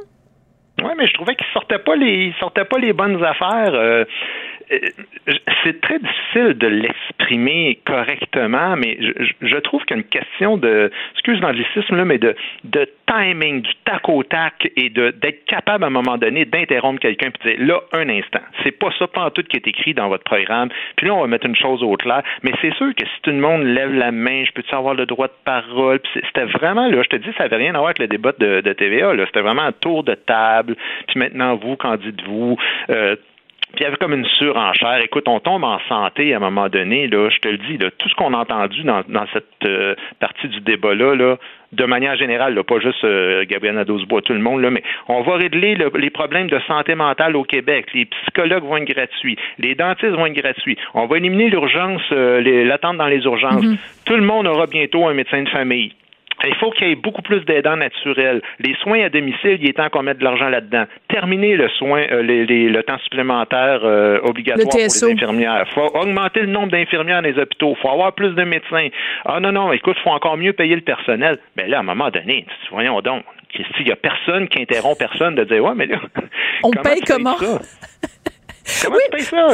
Oui, 0.83 0.91
mais 0.97 1.07
je 1.07 1.13
trouvais 1.13 1.35
qu'il 1.35 1.47
sortait 1.53 1.79
pas 1.79 1.95
les 1.95 2.33
sortait 2.39 2.65
pas 2.65 2.77
les 2.77 2.93
bonnes 2.93 3.23
affaires. 3.23 3.73
Euh, 3.73 4.05
c'est 5.63 5.81
très 5.81 5.99
difficile 5.99 6.53
de 6.57 6.67
l'exprimer 6.67 7.79
correctement, 7.85 8.75
mais 8.75 8.97
je, 9.41 9.57
trouve 9.57 9.83
qu'il 9.85 9.95
y 9.95 9.99
a 9.99 10.01
une 10.01 10.09
question 10.09 10.57
de, 10.57 10.91
excuse 11.13 11.39
l'anglicisme 11.39 11.95
là, 11.95 12.05
mais 12.05 12.17
de, 12.17 12.35
timing, 13.07 13.61
du 13.61 13.71
tac 13.85 14.09
au 14.09 14.23
tac 14.23 14.69
et 14.75 14.89
d'être 14.89 15.45
capable 15.45 15.85
à 15.85 15.87
un 15.87 15.91
moment 15.91 16.17
donné 16.17 16.45
d'interrompre 16.45 16.99
quelqu'un 16.99 17.27
et 17.27 17.49
de 17.49 17.55
dire 17.55 17.67
là 17.67 17.81
un 17.93 18.09
instant, 18.09 18.41
c'est 18.63 18.71
pas 18.71 18.89
ça 18.99 19.07
pas 19.07 19.31
tout 19.31 19.43
qui 19.43 19.55
est 19.55 19.67
écrit 19.67 19.93
dans 19.93 20.09
votre 20.09 20.25
programme. 20.25 20.69
Puis 20.97 21.07
là 21.07 21.15
on 21.15 21.21
va 21.21 21.27
mettre 21.27 21.45
une 21.45 21.55
chose 21.55 21.81
au 21.83 21.95
clair, 21.95 22.23
mais 22.43 22.51
c'est 22.61 22.73
sûr 22.75 22.93
que 22.95 23.05
si 23.05 23.21
tout 23.21 23.31
le 23.31 23.37
monde 23.37 23.63
lève 23.63 23.93
la 23.93 24.11
main, 24.11 24.43
je 24.43 24.51
peux-tu 24.51 24.75
avoir 24.75 24.93
le 24.93 25.05
droit 25.05 25.27
de 25.27 25.33
parole? 25.45 25.99
C'était 26.13 26.45
vraiment 26.45 26.87
là, 26.87 27.01
je 27.03 27.09
te 27.09 27.15
dis, 27.15 27.29
ça 27.37 27.45
avait 27.45 27.55
rien 27.55 27.73
à 27.75 27.77
voir 27.77 27.87
avec 27.87 27.99
le 27.99 28.07
débat 28.07 28.33
de, 28.37 28.73
TVA. 28.73 29.13
C'était 29.25 29.41
vraiment 29.41 29.63
un 29.63 29.71
tour 29.71 30.03
de 30.03 30.13
table. 30.13 30.75
Puis 31.07 31.19
maintenant 31.19 31.55
vous, 31.55 31.75
qu'en 31.77 31.95
dites-vous? 31.95 32.57
Euh, 32.89 33.15
puis 33.73 33.81
il 33.81 33.83
y 33.83 33.85
avait 33.85 33.97
comme 33.97 34.13
une 34.13 34.25
surenchère. 34.25 34.99
Écoute, 35.03 35.27
on 35.27 35.39
tombe 35.39 35.63
en 35.65 35.79
santé 35.89 36.33
à 36.33 36.37
un 36.37 36.39
moment 36.39 36.69
donné, 36.69 37.07
là, 37.07 37.29
je 37.29 37.39
te 37.39 37.49
le 37.49 37.57
dis, 37.57 37.77
là, 37.77 37.91
tout 37.91 38.07
ce 38.07 38.15
qu'on 38.15 38.33
a 38.33 38.37
entendu 38.37 38.83
dans, 38.83 39.03
dans 39.09 39.25
cette 39.33 39.45
euh, 39.65 39.93
partie 40.19 40.47
du 40.47 40.61
débat-là, 40.61 41.15
là, 41.15 41.37
de 41.73 41.85
manière 41.85 42.15
générale, 42.15 42.55
là, 42.55 42.63
pas 42.63 42.79
juste 42.79 43.03
euh, 43.03 43.43
Gabriel 43.45 43.75
Nadeau-Bois, 43.75 44.21
tout 44.21 44.31
le 44.31 44.39
monde, 44.39 44.61
là, 44.61 44.69
mais 44.69 44.83
on 45.09 45.21
va 45.21 45.35
régler 45.35 45.77
les 45.95 46.09
problèmes 46.09 46.47
de 46.47 46.59
santé 46.65 46.95
mentale 46.95 47.35
au 47.35 47.43
Québec. 47.43 47.87
Les 47.93 48.05
psychologues 48.05 48.63
vont 48.63 48.77
être 48.77 48.87
gratuits, 48.87 49.37
les 49.59 49.75
dentistes 49.75 50.13
vont 50.13 50.27
être 50.27 50.41
gratuits. 50.41 50.77
On 50.93 51.05
va 51.05 51.17
éliminer 51.17 51.49
l'urgence, 51.49 52.01
euh, 52.13 52.41
l'attente 52.63 52.97
dans 52.97 53.07
les 53.07 53.23
urgences. 53.25 53.65
Mm-hmm. 53.65 54.05
Tout 54.05 54.15
le 54.15 54.23
monde 54.23 54.47
aura 54.47 54.67
bientôt 54.67 55.05
un 55.07 55.13
médecin 55.13 55.43
de 55.43 55.49
famille. 55.49 55.91
Il 56.45 56.55
faut 56.55 56.69
qu'il 56.71 56.87
y 56.87 56.91
ait 56.91 56.95
beaucoup 56.95 57.21
plus 57.21 57.41
d'aidants 57.45 57.77
naturels. 57.77 58.41
Les 58.59 58.75
soins 58.75 59.01
à 59.01 59.09
domicile, 59.09 59.57
il 59.59 59.69
est 59.69 59.73
temps 59.73 59.89
qu'on 59.89 60.03
mette 60.03 60.19
de 60.19 60.23
l'argent 60.23 60.49
là-dedans. 60.49 60.85
Terminer 61.07 61.55
le 61.55 61.67
soin, 61.69 62.03
euh, 62.11 62.21
le 62.21 62.81
temps 62.81 62.99
supplémentaire 62.99 63.81
euh, 63.83 64.19
obligatoire 64.23 64.67
pour 64.69 64.79
les 64.79 65.03
infirmières. 65.03 65.65
Il 65.67 65.73
faut 65.73 65.97
augmenter 65.97 66.41
le 66.41 66.47
nombre 66.47 66.69
d'infirmières 66.69 67.21
dans 67.21 67.27
les 67.27 67.39
hôpitaux. 67.39 67.75
Il 67.77 67.81
faut 67.81 67.89
avoir 67.89 68.13
plus 68.13 68.33
de 68.35 68.43
médecins. 68.43 68.87
Ah 69.25 69.39
non, 69.39 69.51
non, 69.51 69.71
écoute, 69.71 69.95
il 69.99 70.03
faut 70.03 70.11
encore 70.11 70.37
mieux 70.37 70.53
payer 70.53 70.75
le 70.75 70.81
personnel. 70.81 71.39
Mais 71.55 71.63
ben 71.63 71.71
là, 71.71 71.77
à 71.77 71.79
un 71.79 71.83
moment 71.83 72.09
donné, 72.09 72.45
voyons 72.71 73.01
donc, 73.01 73.23
il 73.79 73.85
n'y 73.85 73.91
a 73.91 73.95
personne 73.95 74.47
qui 74.47 74.61
interrompt 74.61 74.99
personne 74.99 75.35
de 75.35 75.43
dire 75.43 75.63
Ouais, 75.63 75.73
mais 75.75 75.87
là. 75.87 75.99
On 76.63 76.71
paye 76.83 77.01
comment? 77.01 77.37
Comment 78.83 78.97
tu 79.05 79.11
payes 79.11 79.21
ça? 79.21 79.47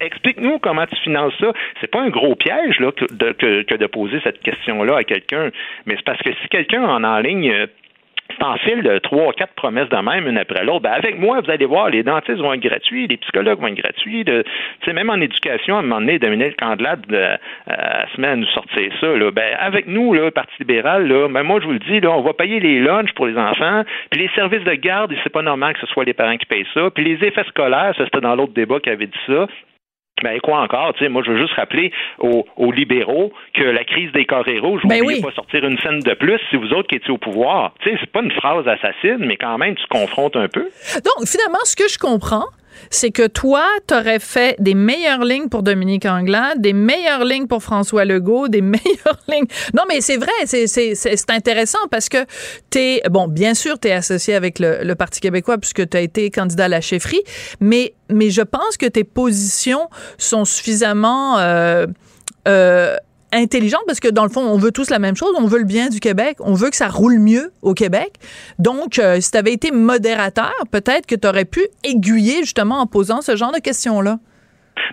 Explique-nous 0.00 0.58
comment 0.58 0.86
tu 0.86 0.96
finances 0.96 1.34
ça. 1.40 1.52
C'est 1.80 1.90
pas 1.90 2.00
un 2.00 2.08
gros 2.08 2.34
piège 2.34 2.80
là, 2.80 2.92
que, 2.92 3.04
de, 3.12 3.62
que, 3.62 3.74
de 3.74 3.86
poser 3.86 4.20
cette 4.24 4.40
question-là 4.40 4.98
à 4.98 5.04
quelqu'un, 5.04 5.50
mais 5.86 5.96
c'est 5.96 6.04
parce 6.04 6.22
que 6.22 6.32
si 6.42 6.48
quelqu'un 6.48 6.82
en 6.82 7.04
en 7.04 7.18
ligne 7.18 7.68
euh, 8.42 8.56
fil 8.58 8.82
de 8.82 8.98
trois, 8.98 9.32
quatre 9.32 9.54
promesses 9.54 9.88
de 9.88 9.96
même, 9.96 10.26
une 10.26 10.38
après 10.38 10.64
l'autre. 10.64 10.82
Ben 10.82 10.92
avec 10.92 11.18
moi, 11.18 11.40
vous 11.40 11.50
allez 11.50 11.66
voir, 11.66 11.90
les 11.90 12.02
dentistes 12.02 12.38
vont 12.38 12.52
être 12.52 12.60
gratuits, 12.60 13.06
les 13.06 13.16
psychologues 13.16 13.60
vont 13.60 13.68
être 13.68 13.82
gratuits. 13.82 14.24
De, 14.24 14.44
même 14.92 15.10
en 15.10 15.20
éducation, 15.20 15.76
à 15.76 15.80
un 15.80 15.82
moment 15.82 16.00
donné, 16.00 16.18
Dominique 16.18 16.56
Candelade 16.56 17.04
euh, 17.12 17.36
se 18.14 18.20
met 18.20 18.28
à 18.28 18.36
nous 18.36 18.46
sortir 18.46 18.90
ça. 19.00 19.06
Là. 19.06 19.30
Ben, 19.30 19.56
avec 19.58 19.86
nous, 19.86 20.14
le 20.14 20.30
Parti 20.30 20.52
libéral, 20.60 21.06
là, 21.06 21.28
ben, 21.28 21.42
moi, 21.42 21.60
je 21.60 21.66
vous 21.66 21.72
le 21.72 21.78
dis, 21.78 22.00
là, 22.00 22.10
on 22.10 22.22
va 22.22 22.32
payer 22.32 22.60
les 22.60 22.80
lunchs 22.80 23.12
pour 23.14 23.26
les 23.26 23.36
enfants, 23.36 23.84
puis 24.10 24.20
les 24.20 24.30
services 24.34 24.64
de 24.64 24.74
garde, 24.74 25.14
c'est 25.22 25.32
pas 25.32 25.42
normal 25.42 25.74
que 25.74 25.80
ce 25.80 25.86
soit 25.86 26.04
les 26.04 26.14
parents 26.14 26.36
qui 26.36 26.46
payent 26.46 26.66
ça. 26.74 26.90
Puis 26.90 27.04
les 27.04 27.26
effets 27.26 27.44
scolaires, 27.48 27.94
ça 27.96 28.04
c'était 28.04 28.20
dans 28.20 28.34
l'autre 28.34 28.52
débat 28.52 28.80
qui 28.80 28.90
avait 28.90 29.06
dit 29.06 29.18
ça. 29.26 29.46
Ben 30.22 30.40
quoi 30.40 30.60
encore, 30.60 30.94
tu 30.94 31.04
sais, 31.04 31.10
moi 31.10 31.22
je 31.24 31.30
veux 31.30 31.38
juste 31.38 31.52
rappeler 31.54 31.92
aux, 32.18 32.72
libéraux 32.72 33.32
que 33.54 33.62
la 33.62 33.84
crise 33.84 34.10
des 34.12 34.24
carrés 34.24 34.58
rouges, 34.58 34.80
vous 34.82 34.88
ne 34.88 35.00
ben 35.00 35.22
pas 35.22 35.32
sortir 35.32 35.64
une 35.64 35.78
scène 35.78 36.00
de 36.00 36.14
plus 36.14 36.38
si 36.50 36.56
vous 36.56 36.72
autres 36.72 36.88
qui 36.88 36.96
étiez 36.96 37.10
au 37.10 37.18
pouvoir. 37.18 37.74
Tu 37.80 37.90
sais, 37.90 37.96
c'est 38.00 38.10
pas 38.10 38.22
une 38.22 38.32
phrase 38.32 38.66
assassine, 38.66 39.18
mais 39.20 39.36
quand 39.36 39.58
même 39.58 39.74
tu 39.74 39.86
confrontes 39.88 40.36
un 40.36 40.48
peu. 40.48 40.68
Donc 40.94 41.26
finalement, 41.26 41.58
ce 41.64 41.76
que 41.76 41.88
je 41.88 41.98
comprends, 41.98 42.46
c'est 42.90 43.10
que 43.10 43.26
toi, 43.26 43.64
tu 43.86 43.94
aurais 43.94 44.18
fait 44.18 44.56
des 44.58 44.74
meilleures 44.74 45.24
lignes 45.24 45.48
pour 45.48 45.62
Dominique 45.62 46.06
Anglade, 46.06 46.60
des 46.60 46.72
meilleures 46.72 47.24
lignes 47.24 47.46
pour 47.46 47.62
François 47.62 48.04
Legault, 48.04 48.48
des 48.48 48.60
meilleures 48.62 49.20
lignes. 49.28 49.46
Non, 49.74 49.82
mais 49.88 50.00
c'est 50.00 50.16
vrai, 50.16 50.32
c'est 50.46 51.30
intéressant 51.30 51.78
parce 51.90 52.08
que 52.08 52.24
tu 52.70 52.78
es, 52.78 53.02
bon, 53.10 53.28
bien 53.28 53.54
sûr, 53.54 53.78
tu 53.78 53.88
es 53.88 53.92
associé 53.92 54.34
avec 54.34 54.58
le, 54.58 54.94
Parti 54.96 55.20
québécois 55.20 55.58
puisque 55.58 55.86
tu 55.88 55.96
as 55.96 56.00
été 56.00 56.30
candidat 56.30 56.64
à 56.64 56.68
la 56.68 56.80
chefferie, 56.80 57.22
mais, 57.60 57.92
mais 58.08 58.30
je 58.30 58.40
pense 58.40 58.78
que 58.78 58.86
tes 58.86 59.04
positions 59.04 59.88
sont 60.16 60.44
suffisamment... 60.44 61.38
Euh, 61.38 61.86
euh, 62.48 62.96
intelligente 63.32 63.82
parce 63.86 64.00
que 64.00 64.08
dans 64.08 64.24
le 64.24 64.30
fond, 64.30 64.40
on 64.40 64.58
veut 64.58 64.72
tous 64.72 64.90
la 64.90 64.98
même 64.98 65.16
chose. 65.16 65.34
On 65.38 65.46
veut 65.46 65.58
le 65.58 65.64
bien 65.64 65.88
du 65.88 66.00
Québec. 66.00 66.36
On 66.40 66.54
veut 66.54 66.70
que 66.70 66.76
ça 66.76 66.88
roule 66.88 67.18
mieux 67.18 67.52
au 67.62 67.74
Québec. 67.74 68.12
Donc, 68.58 68.98
euh, 68.98 69.20
si 69.20 69.30
tu 69.30 69.38
avais 69.38 69.52
été 69.52 69.70
modérateur, 69.70 70.54
peut-être 70.70 71.06
que 71.06 71.14
tu 71.14 71.26
aurais 71.26 71.44
pu 71.44 71.60
aiguiller 71.84 72.40
justement 72.40 72.80
en 72.80 72.86
posant 72.86 73.20
ce 73.20 73.36
genre 73.36 73.52
de 73.52 73.60
questions-là. 73.60 74.18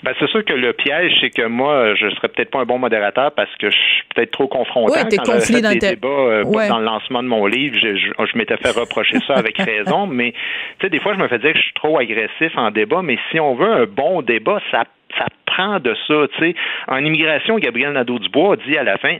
Ben, 0.02 0.14
c'est 0.20 0.28
sûr 0.30 0.44
que 0.44 0.54
le 0.54 0.74
piège, 0.74 1.14
c'est 1.22 1.30
que 1.30 1.46
moi, 1.46 1.94
je 1.96 2.10
serais 2.10 2.30
peut-être 2.30 2.52
pas 2.52 2.60
un 2.60 2.66
bon 2.66 2.78
modérateur 2.78 3.32
parce 3.34 3.54
que 3.58 3.70
je 3.70 3.76
suis 3.76 4.04
peut-être 4.16 4.32
trop 4.32 4.48
confrontant. 4.48 4.94
Oui, 4.96 5.08
t'es 5.10 5.18
conflit 5.18 5.62
dans 5.62 5.72
des 5.72 5.80
débats 5.80 6.08
euh, 6.08 6.44
dans 6.44 6.80
le 6.80 6.86
lancement 6.86 7.22
de 7.22 7.28
mon 7.28 7.46
livre. 7.46 7.78
Je, 7.82 7.96
je, 7.96 8.38
m'étais 8.38 8.58
fait 8.58 8.72
reprocher 8.72 9.18
ça 9.28 9.36
avec 9.36 9.58
raison, 9.62 10.08
mais 10.08 10.32
tu 10.80 10.86
sais, 10.86 10.90
des 10.90 11.00
fois, 11.00 11.14
je 11.14 11.20
me 11.20 11.28
fais 11.28 11.40
dire 11.40 11.52
que 11.52 11.58
je 11.58 11.64
suis 11.64 11.74
trop 11.74 12.00
agressif 12.00 12.58
en 12.58 12.72
débat, 12.72 13.02
mais 13.02 13.18
si 13.32 13.40
on 13.40 13.56
veut 13.56 13.72
un 13.72 13.86
bon 13.86 14.22
débat, 14.22 14.60
ça 14.72 14.86
ça 15.18 15.26
prend 15.46 15.80
de 15.80 15.96
ça. 16.08 16.28
Tu 16.34 16.40
sais. 16.40 16.56
En 16.88 17.04
immigration, 17.04 17.58
Gabriel 17.58 17.94
Nadeau-Dubois 17.94 18.58
dit 18.66 18.78
à 18.78 18.84
la 18.84 18.98
fin 18.98 19.18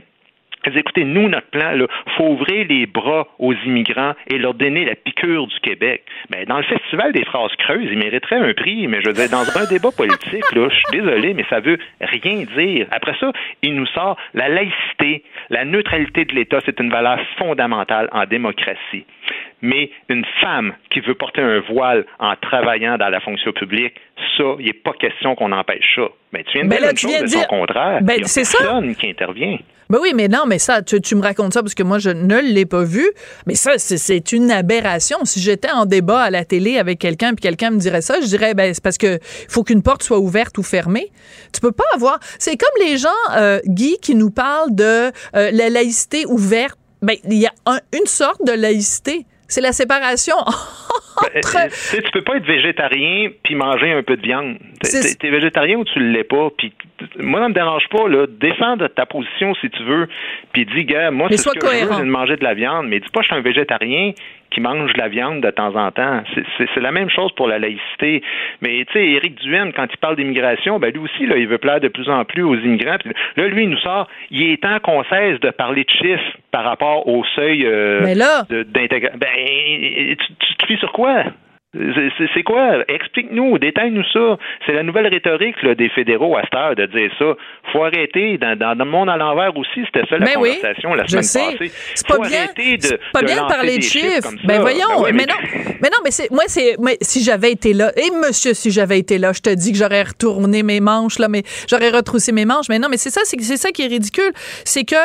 écoutez, 0.76 1.04
nous, 1.04 1.30
notre 1.30 1.48
plan, 1.48 1.72
il 1.74 1.86
faut 2.18 2.30
ouvrir 2.30 2.68
les 2.68 2.86
bras 2.86 3.28
aux 3.40 3.54
immigrants 3.54 4.14
et 4.28 4.38
leur 4.38 4.54
donner 4.54 4.86
la 4.86 4.96
piqûre 4.96 5.48
du 5.48 5.60
Québec. 5.60 6.04
Mais 6.30 6.46
ben, 6.46 6.56
dans 6.56 6.58
le 6.58 6.64
festival 6.64 7.12
des 7.12 7.26
phrases 7.26 7.56
creuses, 7.58 7.88
ils 7.92 7.98
mériteraient 7.98 8.38
un 8.38 8.54
prix, 8.54 8.88
mais 8.88 9.02
je 9.02 9.08
veux 9.08 9.14
dire, 9.14 9.30
dans 9.30 9.46
un 9.58 9.66
débat 9.66 9.92
politique, 9.96 10.52
là, 10.54 10.68
je 10.70 10.76
suis 10.76 11.00
désolé, 11.00 11.34
mais 11.34 11.46
ça 11.50 11.60
veut 11.60 11.78
rien 12.02 12.44
dire. 12.56 12.88
Après 12.92 13.16
ça, 13.20 13.32
il 13.62 13.76
nous 13.76 13.88
sort 13.88 14.18
la 14.34 14.50
laïcité, 14.50 15.24
la 15.50 15.66
neutralité 15.66 16.26
de 16.26 16.34
l'État, 16.34 16.60
c'est 16.66 16.80
une 16.80 16.90
valeur 16.90 17.20
fondamentale 17.38 18.10
en 18.12 18.26
démocratie. 18.26 19.06
Mais 19.62 19.92
une 20.10 20.26
femme 20.42 20.74
qui 20.90 21.00
veut 21.00 21.16
porter 21.16 21.42
un 21.42 21.60
voile 21.62 22.06
en 22.20 22.36
travaillant 22.36 22.98
dans 22.98 23.08
la 23.08 23.22
fonction 23.22 23.54
publique, 23.54 23.96
ça, 24.38 24.44
il 24.60 24.66
n'est 24.66 24.74
pas 24.74 24.94
question 24.94 25.36
qu'on 25.36 25.52
empêche 25.54 25.96
ça. 25.96 26.10
Mais 26.34 26.44
tu 26.44 26.54
viens 26.54 26.66
de 26.66 26.70
ben 26.70 26.80
dire 26.80 26.98
chose 26.98 27.22
de 27.22 27.28
son 27.28 27.44
contraire. 27.44 28.00
Ben, 28.02 28.16
il 28.18 28.22
y 28.22 28.26
a 28.26 28.34
personne 28.34 28.96
qui 28.96 29.10
intervient. 29.10 29.58
Ben 29.90 30.00
oui, 30.02 30.14
mais 30.16 30.28
non, 30.28 30.46
mais 30.48 30.60
ça, 30.60 30.82
tu, 30.82 31.16
me 31.16 31.22
racontes 31.22 31.54
ça 31.54 31.62
parce 31.62 31.74
que 31.74 31.84
moi, 31.84 32.00
je 32.00 32.10
ne 32.10 32.40
l'ai 32.40 32.66
pas 32.66 32.84
vu. 32.84 33.10
Mais 33.48 33.56
ça, 33.56 33.72
c'est 33.78 34.32
une 34.32 34.52
aberration. 34.52 35.18
Si 35.24 35.40
j'étais 35.40 35.72
en 35.72 35.86
débat 35.86 36.22
à 36.22 36.30
la 36.30 36.46
télé 36.46 36.78
avec 36.78 37.00
quelqu'un 37.00 37.34
puis 37.34 37.42
quelqu'un 37.42 37.72
me 37.72 37.78
dirait 37.78 38.02
ça, 38.02 38.22
je 38.22 38.28
dirais, 38.28 38.54
ben, 38.54 38.74
c'est 38.74 38.84
parce 38.84 38.98
que 38.98 39.20
faut 39.48 39.64
qu'une 39.64 39.82
porte 39.82 40.04
soit 40.04 40.20
ouverte 40.20 40.58
ou 40.58 40.64
fermée. 40.64 41.12
Tu 41.52 41.62
peux 41.62 41.72
pas 41.72 41.84
avoir. 41.94 42.20
C'est 42.40 42.58
comme 42.58 42.86
les 42.86 42.98
gens, 42.98 43.10
euh, 43.36 43.60
Guy, 43.66 43.98
qui 44.02 44.16
nous 44.16 44.32
parlent 44.32 44.74
de 44.74 45.12
euh, 45.36 45.52
la 45.52 45.70
laïcité 45.70 46.26
ouverte. 46.26 46.78
Ben, 47.02 47.18
il 47.26 47.38
y 47.38 47.46
a 47.46 47.54
une 47.94 48.06
sorte 48.06 48.46
de 48.46 48.54
laïcité. 48.54 49.26
C'est 49.54 49.62
la 49.62 49.72
séparation 49.72 50.38
ben, 51.22 51.28
entre... 51.38 51.92
tu, 51.92 52.02
tu 52.02 52.12
peux 52.12 52.24
pas 52.24 52.38
être 52.38 52.46
végétarien 52.46 53.30
puis 53.44 53.54
manger 53.54 53.92
un 53.92 54.02
peu 54.02 54.18
de 54.18 54.24
viande. 54.24 54.58
T'es 54.82 55.28
es 55.28 55.30
végétarien 55.30 55.78
ou 55.78 55.86
tu 55.86 56.00
l'es 56.00 56.24
pas, 56.24 56.50
puis 56.58 56.74
moi, 57.20 57.40
ça 57.40 57.50
me 57.50 57.54
dérange 57.54 57.88
pas, 57.90 58.08
là. 58.08 58.26
Défends 58.28 58.78
ta 58.96 59.06
position 59.06 59.54
si 59.62 59.70
tu 59.70 59.84
veux, 59.84 60.08
puis 60.54 60.66
dis, 60.66 60.86
gars, 60.86 61.12
moi, 61.12 61.28
c'est 61.30 61.38
ce 61.38 61.50
que 61.50 61.68
je 61.68 61.86
veux, 61.86 61.94
c'est 61.94 62.00
de 62.00 62.10
manger 62.10 62.36
de 62.36 62.44
la 62.44 62.56
viande, 62.56 62.88
mais 62.88 63.00
dis 63.00 63.10
pas, 63.14 63.22
je 63.22 63.28
suis 63.28 63.36
un 63.36 63.42
végétarien 63.42 64.14
qui 64.54 64.62
mange 64.62 64.94
de 64.94 65.00
la 65.00 65.08
viande 65.08 65.42
de 65.42 65.50
temps 65.50 65.76
en 65.76 65.92
temps. 65.92 66.22
C'est 66.58 66.80
la 66.80 66.92
même 66.92 67.10
chose 67.10 67.32
pour 67.36 67.48
la 67.48 67.60
laïcité. 67.60 68.22
Mais, 68.62 68.86
tu 68.86 68.94
sais, 68.94 69.06
Éric 69.06 69.36
Duhaime, 69.42 69.74
quand 69.74 69.88
il 69.92 69.98
parle 69.98 70.16
d'immigration, 70.16 70.80
ben, 70.80 70.92
lui 70.92 71.00
aussi, 71.00 71.26
là, 71.26 71.38
il 71.38 71.48
veut 71.48 71.58
plaire 71.58 71.80
de 71.80 71.88
plus 71.88 72.10
en 72.10 72.24
plus 72.26 72.44
aux 72.44 72.56
immigrants. 72.56 72.98
là, 73.36 73.48
lui, 73.48 73.64
il 73.64 73.70
nous 73.70 73.78
sort, 73.78 74.08
il 74.32 74.52
est 74.52 74.62
temps 74.62 74.80
qu'on 74.80 75.04
cesse 75.06 75.40
de 75.40 75.50
parler 75.50 75.84
de 75.84 75.90
chiffres 75.90 76.38
par 76.52 76.64
rapport 76.64 77.08
au 77.08 77.24
seuil 77.36 77.66
euh, 77.66 78.02
d'intégration. 78.74 79.18
Ben, 79.18 80.16
tu, 80.16 80.34
tu 80.40 80.56
te 80.56 80.66
fies 80.66 80.78
sur 80.78 80.92
quoi? 80.92 81.24
C'est 82.36 82.44
quoi? 82.44 82.84
Explique-nous, 82.88 83.58
détaille-nous 83.58 84.04
ça. 84.14 84.38
C'est 84.66 84.74
la 84.74 84.84
nouvelle 84.84 85.08
rhétorique 85.08 85.62
là, 85.64 85.74
des 85.74 85.90
fédéraux 85.90 86.38
à 86.38 86.44
cette 86.44 86.54
heure 86.54 86.76
de 86.76 86.86
dire 86.86 87.10
ça. 87.18 87.34
faut 87.72 87.84
arrêter. 87.84 88.38
Dans, 88.38 88.56
dans 88.56 88.78
le 88.78 88.86
monde 88.86 89.10
à 89.10 89.18
l'envers 89.18 89.58
aussi, 89.58 89.82
c'était 89.86 90.08
ça 90.08 90.18
la 90.20 90.26
ben 90.26 90.34
conversation 90.36 90.94
la 90.94 91.08
semaine 91.08 91.24
passée. 91.24 91.72
C'est 91.96 92.08
pas, 92.08 92.20
bien, 92.20 92.46
de, 92.46 93.00
pas 93.12 93.24
bien 93.24 93.44
de 93.44 93.48
parler 93.48 93.78
de 93.78 93.84
chiffres. 93.84 94.30
Ben 94.44 94.62
voyons, 94.62 95.02
ben 95.04 95.16
mais, 95.16 95.26
non, 95.26 95.36
mais 95.82 95.90
non, 95.90 95.98
mais 96.04 96.12
c'est 96.12 96.30
moi 96.30 96.44
c'est 96.48 96.76
si 97.02 97.24
j'avais 97.24 97.52
été 97.52 97.74
là, 97.74 97.92
et 97.98 98.12
monsieur, 98.12 98.54
si 98.54 98.70
j'avais 98.70 99.00
été 99.00 99.18
là, 99.18 99.34
je 99.34 99.42
te 99.42 99.50
dis 99.50 99.72
que 99.72 99.78
j'aurais 99.78 100.04
retourné 100.04 100.62
mes 100.62 100.80
manches 100.80 101.18
là, 101.18 101.28
mais 101.28 101.42
j'aurais 101.68 101.90
retroussé 101.90 102.32
mes 102.32 102.46
manches. 102.46 102.70
Mais 102.70 102.78
non, 102.78 102.88
mais 102.90 102.98
c'est 102.98 103.10
ça, 103.10 103.22
c'est 103.24 103.58
ça 103.58 103.72
qui 103.72 103.84
est 103.84 103.88
ridicule, 103.88 104.32
c'est 104.64 104.84
que 104.84 104.96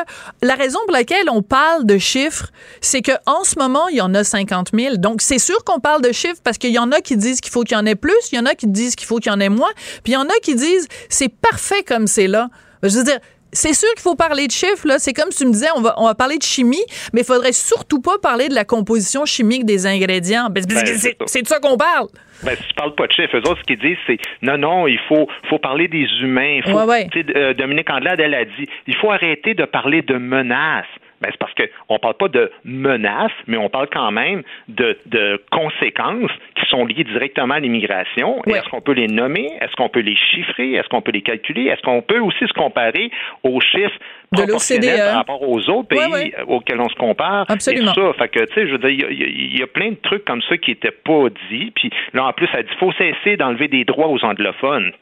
la 0.42 0.54
raison 0.54 0.78
pour 0.84 0.92
laquelle 0.92 1.30
on 1.30 1.42
parle 1.42 1.86
de 1.86 1.96
chiffres, 1.96 2.48
c'est 2.82 3.00
que 3.00 3.12
en 3.26 3.44
ce 3.44 3.58
moment 3.58 3.88
il 3.88 3.96
y 3.96 4.00
en 4.02 4.14
a 4.14 4.22
50 4.22 4.70
000. 4.74 4.96
Donc 4.96 5.22
c'est 5.22 5.38
sûr 5.38 5.64
qu'on 5.64 5.80
parle 5.80 6.02
de 6.02 6.12
chiffres 6.12 6.40
parce 6.44 6.57
qu'il 6.58 6.70
y 6.70 6.78
en 6.78 6.92
a 6.92 7.00
qui 7.00 7.16
disent 7.16 7.40
qu'il 7.40 7.52
faut 7.52 7.62
qu'il 7.62 7.76
y 7.76 7.80
en 7.80 7.86
ait 7.86 7.94
plus, 7.94 8.32
il 8.32 8.36
y 8.36 8.38
en 8.38 8.46
a 8.46 8.54
qui 8.54 8.66
disent 8.66 8.96
qu'il 8.96 9.06
faut 9.06 9.18
qu'il 9.18 9.32
y 9.32 9.34
en 9.34 9.40
ait 9.40 9.48
moins, 9.48 9.72
puis 10.04 10.12
il 10.12 10.14
y 10.14 10.16
en 10.16 10.26
a 10.26 10.38
qui 10.42 10.54
disent 10.54 10.88
c'est 11.08 11.32
parfait 11.34 11.82
comme 11.82 12.06
c'est 12.06 12.28
là. 12.28 12.48
Je 12.82 12.96
veux 12.96 13.04
dire, 13.04 13.18
c'est 13.52 13.72
sûr 13.72 13.88
qu'il 13.94 14.02
faut 14.02 14.14
parler 14.14 14.46
de 14.46 14.52
chiffres, 14.52 14.86
là. 14.86 14.98
C'est 14.98 15.12
comme 15.12 15.30
si 15.30 15.38
tu 15.38 15.46
me 15.46 15.52
disais, 15.52 15.68
on 15.76 15.80
va, 15.80 15.94
on 15.98 16.06
va 16.06 16.14
parler 16.14 16.38
de 16.38 16.42
chimie, 16.42 16.84
mais 17.12 17.22
il 17.22 17.26
faudrait 17.26 17.52
surtout 17.52 18.00
pas 18.00 18.18
parler 18.22 18.48
de 18.48 18.54
la 18.54 18.64
composition 18.64 19.24
chimique 19.24 19.64
des 19.64 19.86
ingrédients. 19.86 20.48
Ben, 20.50 20.62
ben, 20.68 20.84
c'est 21.26 21.42
de 21.42 21.46
ça 21.46 21.58
qu'on 21.60 21.76
parle. 21.76 22.08
Ben, 22.44 22.54
si 22.56 22.68
tu 22.68 22.74
parles 22.74 22.94
pas 22.94 23.06
de 23.06 23.12
chiffres, 23.12 23.36
eux 23.36 23.48
autres, 23.48 23.60
ce 23.60 23.64
qu'ils 23.64 23.78
disent, 23.78 23.98
c'est 24.06 24.18
non, 24.42 24.58
non, 24.58 24.86
il 24.86 24.98
faut, 25.08 25.26
faut 25.48 25.58
parler 25.58 25.88
des 25.88 26.06
humains. 26.22 26.60
Faut, 26.64 26.78
euh, 26.78 27.54
Dominique 27.54 27.90
Andelade, 27.90 28.20
elle 28.20 28.34
a 28.34 28.44
dit, 28.44 28.68
il 28.86 28.94
faut 28.96 29.10
arrêter 29.10 29.54
de 29.54 29.64
parler 29.64 30.02
de 30.02 30.14
menaces. 30.14 30.86
Ben, 31.20 31.28
c'est 31.30 31.38
parce 31.38 31.54
qu'on 31.54 31.94
ne 31.94 31.98
parle 31.98 32.14
pas 32.14 32.28
de 32.28 32.50
menaces, 32.64 33.32
mais 33.46 33.56
on 33.56 33.68
parle 33.68 33.88
quand 33.92 34.10
même 34.12 34.42
de, 34.68 34.96
de 35.06 35.42
conséquences 35.50 36.30
qui 36.54 36.66
sont 36.68 36.86
liées 36.86 37.04
directement 37.04 37.54
à 37.54 37.60
l'immigration. 37.60 38.42
Est-ce 38.44 38.68
qu'on 38.68 38.80
peut 38.80 38.92
les 38.92 39.08
nommer? 39.08 39.50
Est-ce 39.60 39.74
qu'on 39.76 39.88
peut 39.88 40.00
les 40.00 40.16
chiffrer? 40.16 40.74
Est-ce 40.74 40.88
qu'on 40.88 41.02
peut 41.02 41.12
les 41.12 41.22
calculer? 41.22 41.66
Est-ce 41.66 41.82
qu'on 41.82 42.02
peut 42.02 42.20
aussi 42.20 42.46
se 42.46 42.52
comparer 42.52 43.10
aux 43.42 43.60
chiffres 43.60 43.98
de 44.32 44.42
proportionnels 44.42 44.98
par 44.98 45.16
rapport 45.16 45.42
aux 45.42 45.68
autres 45.70 45.88
pays 45.88 46.32
auxquels 46.46 46.80
on 46.80 46.88
se 46.88 46.96
compare? 46.96 47.46
Absolument. 47.48 47.94
ça. 47.94 48.12
Fait 48.18 48.28
que, 48.28 48.44
tu 48.44 48.54
sais, 48.54 48.66
je 48.66 48.72
veux 48.72 48.78
dire, 48.78 49.10
il 49.10 49.58
y, 49.58 49.62
a 49.62 49.66
plein 49.66 49.90
de 49.90 49.98
trucs 50.02 50.24
comme 50.24 50.42
ça 50.42 50.56
qui 50.56 50.70
n'étaient 50.70 50.90
pas 50.90 51.28
dits. 51.50 51.72
Puis 51.74 51.90
là, 52.12 52.26
en 52.26 52.32
plus, 52.32 52.48
elle 52.54 52.64
dit, 52.64 52.74
faut 52.78 52.92
cesser 52.92 53.36
d'enlever 53.36 53.68
des 53.68 53.84
droits 53.84 54.08
aux 54.08 54.24
anglophones. 54.24 54.92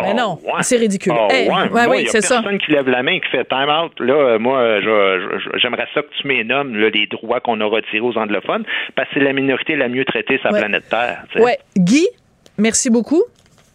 Mais 0.00 0.10
oh, 0.12 0.16
non, 0.16 0.38
c'est 0.62 0.76
ridicule. 0.76 1.12
Oh, 1.16 1.28
ouais. 1.30 1.48
Ouais, 1.48 1.86
oui, 1.88 2.06
c'est 2.08 2.20
ça. 2.20 2.42
personne 2.42 2.58
qui 2.58 2.72
lève 2.72 2.88
la 2.88 3.02
main 3.04 3.12
et 3.12 3.20
qui 3.20 3.28
fait 3.28 3.44
time 3.44 3.68
out. 3.68 3.92
Là, 4.00 4.14
euh, 4.14 4.38
moi, 4.40 4.80
j'aimerais 5.56 5.86
ça 5.94 6.02
que 6.02 6.08
tu 6.20 6.26
m'énommes 6.26 6.74
les 6.76 7.06
droits 7.06 7.40
qu'on 7.40 7.60
a 7.60 7.64
retirés 7.64 8.00
aux 8.00 8.16
anglophones 8.18 8.64
parce 8.96 9.08
que 9.08 9.14
c'est 9.14 9.24
la 9.24 9.32
minorité 9.32 9.76
la 9.76 9.88
mieux 9.88 10.04
traitée 10.04 10.38
sur 10.38 10.50
la 10.50 10.58
planète 10.58 10.88
Terre. 10.88 11.24
Oui. 11.36 11.52
Guy, 11.76 12.08
merci 12.58 12.90
beaucoup. 12.90 13.22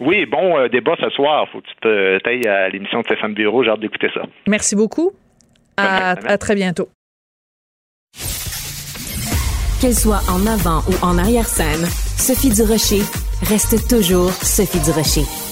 Oui, 0.01 0.25
bon 0.25 0.57
euh, 0.57 0.67
débat 0.67 0.95
ce 0.99 1.09
soir. 1.09 1.47
Faut 1.51 1.61
que 1.61 1.67
tu 1.67 1.75
te 1.81 2.17
tailles 2.19 2.47
à 2.47 2.69
l'émission 2.69 2.99
de 2.99 3.05
Stéphane 3.05 3.33
Bureau. 3.33 3.63
J'ai 3.63 3.69
hâte 3.69 3.79
d'écouter 3.79 4.09
ça. 4.13 4.21
Merci 4.47 4.75
beaucoup. 4.75 5.11
À, 5.77 6.11
à 6.11 6.37
très 6.37 6.55
bientôt. 6.55 6.89
Qu'elle 9.81 9.93
soit 9.93 10.21
en 10.29 10.45
avant 10.45 10.81
ou 10.89 11.05
en 11.05 11.17
arrière-scène, 11.17 11.85
Sophie 12.17 12.49
Durocher 12.49 13.03
reste 13.49 13.87
toujours 13.89 14.31
Sophie 14.31 14.81
Durocher. 14.83 15.48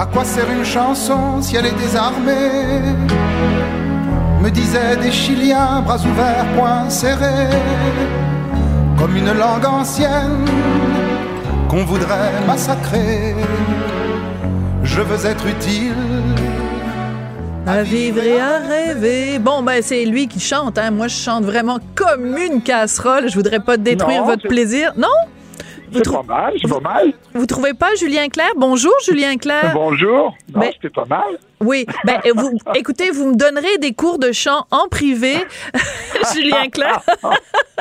À 0.00 0.06
quoi 0.06 0.24
sert 0.24 0.50
une 0.50 0.64
chanson 0.64 1.42
si 1.42 1.56
elle 1.56 1.66
est 1.66 1.78
désarmée? 1.78 2.80
Me 4.42 4.48
disaient 4.48 4.96
des 4.96 5.12
Chiliens, 5.12 5.82
bras 5.82 5.98
ouverts, 5.98 6.46
poings 6.56 6.88
serrés, 6.88 7.50
comme 8.98 9.14
une 9.14 9.30
langue 9.34 9.66
ancienne 9.66 10.46
qu'on 11.68 11.84
voudrait 11.84 12.32
massacrer. 12.46 13.34
Je 14.84 15.02
veux 15.02 15.26
être 15.26 15.46
utile. 15.46 15.92
À 17.66 17.82
vivre 17.82 18.22
et 18.22 18.40
à 18.40 18.56
rêver. 18.56 19.38
Bon, 19.38 19.62
ben, 19.62 19.82
c'est 19.82 20.06
lui 20.06 20.28
qui 20.28 20.40
chante, 20.40 20.78
hein. 20.78 20.92
Moi, 20.92 21.08
je 21.08 21.16
chante 21.16 21.44
vraiment 21.44 21.78
comme 21.94 22.38
une 22.38 22.62
casserole. 22.62 23.28
Je 23.28 23.34
voudrais 23.34 23.60
pas 23.60 23.76
détruire 23.76 24.24
votre 24.24 24.48
plaisir. 24.48 24.94
Non? 24.96 25.08
C'est 25.92 26.10
pas 26.10 26.22
mal, 26.22 26.54
c'est 26.60 26.68
pas 26.70 26.80
mal. 26.80 27.12
Vous 27.34 27.46
trouvez 27.46 27.74
pas 27.74 27.94
Julien 27.96 28.28
Clerc? 28.28 28.52
Bonjour, 28.56 28.92
Julien 29.04 29.36
Clerc. 29.36 29.72
Bonjour. 29.74 30.36
Non, 30.54 30.62
c'était 30.72 30.90
pas 30.90 31.04
mal. 31.04 31.38
Oui, 31.62 31.84
ben, 32.04 32.20
vous, 32.34 32.52
écoutez, 32.74 33.10
vous 33.10 33.32
me 33.32 33.36
donnerez 33.36 33.76
des 33.78 33.92
cours 33.92 34.18
de 34.18 34.32
chant 34.32 34.66
en 34.70 34.88
privé, 34.88 35.34
Julien 36.34 36.68
Clerc, 36.70 37.02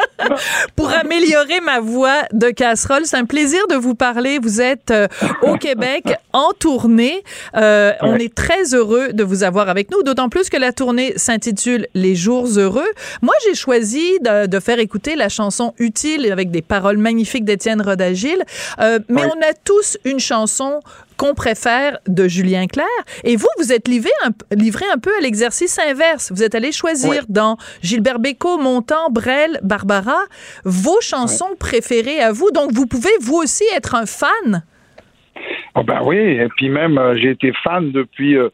pour 0.76 0.92
améliorer 0.92 1.62
ma 1.62 1.80
voix 1.80 2.24
de 2.34 2.50
casserole. 2.50 3.06
C'est 3.06 3.16
un 3.16 3.26
plaisir 3.26 3.68
de 3.68 3.76
vous 3.76 3.96
parler. 3.96 4.38
Vous 4.38 4.60
êtes 4.60 4.92
euh, 4.92 5.08
au 5.44 5.56
Québec 5.56 6.04
en 6.34 6.52
tournée. 6.52 7.24
Euh, 7.56 7.94
on 8.02 8.16
est 8.16 8.34
très 8.34 8.74
heureux 8.74 9.14
de 9.14 9.24
vous 9.24 9.44
avoir 9.44 9.70
avec 9.70 9.92
nous, 9.92 10.04
d'autant 10.04 10.28
plus 10.28 10.50
que 10.50 10.58
la 10.58 10.74
tournée 10.74 11.14
s'intitule 11.16 11.88
Les 11.94 12.16
jours 12.16 12.48
heureux. 12.58 12.90
Moi, 13.22 13.34
j'ai 13.46 13.56
choisi 13.56 14.20
de, 14.20 14.46
de, 14.46 14.60
faire 14.60 14.80
écouter 14.80 15.16
la 15.16 15.30
chanson 15.30 15.74
Utile 15.80 16.30
avec 16.32 16.52
des 16.52 16.62
paroles 16.62 16.98
magnifiques 16.98 17.46
d'Étienne 17.46 17.82
Rodagil. 17.82 18.44
Euh, 18.82 19.00
mais 19.08 19.24
on 19.24 19.42
a 19.42 19.54
tous 19.64 19.98
une 20.04 20.20
chanson 20.20 20.82
qu'on 21.20 21.36
préfère 21.36 22.00
de 22.08 22.30
Julien 22.30 22.66
Clerc. 22.66 22.88
Et 23.26 23.36
vous, 23.36 23.50
vous 23.60 23.74
êtes 23.74 23.90
livré 23.90 24.10
un, 24.26 24.32
livré 24.56 24.86
un 24.92 24.98
peu 24.98 25.12
à 25.18 25.22
l'exercice 25.22 25.78
inverse. 25.78 26.32
Vous 26.32 26.44
êtes 26.44 26.56
allé 26.56 26.72
choisir 26.72 27.24
dans 27.28 27.58
Gilbert 27.84 28.20
Bécaud, 28.20 28.58
Montand, 28.58 29.12
Brel, 29.12 29.60
Barbara, 29.62 30.22
vos 30.64 31.02
chansons 31.02 31.56
préférées 31.60 32.22
à 32.22 32.32
vous. 32.32 32.50
Donc, 32.52 32.72
vous 32.72 32.88
pouvez, 32.88 33.12
vous 33.20 33.36
aussi, 33.36 33.66
être 33.76 33.96
un 33.96 34.06
fan. 34.06 34.64
Oh 35.76 35.84
ben 35.84 36.00
oui, 36.04 36.18
et 36.18 36.48
puis 36.56 36.70
même, 36.70 36.98
euh, 36.98 37.18
j'ai 37.18 37.32
été 37.32 37.52
fan 37.64 37.92
depuis... 37.92 38.38
Euh, 38.38 38.50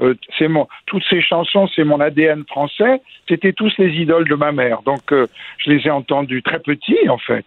euh, 0.00 0.14
c'est 0.38 0.46
mon, 0.46 0.68
toutes 0.86 1.02
ces 1.10 1.20
chansons, 1.22 1.68
c'est 1.74 1.82
mon 1.84 2.00
ADN 2.00 2.44
français. 2.48 3.00
C'était 3.28 3.52
tous 3.52 3.72
les 3.78 3.90
idoles 3.90 4.28
de 4.28 4.34
ma 4.34 4.52
mère. 4.52 4.82
Donc, 4.82 5.02
je 5.10 5.70
les 5.70 5.86
ai 5.86 5.90
entendus 5.90 6.42
très 6.42 6.60
petits, 6.60 7.08
en 7.08 7.18
fait. 7.18 7.46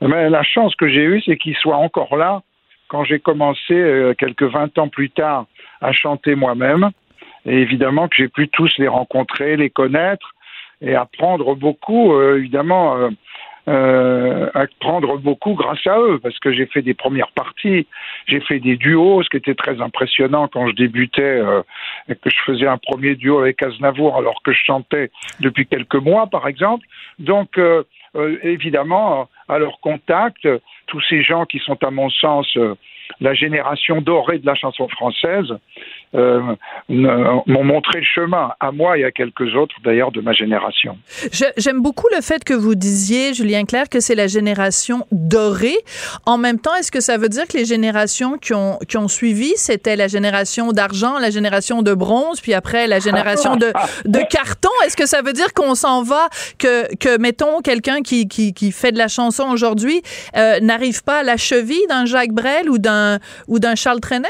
Mais 0.00 0.30
la 0.30 0.42
chance 0.42 0.74
que 0.74 0.88
j'ai 0.88 1.04
eue, 1.04 1.22
c'est 1.24 1.36
qu'ils 1.36 1.56
soient 1.56 1.76
encore 1.76 2.16
là 2.16 2.42
quand 2.92 3.04
j'ai 3.04 3.20
commencé, 3.20 3.72
euh, 3.72 4.12
quelques 4.12 4.42
20 4.42 4.76
ans 4.76 4.88
plus 4.88 5.08
tard, 5.08 5.46
à 5.80 5.92
chanter 5.92 6.34
moi-même. 6.34 6.90
Et 7.46 7.56
évidemment 7.56 8.06
que 8.06 8.16
j'ai 8.16 8.28
pu 8.28 8.48
tous 8.48 8.70
les 8.76 8.86
rencontrer, 8.86 9.56
les 9.56 9.70
connaître 9.70 10.34
et 10.82 10.94
apprendre 10.94 11.54
beaucoup, 11.54 12.12
euh, 12.12 12.36
évidemment, 12.36 12.96
euh, 12.98 13.08
euh, 13.68 14.50
apprendre 14.52 15.16
beaucoup 15.16 15.54
grâce 15.54 15.86
à 15.86 15.98
eux, 16.00 16.20
parce 16.22 16.38
que 16.38 16.52
j'ai 16.52 16.66
fait 16.66 16.82
des 16.82 16.92
premières 16.92 17.30
parties, 17.30 17.86
j'ai 18.26 18.40
fait 18.40 18.60
des 18.60 18.76
duos, 18.76 19.22
ce 19.22 19.30
qui 19.30 19.38
était 19.38 19.54
très 19.54 19.80
impressionnant 19.80 20.48
quand 20.48 20.68
je 20.68 20.74
débutais, 20.74 21.40
et 22.10 22.14
que 22.14 22.28
je 22.28 22.36
faisais 22.44 22.66
un 22.66 22.78
premier 22.78 23.14
duo 23.14 23.38
avec 23.38 23.62
Aznavour 23.62 24.18
alors 24.18 24.42
que 24.44 24.52
je 24.52 24.60
chantais 24.66 25.10
depuis 25.40 25.66
quelques 25.66 25.94
mois, 25.94 26.26
par 26.26 26.46
exemple. 26.46 26.86
Donc, 27.18 27.58
évidemment, 28.42 29.28
à 29.48 29.58
leur 29.58 29.80
contact, 29.80 30.46
tous 30.86 31.00
ces 31.08 31.22
gens 31.22 31.46
qui 31.46 31.58
sont, 31.58 31.82
à 31.82 31.90
mon 31.90 32.10
sens, 32.10 32.46
euh, 32.56 32.74
la 33.20 33.34
génération 33.34 34.00
dorée 34.00 34.38
de 34.38 34.46
la 34.46 34.54
chanson 34.54 34.88
française, 34.88 35.52
euh, 36.14 36.40
m'ont 36.88 37.64
montré 37.64 38.00
le 38.00 38.06
chemin, 38.14 38.52
à 38.60 38.70
moi 38.70 38.98
et 38.98 39.04
à 39.04 39.10
quelques 39.10 39.54
autres 39.54 39.74
d'ailleurs 39.82 40.12
de 40.12 40.20
ma 40.20 40.34
génération. 40.34 40.98
J'aime 41.56 41.80
beaucoup 41.80 42.08
le 42.14 42.20
fait 42.20 42.44
que 42.44 42.52
vous 42.52 42.74
disiez, 42.74 43.32
Julien 43.32 43.64
Clerc, 43.64 43.88
que 43.88 44.00
c'est 44.00 44.14
la 44.14 44.26
génération 44.26 45.06
dorée. 45.10 45.78
En 46.26 46.36
même 46.36 46.58
temps, 46.58 46.74
est-ce 46.74 46.92
que 46.92 47.00
ça 47.00 47.16
veut 47.16 47.30
dire 47.30 47.48
que 47.48 47.56
les 47.56 47.64
générations 47.64 48.36
qui 48.36 48.52
ont, 48.52 48.78
qui 48.88 48.98
ont 48.98 49.08
suivi, 49.08 49.52
c'était 49.56 49.96
la 49.96 50.06
génération 50.06 50.72
d'argent, 50.72 51.18
la 51.18 51.30
génération 51.30 51.80
de 51.80 51.94
bronze, 51.94 52.42
puis 52.42 52.52
après 52.52 52.86
la 52.86 52.98
génération 52.98 53.56
de, 53.56 53.72
de 54.04 54.18
carton? 54.30 54.70
Est-ce 54.84 54.98
que 54.98 55.06
ça 55.06 55.22
veut 55.22 55.32
dire 55.32 55.54
qu'on 55.54 55.74
s'en 55.74 56.02
va, 56.02 56.28
que, 56.58 56.94
que 56.96 57.18
mettons, 57.18 57.60
quelqu'un 57.62 58.02
qui, 58.02 58.28
qui, 58.28 58.52
qui, 58.52 58.70
fait 58.70 58.92
de 58.92 58.98
la 58.98 59.08
chanson 59.08 59.44
aujourd'hui 59.50 60.02
euh, 60.36 60.60
n'arrive 60.60 61.02
pas 61.04 61.20
à 61.20 61.22
la 61.22 61.38
cheville 61.38 61.86
d'un 61.88 62.04
Jacques 62.04 62.32
Brel 62.32 62.68
ou 62.68 62.78
d'un 62.78 62.91
ou 63.48 63.58
d'un 63.58 63.74
Charles 63.74 64.00
Trenet? 64.00 64.28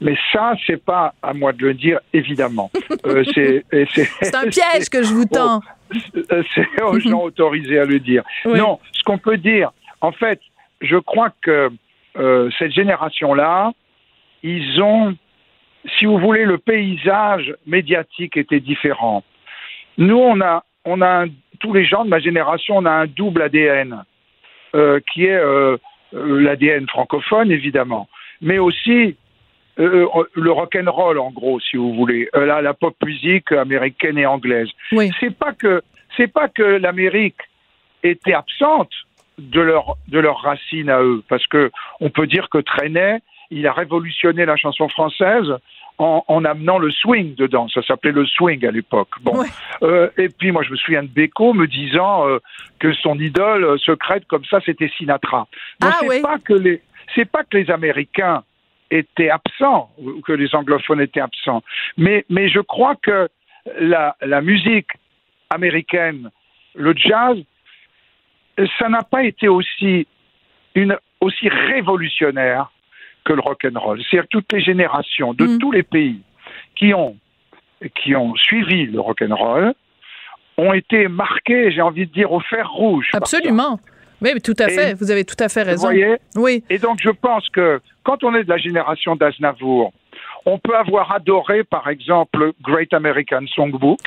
Mais 0.00 0.16
ça, 0.32 0.54
c'est 0.66 0.82
pas 0.82 1.14
à 1.22 1.34
moi 1.34 1.52
de 1.52 1.62
le 1.62 1.74
dire, 1.74 2.00
évidemment. 2.12 2.70
Euh, 3.06 3.22
c'est 3.32 4.34
un 4.34 4.48
piège 4.48 4.88
que 4.90 5.02
je 5.02 5.14
vous 5.14 5.24
tends. 5.24 5.60
Euh, 6.32 6.42
c'est 6.54 6.82
aux 6.82 6.98
gens 7.00 7.22
autorisés 7.22 7.78
à 7.78 7.84
le 7.84 8.00
dire. 8.00 8.22
Non, 8.44 8.80
ce 8.92 9.02
qu'on 9.04 9.18
peut 9.18 9.36
dire, 9.36 9.70
en 10.00 10.12
fait, 10.12 10.40
je 10.80 10.96
crois 10.96 11.30
que 11.40 11.70
euh, 12.18 12.50
cette 12.58 12.72
génération-là, 12.72 13.70
ils 14.42 14.82
ont, 14.82 15.16
si 15.96 16.06
vous 16.06 16.18
voulez, 16.18 16.44
le 16.44 16.58
paysage 16.58 17.54
médiatique 17.66 18.36
était 18.36 18.60
différent. 18.60 19.22
Nous, 19.96 20.18
on 20.18 20.40
a, 20.40 20.64
on 20.84 21.00
a 21.00 21.24
tous 21.60 21.72
les 21.72 21.86
gens 21.86 22.04
de 22.04 22.10
ma 22.10 22.18
génération, 22.18 22.78
on 22.78 22.84
a 22.84 22.92
un 22.92 23.06
double 23.06 23.42
ADN 23.42 24.04
qui 25.12 25.24
est 25.24 25.40
l'ADN 26.12 26.86
francophone, 26.88 27.50
évidemment, 27.50 28.08
mais 28.40 28.58
aussi 28.58 29.16
euh, 29.78 30.08
euh, 30.14 30.24
le 30.34 30.50
rock 30.50 30.76
and 30.76 30.90
roll 30.90 31.18
en 31.18 31.30
gros, 31.30 31.60
si 31.60 31.76
vous 31.76 31.94
voulez, 31.94 32.28
euh, 32.34 32.46
la, 32.46 32.60
la, 32.62 32.74
pop 32.74 32.96
musique 33.04 33.52
américaine 33.52 34.18
et 34.18 34.26
anglaise. 34.26 34.68
Oui. 34.92 35.10
C'est 35.20 35.36
pas 35.36 35.52
que 35.52 35.82
c'est 36.16 36.26
pas 36.26 36.48
que 36.48 36.62
l'Amérique 36.62 37.40
était 38.02 38.34
absente 38.34 38.90
de 39.38 39.60
leur 39.60 39.96
de 40.08 40.18
leurs 40.18 40.40
racines 40.40 40.90
à 40.90 41.00
eux, 41.00 41.22
parce 41.28 41.46
que 41.46 41.70
on 42.00 42.10
peut 42.10 42.26
dire 42.26 42.48
que 42.48 42.58
Trenet, 42.58 43.20
il 43.50 43.66
a 43.68 43.72
révolutionné 43.72 44.44
la 44.46 44.56
chanson 44.56 44.88
française 44.88 45.54
en, 45.98 46.24
en 46.26 46.44
amenant 46.44 46.78
le 46.78 46.90
swing 46.90 47.34
dedans. 47.34 47.68
Ça 47.68 47.82
s'appelait 47.82 48.12
le 48.12 48.26
swing 48.26 48.64
à 48.66 48.70
l'époque. 48.70 49.10
Bon, 49.22 49.44
euh, 49.82 50.08
et 50.16 50.28
puis 50.28 50.52
moi 50.52 50.62
je 50.62 50.70
me 50.70 50.76
souviens 50.76 51.02
de 51.02 51.08
Beko 51.08 51.54
me 51.54 51.66
disant 51.66 52.24
que 52.78 52.92
son 52.92 53.18
idole 53.18 53.78
secrète 53.80 54.24
comme 54.26 54.44
ça 54.44 54.60
c'était 54.64 54.90
Sinatra. 54.96 55.46
Donc 55.80 55.92
ah, 55.92 55.96
c'est 56.00 56.08
oui. 56.08 56.22
pas 56.22 56.38
que 56.38 56.54
les 56.54 56.82
c'est 57.14 57.30
pas 57.30 57.44
que 57.44 57.56
les 57.56 57.70
Américains 57.70 58.42
étaient 58.90 59.30
absents 59.30 59.90
ou 59.98 60.20
que 60.20 60.32
les 60.32 60.54
anglophones 60.54 61.00
étaient 61.00 61.20
absents. 61.20 61.62
Mais, 61.96 62.24
mais 62.28 62.48
je 62.48 62.60
crois 62.60 62.96
que 62.96 63.28
la, 63.80 64.16
la 64.22 64.40
musique 64.40 64.88
américaine, 65.50 66.30
le 66.74 66.94
jazz, 66.96 67.36
ça 68.78 68.88
n'a 68.88 69.02
pas 69.02 69.24
été 69.24 69.48
aussi, 69.48 70.06
une, 70.74 70.96
aussi 71.20 71.48
révolutionnaire 71.48 72.70
que 73.28 73.34
le 73.34 73.40
rock 73.40 73.64
and 73.64 73.78
roll. 73.78 74.00
C'est-à-dire 74.02 74.28
toutes 74.30 74.50
les 74.52 74.60
générations 74.60 75.34
de 75.34 75.44
mm. 75.44 75.58
tous 75.58 75.72
les 75.72 75.82
pays 75.82 76.20
qui 76.74 76.94
ont, 76.94 77.16
qui 78.02 78.16
ont 78.16 78.34
suivi 78.36 78.86
le 78.86 79.00
rock 79.00 79.22
and 79.22 79.34
roll 79.34 79.74
ont 80.56 80.72
été 80.72 81.06
marqués, 81.08 81.70
j'ai 81.70 81.82
envie 81.82 82.06
de 82.06 82.12
dire, 82.12 82.32
au 82.32 82.40
fer 82.40 82.68
rouge. 82.68 83.08
Absolument. 83.12 83.78
Oui, 84.20 84.30
tout 84.42 84.56
à 84.58 84.68
fait. 84.68 84.94
Vous 84.94 85.12
avez 85.12 85.24
tout 85.24 85.36
à 85.38 85.48
fait 85.48 85.62
raison. 85.62 85.88
Vous 85.88 85.94
voyez 85.94 86.16
Oui. 86.34 86.64
Et 86.68 86.78
donc, 86.78 86.98
je 87.00 87.10
pense 87.10 87.48
que 87.50 87.80
quand 88.02 88.24
on 88.24 88.34
est 88.34 88.42
de 88.42 88.48
la 88.48 88.58
génération 88.58 89.14
d'Aznavour, 89.14 89.92
on 90.46 90.58
peut 90.58 90.74
avoir 90.74 91.12
adoré, 91.12 91.62
par 91.62 91.88
exemple, 91.88 92.52
Great 92.62 92.92
American 92.92 93.46
Songbook, 93.54 94.00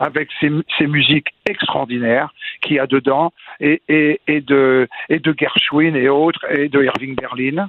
avec 0.00 0.30
ses, 0.40 0.50
ses 0.78 0.86
musiques 0.86 1.28
extraordinaires 1.48 2.32
qu'il 2.62 2.76
y 2.76 2.78
a 2.78 2.86
dedans, 2.86 3.32
et, 3.60 3.82
et, 3.88 4.20
et, 4.26 4.40
de, 4.40 4.88
et 5.10 5.18
de 5.18 5.34
Gershwin 5.38 5.94
et 5.94 6.08
autres, 6.08 6.44
et 6.50 6.68
de 6.68 6.82
Irving 6.82 7.14
Berlin. 7.14 7.68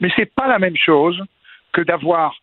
Mais 0.00 0.08
c'est 0.16 0.32
pas 0.32 0.46
la 0.46 0.58
même 0.58 0.76
chose 0.76 1.20
que 1.72 1.80
d'avoir 1.82 2.34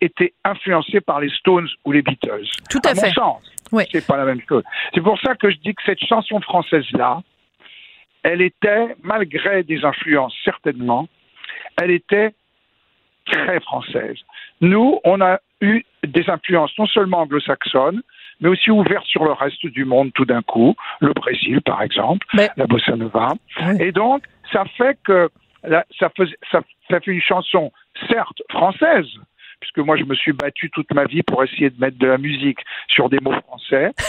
été 0.00 0.32
influencé 0.44 1.00
par 1.00 1.20
les 1.20 1.30
Stones 1.30 1.68
ou 1.84 1.92
les 1.92 2.02
Beatles. 2.02 2.48
Tout 2.70 2.80
à, 2.84 2.90
à 2.90 2.94
fait. 2.94 3.08
Mon 3.08 3.12
sens, 3.12 3.52
oui. 3.72 3.84
c'est 3.92 4.06
pas 4.06 4.16
la 4.16 4.24
même 4.24 4.40
chose. 4.48 4.64
C'est 4.94 5.02
pour 5.02 5.18
ça 5.20 5.34
que 5.34 5.50
je 5.50 5.56
dis 5.58 5.74
que 5.74 5.82
cette 5.84 6.04
chanson 6.04 6.40
française-là, 6.40 7.22
elle 8.22 8.42
était, 8.42 8.96
malgré 9.02 9.62
des 9.62 9.84
influences 9.84 10.34
certainement, 10.44 11.08
elle 11.80 11.90
était 11.90 12.32
très 13.26 13.60
française. 13.60 14.16
Nous, 14.60 14.98
on 15.04 15.20
a 15.20 15.38
eu 15.60 15.82
des 16.06 16.28
influences 16.28 16.76
non 16.78 16.86
seulement 16.86 17.20
anglo-saxonnes, 17.20 18.02
mais 18.40 18.48
aussi 18.48 18.70
ouvertes 18.70 19.06
sur 19.06 19.24
le 19.24 19.32
reste 19.32 19.66
du 19.66 19.84
monde 19.84 20.12
tout 20.14 20.24
d'un 20.24 20.42
coup, 20.42 20.74
le 21.00 21.12
Brésil 21.12 21.60
par 21.62 21.82
exemple, 21.82 22.26
mais... 22.34 22.50
la 22.56 22.66
bossa 22.66 22.96
nova. 22.96 23.32
Oui. 23.60 23.76
Et 23.80 23.92
donc, 23.92 24.24
ça 24.52 24.64
fait 24.76 24.98
que 25.04 25.28
la, 25.64 25.84
ça, 25.98 26.10
faisait, 26.16 26.36
ça, 26.50 26.60
ça 26.90 27.00
fait 27.00 27.12
une 27.12 27.20
chanson, 27.20 27.70
certes 28.08 28.42
française, 28.50 29.06
puisque 29.60 29.78
moi 29.78 29.96
je 29.96 30.04
me 30.04 30.14
suis 30.14 30.32
battu 30.32 30.70
toute 30.70 30.92
ma 30.94 31.04
vie 31.04 31.22
pour 31.22 31.42
essayer 31.44 31.70
de 31.70 31.80
mettre 31.80 31.98
de 31.98 32.06
la 32.06 32.18
musique 32.18 32.58
sur 32.88 33.08
des 33.08 33.18
mots 33.20 33.38
français. 33.42 33.92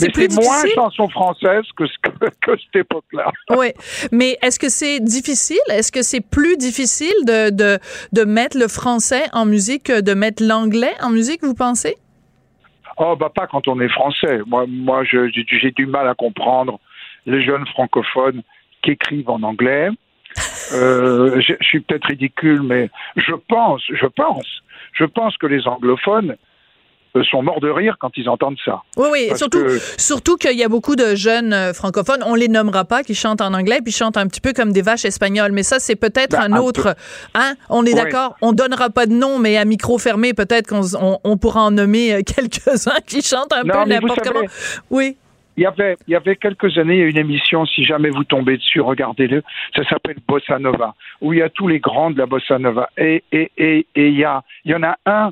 Mais 0.00 0.08
c'est 0.12 0.32
moins 0.34 0.64
chanson 0.74 1.08
française 1.08 1.62
que, 1.76 1.84
que, 1.84 2.26
que 2.42 2.60
cette 2.60 2.76
époque-là. 2.76 3.30
Oui, 3.50 3.68
mais 4.10 4.36
est-ce 4.42 4.58
que 4.58 4.68
c'est 4.68 4.98
difficile? 4.98 5.60
Est-ce 5.70 5.92
que 5.92 6.02
c'est 6.02 6.20
plus 6.20 6.56
difficile 6.56 7.14
de, 7.24 7.50
de, 7.50 7.78
de 8.12 8.24
mettre 8.24 8.58
le 8.58 8.66
français 8.66 9.22
en 9.32 9.46
musique 9.46 9.84
que 9.84 10.00
de 10.00 10.14
mettre 10.14 10.42
l'anglais 10.42 10.94
en 11.00 11.10
musique, 11.10 11.44
vous 11.44 11.54
pensez? 11.54 11.96
Oh, 12.96 13.16
bah 13.16 13.30
pas 13.34 13.46
quand 13.46 13.68
on 13.68 13.80
est 13.80 13.88
français. 13.88 14.40
Moi, 14.46 14.66
moi 14.68 15.04
j'ai 15.04 15.70
du 15.72 15.86
mal 15.86 16.08
à 16.08 16.14
comprendre 16.14 16.78
les 17.26 17.42
jeunes 17.42 17.66
francophones 17.66 18.42
qui 18.82 18.92
écrivent 18.92 19.30
en 19.30 19.42
anglais. 19.42 19.88
Euh, 20.72 21.40
je, 21.46 21.54
je 21.60 21.66
suis 21.66 21.80
peut-être 21.80 22.06
ridicule, 22.06 22.62
mais 22.62 22.90
je 23.16 23.34
pense, 23.48 23.82
je 23.88 24.06
pense, 24.06 24.62
je 24.92 25.04
pense 25.04 25.36
que 25.36 25.46
les 25.46 25.66
anglophones 25.66 26.36
sont 27.22 27.42
morts 27.42 27.60
de 27.60 27.68
rire 27.70 27.96
quand 28.00 28.10
ils 28.16 28.28
entendent 28.28 28.56
ça. 28.64 28.82
Oui, 28.96 29.06
oui, 29.12 29.26
Parce 29.28 29.38
surtout, 29.38 29.62
que- 29.64 29.78
surtout 29.98 30.36
qu'il 30.36 30.56
y 30.58 30.64
a 30.64 30.68
beaucoup 30.68 30.96
de 30.96 31.14
jeunes 31.14 31.52
euh, 31.52 31.72
francophones, 31.72 32.22
on 32.26 32.34
les 32.34 32.48
nommera 32.48 32.84
pas, 32.84 33.02
qui 33.04 33.14
chantent 33.14 33.40
en 33.40 33.54
anglais, 33.54 33.78
puis 33.84 33.92
chantent 33.92 34.16
un 34.16 34.26
petit 34.26 34.40
peu 34.40 34.52
comme 34.52 34.72
des 34.72 34.82
vaches 34.82 35.04
espagnoles. 35.04 35.52
Mais 35.52 35.62
ça, 35.62 35.78
c'est 35.78 35.96
peut-être 35.96 36.32
Ben, 36.32 36.52
un 36.52 36.56
un 36.56 36.60
autre. 36.60 36.96
Hein? 37.34 37.54
On 37.68 37.84
est 37.86 37.94
d'accord. 37.94 38.34
On 38.42 38.52
donnera 38.52 38.90
pas 38.90 39.06
de 39.06 39.12
nom, 39.12 39.38
mais 39.38 39.56
à 39.56 39.64
micro 39.64 39.98
fermé, 39.98 40.34
peut-être 40.34 40.66
qu'on 40.68 40.82
on, 41.00 41.18
on 41.22 41.36
pourra 41.36 41.62
en 41.62 41.70
nommer 41.70 42.14
euh, 42.14 42.20
quelques-uns 42.26 43.00
qui 43.06 43.22
chantent 43.22 43.52
un 43.52 43.62
Non, 43.62 43.84
peu 43.84 43.88
n'importe 43.90 44.20
comment. 44.26 44.46
Oui. 44.90 45.16
Il 45.56 45.62
y 45.62 45.66
avait, 45.66 45.96
il 46.08 46.10
y 46.10 46.16
avait 46.16 46.34
quelques 46.34 46.76
années, 46.78 46.94
il 46.96 47.00
y 47.00 47.02
a 47.04 47.06
une 47.06 47.16
émission, 47.18 47.64
si 47.64 47.84
jamais 47.84 48.10
vous 48.10 48.24
tombez 48.24 48.56
dessus, 48.56 48.80
regardez-le, 48.80 49.44
ça 49.76 49.84
s'appelle 49.88 50.16
Bossa 50.26 50.58
Nova, 50.58 50.94
où 51.20 51.32
il 51.32 51.38
y 51.38 51.42
a 51.42 51.48
tous 51.48 51.68
les 51.68 51.78
grands 51.78 52.10
de 52.10 52.18
la 52.18 52.26
Bossa 52.26 52.58
Nova. 52.58 52.90
Et, 52.98 53.22
et, 53.30 53.52
et, 53.56 53.86
et 53.94 54.08
il, 54.08 54.16
y 54.18 54.24
a, 54.24 54.42
il 54.64 54.72
y 54.72 54.74
en 54.74 54.82
a 54.82 54.96
un, 55.06 55.30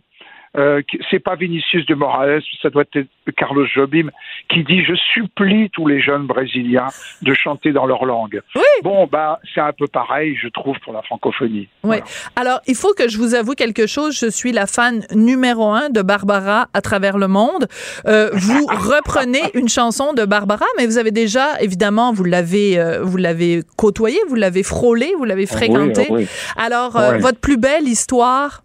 euh, 0.57 0.83
c'est 1.11 1.19
pas 1.19 1.35
Vinicius 1.35 1.87
de 1.87 1.95
Morales, 1.95 2.43
ça 2.61 2.71
doit 2.71 2.85
être 2.95 3.07
Carlos 3.37 3.67
Jobim, 3.67 4.11
qui 4.49 4.65
dit 4.65 4.85
Je 4.85 4.95
supplie 5.15 5.71
tous 5.71 5.87
les 5.87 6.01
jeunes 6.01 6.27
Brésiliens 6.27 6.89
de 7.23 7.35
chanter 7.35 7.73
dans 7.73 7.87
leur 7.87 8.05
langue. 8.05 8.43
Oui. 8.55 8.63
Bon, 8.83 9.07
bah, 9.07 9.41
c'est 9.55 9.61
un 9.61 9.73
peu 9.73 9.87
pareil, 9.87 10.37
je 10.41 10.49
trouve, 10.49 10.79
pour 10.81 10.93
la 10.93 11.03
francophonie. 11.03 11.69
Oui. 11.85 11.99
Voilà. 11.99 12.05
Alors, 12.37 12.61
il 12.67 12.75
faut 12.75 12.93
que 12.95 13.09
je 13.09 13.19
vous 13.19 13.35
avoue 13.35 13.55
quelque 13.55 13.87
chose. 13.87 14.19
Je 14.19 14.31
suis 14.31 14.53
la 14.53 14.67
fan 14.67 15.05
numéro 15.15 15.71
un 15.71 15.89
de 15.91 16.03
Barbara 16.03 16.69
à 16.75 16.81
travers 16.81 17.19
le 17.19 17.29
monde. 17.29 17.67
Euh, 18.07 18.31
vous 18.33 18.67
reprenez 18.67 19.43
une 19.55 19.69
chanson 19.69 20.13
de 20.13 20.25
Barbara, 20.25 20.67
mais 20.77 20.87
vous 20.87 20.99
avez 20.99 21.11
déjà, 21.11 21.61
évidemment, 21.61 22.13
vous 22.13 22.25
l'avez, 22.25 22.79
euh, 22.79 23.03
vous 23.03 23.17
l'avez 23.17 23.63
côtoyée, 23.77 24.21
vous 24.29 24.35
l'avez 24.35 24.63
frôlée, 24.63 25.13
vous 25.17 25.25
l'avez 25.25 25.47
fréquentée. 25.47 26.09
Oui, 26.11 26.23
oui. 26.23 26.27
Alors, 26.57 26.97
euh, 26.97 27.19
votre 27.19 27.39
plus 27.39 27.57
belle 27.57 27.85
histoire. 27.85 28.63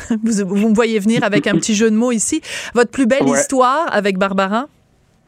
Vous, 0.22 0.46
vous 0.46 0.68
me 0.68 0.74
voyez 0.74 0.98
venir 0.98 1.24
avec 1.24 1.46
un 1.46 1.54
petit 1.54 1.74
jeu 1.74 1.90
de 1.90 1.96
mots 1.96 2.12
ici. 2.12 2.40
Votre 2.74 2.90
plus 2.90 3.06
belle 3.06 3.22
Ouais. 3.24 3.30
histoire 3.38 3.86
avec 3.92 4.18
Barbara? 4.18 4.66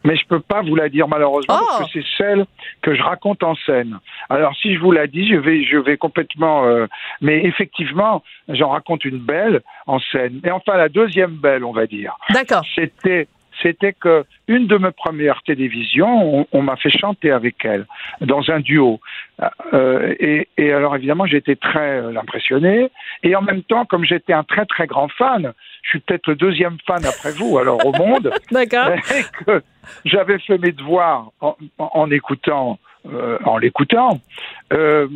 Mais 0.06 0.16
je 0.16 0.26
peux 0.28 0.40
pas 0.40 0.60
vous 0.60 0.74
la 0.76 0.90
dire 0.90 1.08
malheureusement 1.08 1.58
Oh. 1.62 1.64
parce 1.78 1.90
que 1.90 1.98
c'est 2.00 2.06
celle 2.18 2.44
que 2.82 2.94
je 2.94 3.02
raconte 3.02 3.42
en 3.42 3.54
scène. 3.64 3.98
Alors 4.28 4.54
si 4.60 4.74
je 4.74 4.78
vous 4.80 4.92
la 4.92 5.06
dis, 5.06 5.26
je 5.28 5.36
vais, 5.36 5.64
je 5.64 5.78
vais 5.78 5.96
complètement. 5.96 6.66
euh, 6.66 6.86
mais 7.22 7.42
effectivement, 7.44 8.22
j'en 8.50 8.68
raconte 8.68 9.06
une 9.06 9.16
belle 9.18 9.62
en 9.86 9.98
scène. 10.12 10.40
Et 10.44 10.50
enfin 10.50 10.76
la 10.76 10.90
deuxième 10.90 11.30
belle, 11.36 11.64
on 11.64 11.72
va 11.72 11.86
dire. 11.86 12.18
D'accord. 12.34 12.64
C'était, 12.74 13.28
c'était 13.62 13.92
que 13.92 14.24
une 14.48 14.66
de 14.66 14.76
mes 14.76 14.90
premières 14.90 15.42
télévisions, 15.42 16.38
on, 16.40 16.46
on 16.52 16.62
m'a 16.62 16.76
fait 16.76 16.90
chanter 16.90 17.30
avec 17.30 17.64
elle 17.64 17.86
dans 18.20 18.50
un 18.50 18.60
duo. 18.60 19.00
Euh, 19.72 20.14
et, 20.20 20.48
et 20.56 20.72
alors 20.72 20.94
évidemment, 20.96 21.26
j'étais 21.26 21.56
très 21.56 21.98
euh, 22.00 22.16
impressionné. 22.18 22.88
Et 23.22 23.34
en 23.36 23.42
même 23.42 23.62
temps, 23.62 23.84
comme 23.84 24.04
j'étais 24.04 24.32
un 24.32 24.44
très 24.44 24.66
très 24.66 24.86
grand 24.86 25.08
fan, 25.08 25.52
je 25.82 25.88
suis 25.90 26.00
peut-être 26.00 26.26
le 26.28 26.36
deuxième 26.36 26.76
fan 26.86 27.04
après 27.04 27.32
vous, 27.32 27.58
alors 27.58 27.84
au 27.84 27.92
monde 27.92 28.32
D'accord. 28.50 28.90
et 29.16 29.44
que 29.44 29.62
j'avais 30.04 30.38
fait 30.38 30.58
mes 30.58 30.72
devoirs 30.72 31.30
en, 31.40 31.56
en- 31.78 31.90
en 31.94 32.10
écoutant, 32.10 32.78
euh, 33.12 33.38
en 33.44 33.58
l'écoutant. 33.58 34.20
Euh, 34.72 35.06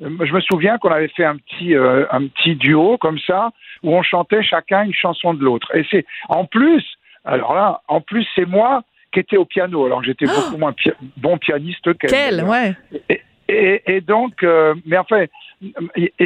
je 0.00 0.32
me 0.32 0.40
souviens 0.40 0.78
qu'on 0.78 0.90
avait 0.90 1.08
fait 1.08 1.24
un 1.24 1.36
petit, 1.36 1.76
euh, 1.76 2.04
un 2.10 2.26
petit 2.26 2.56
duo 2.56 2.98
comme 2.98 3.18
ça 3.20 3.50
où 3.84 3.94
on 3.94 4.02
chantait 4.02 4.42
chacun 4.42 4.82
une 4.84 4.94
chanson 4.94 5.32
de 5.34 5.44
l'autre. 5.44 5.74
Et 5.76 5.84
c'est 5.90 6.04
en 6.28 6.44
plus, 6.44 6.84
alors 7.24 7.54
là, 7.54 7.82
en 7.88 8.00
plus 8.00 8.26
c'est 8.34 8.46
moi 8.46 8.82
qui 9.12 9.20
étais 9.20 9.36
au 9.36 9.44
piano, 9.44 9.84
alors 9.84 10.02
j'étais 10.02 10.26
beaucoup 10.26 10.56
moins 10.56 10.72
pi- 10.72 10.90
bon 11.18 11.36
pianiste 11.38 11.96
qu'elle. 11.98 12.10
Quelle, 12.10 12.44
ouais. 12.44 12.74
Et, 13.10 13.20
et- 13.48 13.82
et 13.96 14.00
donc, 14.00 14.42
euh, 14.42 14.74
mais 14.86 14.96
enfin, 14.96 15.26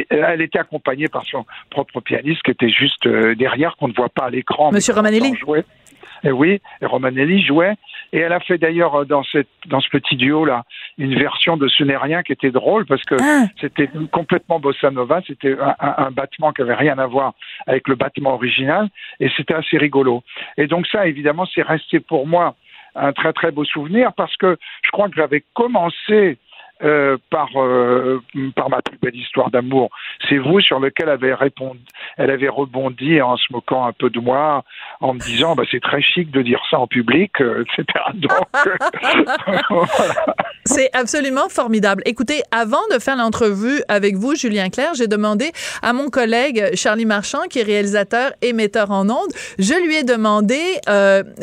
elle 0.09 0.41
était 0.41 0.59
accompagnée 0.59 1.07
par 1.09 1.25
son 1.25 1.45
propre 1.69 1.99
pianiste 2.01 2.41
qui 2.43 2.51
était 2.51 2.69
juste 2.69 3.05
euh, 3.05 3.35
derrière, 3.35 3.75
qu'on 3.77 3.89
ne 3.89 3.93
voit 3.93 4.09
pas 4.09 4.25
à 4.25 4.29
l'écran. 4.29 4.71
Monsieur 4.71 4.93
Romanelli. 4.93 5.31
Et 6.23 6.31
oui, 6.31 6.61
et 6.81 6.85
Romanelli 6.85 7.41
jouait. 7.45 7.75
Et 8.13 8.19
elle 8.19 8.31
a 8.33 8.39
fait 8.39 8.57
d'ailleurs 8.57 8.95
euh, 8.95 9.05
dans, 9.05 9.23
cette, 9.23 9.49
dans 9.67 9.81
ce 9.81 9.89
petit 9.89 10.15
duo-là 10.15 10.63
une 10.97 11.15
version 11.17 11.57
de 11.57 11.67
Ce 11.67 11.83
n'est 11.83 11.97
rien 11.97 12.23
qui 12.23 12.31
était 12.31 12.51
drôle 12.51 12.85
parce 12.85 13.03
que 13.03 13.15
Ah. 13.21 13.45
c'était 13.59 13.89
complètement 14.11 14.59
bossa 14.59 14.89
nova. 14.91 15.21
C'était 15.27 15.55
un, 15.59 15.75
un- 15.79 15.95
un 16.07 16.11
battement 16.11 16.51
qui 16.53 16.61
avait 16.61 16.73
rien 16.75 16.97
à 16.97 17.05
voir 17.07 17.33
avec 17.67 17.87
le 17.87 17.95
battement 17.95 18.33
original. 18.33 18.87
Et 19.19 19.29
c'était 19.35 19.53
assez 19.55 19.77
rigolo. 19.77 20.23
Et 20.57 20.67
donc 20.67 20.87
ça, 20.87 21.07
évidemment, 21.07 21.45
c'est 21.53 21.61
resté 21.63 21.99
pour 21.99 22.27
moi 22.27 22.55
un 22.95 23.13
très 23.13 23.31
très 23.33 23.51
beau 23.51 23.63
souvenir 23.63 24.11
parce 24.13 24.35
que 24.37 24.57
je 24.83 24.89
crois 24.91 25.07
que 25.09 25.15
j'avais 25.15 25.43
commencé 25.53 26.37
euh, 26.83 27.17
par 27.31 27.49
euh, 27.55 28.21
par 28.55 28.69
ma 28.69 28.83
plus 28.83 28.99
belle 28.99 29.15
histoire 29.15 29.49
d'amour. 29.49 29.89
C'est 30.29 30.37
vous 30.37 30.61
sur 30.61 30.79
lequel 30.79 31.09
avait 31.09 31.33
répondu, 31.33 31.79
elle 32.17 32.29
avait 32.29 32.49
rebondi 32.49 33.19
en 33.19 33.35
se 33.35 33.51
moquant 33.51 33.85
un 33.85 33.93
peu 33.93 34.11
de 34.11 34.19
moi, 34.19 34.63
en 35.01 35.15
me 35.15 35.19
disant 35.19 35.55
bah 35.55 35.63
c'est 35.71 35.81
très 35.81 36.03
chic 36.03 36.29
de 36.29 36.41
dire 36.43 36.61
ça 36.69 36.77
en 36.77 36.85
public, 36.85 37.31
euh, 37.41 37.63
etc. 37.63 37.85
Donc 38.13 38.31
euh. 38.67 39.85
C'est 40.65 40.89
absolument 40.93 41.47
formidable. 41.49 42.03
Écoutez, 42.05 42.41
avant 42.51 42.85
de 42.93 42.99
faire 42.99 43.15
l'entrevue 43.15 43.81
avec 43.87 44.15
vous, 44.15 44.35
Julien 44.35 44.69
Clerc, 44.69 44.95
j'ai 44.95 45.07
demandé 45.07 45.51
à 45.81 45.93
mon 45.93 46.09
collègue 46.09 46.75
Charlie 46.75 47.05
Marchand, 47.05 47.43
qui 47.49 47.59
est 47.59 47.63
réalisateur 47.63 48.31
et 48.41 48.51
metteur 48.51 48.91
en 48.91 49.09
ondes, 49.09 49.31
je 49.59 49.73
lui 49.85 49.95
ai 49.95 50.03
demandé 50.03 50.59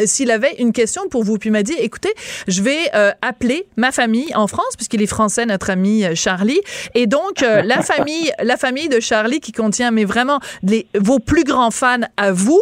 s'il 0.04 0.30
avait 0.30 0.56
une 0.58 0.72
question 0.72 1.08
pour 1.10 1.24
vous. 1.24 1.38
Puis 1.38 1.48
il 1.48 1.52
m'a 1.52 1.62
dit, 1.62 1.72
écoutez, 1.80 2.12
je 2.48 2.60
vais 2.60 2.90
appeler 3.22 3.64
ma 3.78 3.92
famille 3.92 4.30
en 4.34 4.46
France, 4.46 4.76
puisqu'il 4.76 5.00
est 5.00 5.06
français, 5.06 5.23
notre 5.46 5.70
ami 5.70 6.04
euh, 6.04 6.14
Charlie. 6.14 6.60
Et 6.94 7.06
donc, 7.06 7.42
euh, 7.42 7.62
la 7.62 7.82
famille 7.82 8.32
la 8.42 8.56
famille 8.56 8.88
de 8.88 9.00
Charlie, 9.00 9.40
qui 9.40 9.52
contient, 9.52 9.90
mais 9.90 10.04
vraiment, 10.04 10.40
les, 10.62 10.86
vos 10.98 11.18
plus 11.18 11.44
grands 11.44 11.70
fans 11.70 12.00
à 12.16 12.32
vous, 12.32 12.60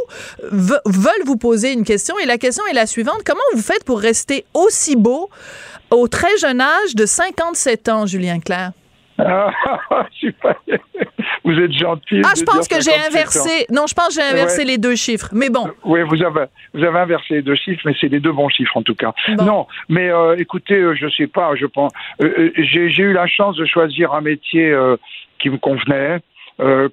ve- 0.50 0.80
veulent 0.86 1.24
vous 1.24 1.36
poser 1.36 1.72
une 1.72 1.84
question. 1.84 2.18
Et 2.18 2.26
la 2.26 2.38
question 2.38 2.64
est 2.70 2.74
la 2.74 2.86
suivante. 2.86 3.20
Comment 3.24 3.40
vous 3.54 3.62
faites 3.62 3.84
pour 3.84 4.00
rester 4.00 4.44
aussi 4.54 4.96
beau 4.96 5.30
au 5.90 6.08
très 6.08 6.36
jeune 6.38 6.60
âge 6.60 6.94
de 6.94 7.06
57 7.06 7.88
ans, 7.88 8.06
Julien 8.06 8.40
Clerc? 8.40 8.72
Ah, 9.18 9.50
super. 10.18 10.54
Vous 11.44 11.58
êtes 11.58 11.72
gentil. 11.72 12.22
Ah, 12.24 12.32
je 12.36 12.42
pense 12.44 12.68
que 12.68 12.76
j'ai 12.76 12.90
57 12.92 13.02
ans. 13.02 13.06
inversé. 13.16 13.66
Non, 13.70 13.86
je 13.86 13.94
pense 13.94 14.08
que 14.08 14.14
j'ai 14.14 14.22
inversé 14.28 14.58
Ouais. 14.60 14.64
les 14.64 14.78
deux 14.78 14.94
chiffres. 14.96 15.28
Mais 15.32 15.50
bon. 15.50 15.68
Oui, 15.84 16.00
vous 16.02 16.22
avez, 16.22 16.46
vous 16.74 16.82
avez 16.84 16.98
inversé 16.98 17.34
les 17.34 17.42
deux 17.42 17.54
chiffres, 17.56 17.82
mais 17.84 17.94
c'est 18.00 18.08
les 18.08 18.20
deux 18.20 18.32
bons 18.32 18.48
chiffres 18.48 18.76
en 18.76 18.82
tout 18.82 18.94
cas. 18.94 19.12
Bon. 19.36 19.44
Non, 19.44 19.66
mais 19.88 20.10
euh, 20.10 20.36
écoutez, 20.38 20.74
euh, 20.76 20.94
je 20.94 21.08
sais 21.10 21.26
pas, 21.26 21.54
je 21.56 21.66
pense, 21.66 21.92
euh, 22.22 22.50
j'ai 22.56 22.86
eu 23.02 23.12
la 23.12 23.26
chance 23.26 23.56
de 23.56 23.64
choisir 23.66 24.12
un 24.14 24.20
métier 24.20 24.70
euh, 24.70 24.96
qui 25.38 25.50
me 25.50 25.58
convenait 25.58 26.20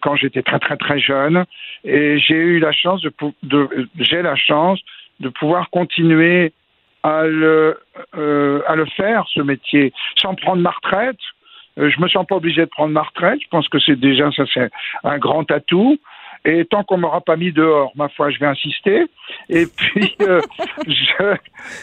quand 0.02 0.16
j'étais 0.16 0.42
très 0.42 0.58
très 0.58 0.78
très 0.78 1.00
jeune, 1.00 1.46
et 1.84 2.18
j'ai 2.18 2.34
eu 2.34 2.58
la 2.60 2.72
chance 2.72 3.02
de, 3.04 3.12
de 3.44 3.88
j'ai 4.00 4.24
la 4.24 4.36
chance 4.36 4.80
de 5.20 5.30
pouvoir 5.30 5.70
continuer 5.70 6.54
à 7.04 7.26
le 7.26 7.78
à 8.68 8.76
le 8.76 8.86
faire 8.98 9.26
ce 9.32 9.42
métier 9.42 9.94
sans 10.20 10.34
prendre 10.34 10.62
ma 10.64 10.72
retraite. 10.72 11.20
Euh, 11.78 11.90
je 11.90 12.02
me 12.02 12.08
sens 12.08 12.26
pas 12.26 12.36
obligé 12.36 12.62
de 12.62 12.66
prendre 12.66 12.94
ma 12.94 13.04
retraite. 13.04 13.40
Je 13.42 13.48
pense 13.50 13.68
que 13.70 13.80
c'est 13.80 14.00
déjà 14.00 14.32
ça, 14.32 14.44
c'est 14.54 14.70
un 15.04 15.18
grand 15.18 15.50
atout. 15.52 15.98
Et 16.46 16.66
tant 16.66 16.84
qu'on 16.84 16.98
m'aura 16.98 17.22
pas 17.22 17.36
mis 17.36 17.52
dehors, 17.52 17.92
ma 17.96 18.08
foi, 18.10 18.32
je 18.32 18.40
vais 18.40 18.46
insister. 18.48 19.06
Et 19.50 19.66
puis, 19.66 20.16
euh, 20.22 20.42
je, 20.88 21.36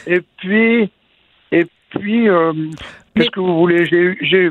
et 0.07 0.21
puis, 0.39 0.91
et 1.53 1.67
puis, 1.91 2.29
euh, 2.29 2.53
qu'est-ce 3.15 3.31
que 3.31 3.41
vous 3.41 3.59
voulez? 3.59 3.85
J'ai, 3.87 3.97
eu- 3.99 4.19
j'ai, 4.23 4.51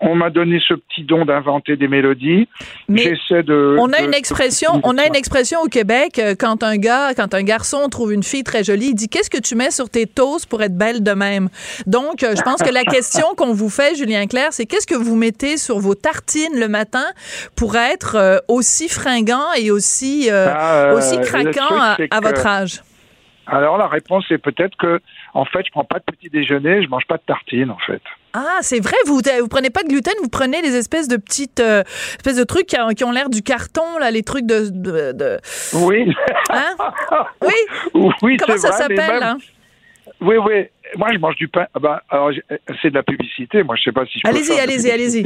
on 0.00 0.14
m'a 0.14 0.30
donné 0.30 0.60
ce 0.66 0.74
petit 0.74 1.04
don 1.04 1.24
d'inventer 1.24 1.76
des 1.76 1.88
mélodies. 1.88 2.48
Mais 2.88 3.02
J'essaie 3.02 3.42
de. 3.42 3.76
On 3.78 3.92
a 3.92 4.00
de- 4.00 4.06
une 4.06 4.14
expression, 4.14 4.80
on 4.84 4.98
a 4.98 5.06
une 5.06 5.14
expression 5.14 5.60
au 5.60 5.68
Québec 5.68 6.18
euh, 6.18 6.34
quand 6.38 6.62
un 6.62 6.76
gars, 6.76 7.14
quand 7.14 7.34
un 7.34 7.42
garçon 7.42 7.88
trouve 7.88 8.12
une 8.12 8.22
fille 8.22 8.44
très 8.44 8.64
jolie, 8.64 8.88
il 8.88 8.94
dit 8.94 9.08
qu'est-ce 9.08 9.30
que 9.30 9.40
tu 9.40 9.54
mets 9.54 9.70
sur 9.70 9.88
tes 9.88 10.06
toasts 10.06 10.46
pour 10.46 10.62
être 10.62 10.76
belle 10.76 11.02
de 11.02 11.12
même? 11.12 11.48
Donc, 11.86 12.22
euh, 12.22 12.34
je 12.36 12.42
pense 12.42 12.62
que 12.62 12.72
la 12.72 12.84
question 12.96 13.26
qu'on 13.36 13.52
vous 13.52 13.70
fait, 13.70 13.94
Julien 13.94 14.26
Clerc, 14.26 14.52
c'est 14.52 14.66
qu'est-ce 14.66 14.86
que 14.86 14.94
vous 14.96 15.16
mettez 15.16 15.56
sur 15.56 15.78
vos 15.78 15.94
tartines 15.94 16.58
le 16.58 16.68
matin 16.68 17.04
pour 17.56 17.76
être 17.76 18.16
euh, 18.16 18.38
aussi 18.48 18.88
fringant 18.88 19.52
et 19.58 19.70
aussi 19.70 20.28
euh, 20.30 20.48
Ah, 20.54 20.74
euh, 20.74 20.98
aussi 20.98 21.20
craquant 21.20 21.76
à, 22.10 22.20
votre 22.20 22.46
âge? 22.46 22.82
Alors 23.52 23.76
la 23.78 23.88
réponse 23.88 24.24
est 24.30 24.38
peut-être 24.38 24.76
que, 24.76 25.00
en 25.34 25.44
fait, 25.44 25.66
je 25.66 25.70
prends 25.72 25.84
pas 25.84 25.98
de 25.98 26.04
petit 26.04 26.28
déjeuner, 26.30 26.82
je 26.82 26.88
mange 26.88 27.04
pas 27.06 27.16
de 27.16 27.22
tartines, 27.26 27.70
en 27.70 27.78
fait. 27.78 28.00
Ah, 28.32 28.58
c'est 28.60 28.78
vrai, 28.78 28.94
vous 29.06 29.16
vous 29.16 29.48
prenez 29.48 29.70
pas 29.70 29.82
de 29.82 29.88
gluten, 29.88 30.12
vous 30.22 30.28
prenez 30.28 30.62
les 30.62 30.76
espèces 30.76 31.08
de 31.08 31.16
petites 31.16 31.58
euh, 31.58 31.82
espèces 32.16 32.36
de 32.36 32.44
trucs 32.44 32.66
qui, 32.66 32.80
ont- 32.80 32.90
qui 32.90 33.02
ont 33.02 33.10
l'air 33.10 33.28
du 33.28 33.42
carton 33.42 33.98
là, 33.98 34.10
les 34.12 34.22
trucs 34.22 34.46
de, 34.46 34.68
de, 34.70 35.12
de- 35.12 35.38
Oui. 35.74 36.14
hein 36.50 36.76
Oui. 37.42 38.04
oui, 38.22 38.36
Comment 38.36 38.56
ça 38.56 38.70
s'appelle 38.72 39.22
hein? 39.22 39.38
Oui, 40.20 40.36
oui. 40.36 40.66
Moi, 40.96 41.08
je 41.12 41.18
mange 41.18 41.36
du 41.36 41.48
pain. 41.48 41.66
Ah 41.74 41.78
ben, 41.80 41.98
alors, 42.10 42.30
c'est 42.82 42.90
de 42.90 42.94
la 42.94 43.02
publicité. 43.02 43.62
Moi, 43.62 43.74
je 43.76 43.82
sais 43.84 43.92
pas 43.92 44.04
si 44.06 44.18
je 44.20 44.28
Allez-y, 44.28 44.58
allez-y, 44.60 44.90
allez-y. 44.90 45.22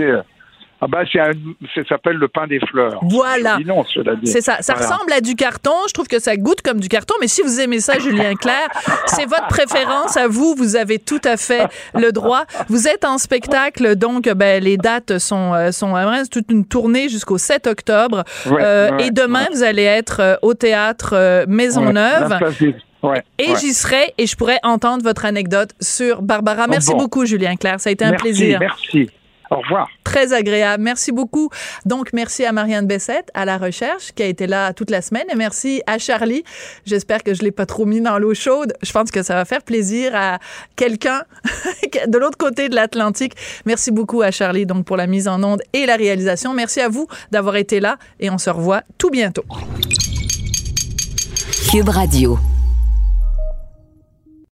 Ah 0.81 0.87
bah 0.89 1.01
c'est 1.11 1.19
ça 1.19 1.89
s'appelle 1.89 2.17
le 2.17 2.29
pain 2.29 2.47
des 2.47 2.61
fleurs. 2.61 3.01
Voilà. 3.03 3.59
Non, 3.65 3.85
cela 3.85 4.17
dit. 4.17 4.27
C'est 4.27 4.41
ça. 4.41 4.59
Ça 4.61 4.75
Voilà. 4.75 4.91
ressemble 4.93 5.13
à 5.13 5.21
du 5.21 5.35
carton. 5.35 5.73
Je 5.89 5.93
trouve 5.95 6.09
que 6.09 6.19
ça 6.19 6.37
goûte 6.37 6.61
comme 6.63 6.81
du 6.81 6.89
carton. 6.89 7.15
Mais 7.21 7.29
si 7.29 7.43
vous 7.43 7.61
aimez 7.61 7.81
ça, 7.81 7.99
Julien 7.99 8.35
Clerc, 8.35 8.69
c'est 9.07 9.25
votre 9.25 9.47
préférence 9.49 10.17
à 10.17 10.29
vous. 10.29 10.55
Vous 10.57 10.77
avez 10.77 10.99
tout 10.99 11.21
à 11.25 11.37
fait 11.37 11.67
le 11.95 12.13
droit. 12.13 12.45
Vous 12.69 12.87
êtes 12.89 13.05
en 13.05 13.19
spectacle, 13.19 13.97
donc 13.97 14.29
ben, 14.29 14.63
les 14.63 14.77
dates 14.77 15.19
sont 15.19 15.55
euh, 15.55 15.71
sont 15.73 15.95
c'est 16.23 16.29
toute 16.31 16.51
une 16.51 16.65
tournée 16.67 17.09
jusqu'au 17.09 17.39
7 17.39 17.67
octobre. 17.67 18.25
Ouais, 18.47 18.63
Euh, 18.63 18.91
ouais, 18.93 19.07
et 19.07 19.11
demain, 19.11 19.45
ouais. 19.45 19.49
vous 19.53 19.63
allez 19.63 19.83
être 19.85 20.21
euh, 20.21 20.37
au 20.43 20.55
théâtre 20.55 21.11
euh, 21.15 21.45
Maisonneuve. 21.49 22.39
Ouais, 23.03 23.23
Et 23.39 23.51
ouais. 23.51 23.57
j'y 23.61 23.75
serai 23.75 24.15
et 24.17 24.27
je 24.27 24.35
pourrai 24.35 24.57
entendre 24.63 25.03
votre 25.05 25.25
anecdote 25.27 25.71
sur 25.81 26.23
Barbara. 26.23 26.67
Merci 26.67 26.93
bon. 26.93 26.99
beaucoup, 26.99 27.27
Julien 27.27 27.55
Clerc. 27.57 27.81
Ça 27.81 27.91
a 27.91 27.93
été 27.93 28.05
un 28.05 28.13
plaisir. 28.15 28.59
Merci. 28.61 29.11
Au 29.55 29.59
revoir. 29.59 29.89
Très 30.03 30.33
agréable. 30.33 30.83
Merci 30.83 31.13
beaucoup. 31.13 31.49
Donc, 31.87 32.13
merci 32.13 32.45
à 32.45 32.51
Marianne 32.51 32.89
Bessette, 32.89 33.31
à 33.35 33.45
la 33.45 33.57
recherche, 33.57 34.11
qui 34.13 34.25
a 34.25 34.27
été 34.27 34.49
là 34.49 34.73
toute 34.73 34.91
la 34.91 35.01
semaine. 35.01 35.27
Et 35.33 35.37
merci 35.37 35.81
à 35.87 35.99
Charlie. 35.99 36.43
J'espère 36.85 37.23
que 37.23 37.35
je 37.35 37.43
l'ai 37.43 37.53
pas 37.53 37.65
trop 37.65 37.87
mis 37.87 38.01
dans 38.01 38.19
l'eau 38.19 38.35
chaude. 38.35 38.73
Je 38.83 38.91
pense 38.91 39.13
que 39.13 39.23
ça 39.23 39.35
va 39.35 39.45
faire 39.45 39.63
plaisir 39.63 40.11
à 40.17 40.41
quelqu'un 40.75 41.23
de 42.09 42.19
l'autre 42.19 42.37
côté 42.37 42.69
de 42.69 42.75
l'Atlantique. 42.75 43.35
Merci 43.65 43.93
beaucoup 43.93 44.23
à 44.23 44.33
Charlie, 44.33 44.67
donc, 44.67 44.85
pour 44.87 44.97
la 44.97 45.07
mise 45.07 45.29
en 45.29 45.41
onde 45.45 45.63
et 45.73 45.87
la 45.87 45.95
réalisation. 45.95 46.53
Merci 46.53 46.81
à 46.81 46.89
vous 46.89 47.07
d'avoir 47.31 47.55
été 47.55 47.79
là 47.79 47.97
et 48.19 48.31
on 48.31 48.39
se 48.39 48.51
revoit 48.51 48.83
tout 48.99 49.11
bientôt. 49.11 49.45
Cube 51.71 51.89
Radio. 51.89 52.39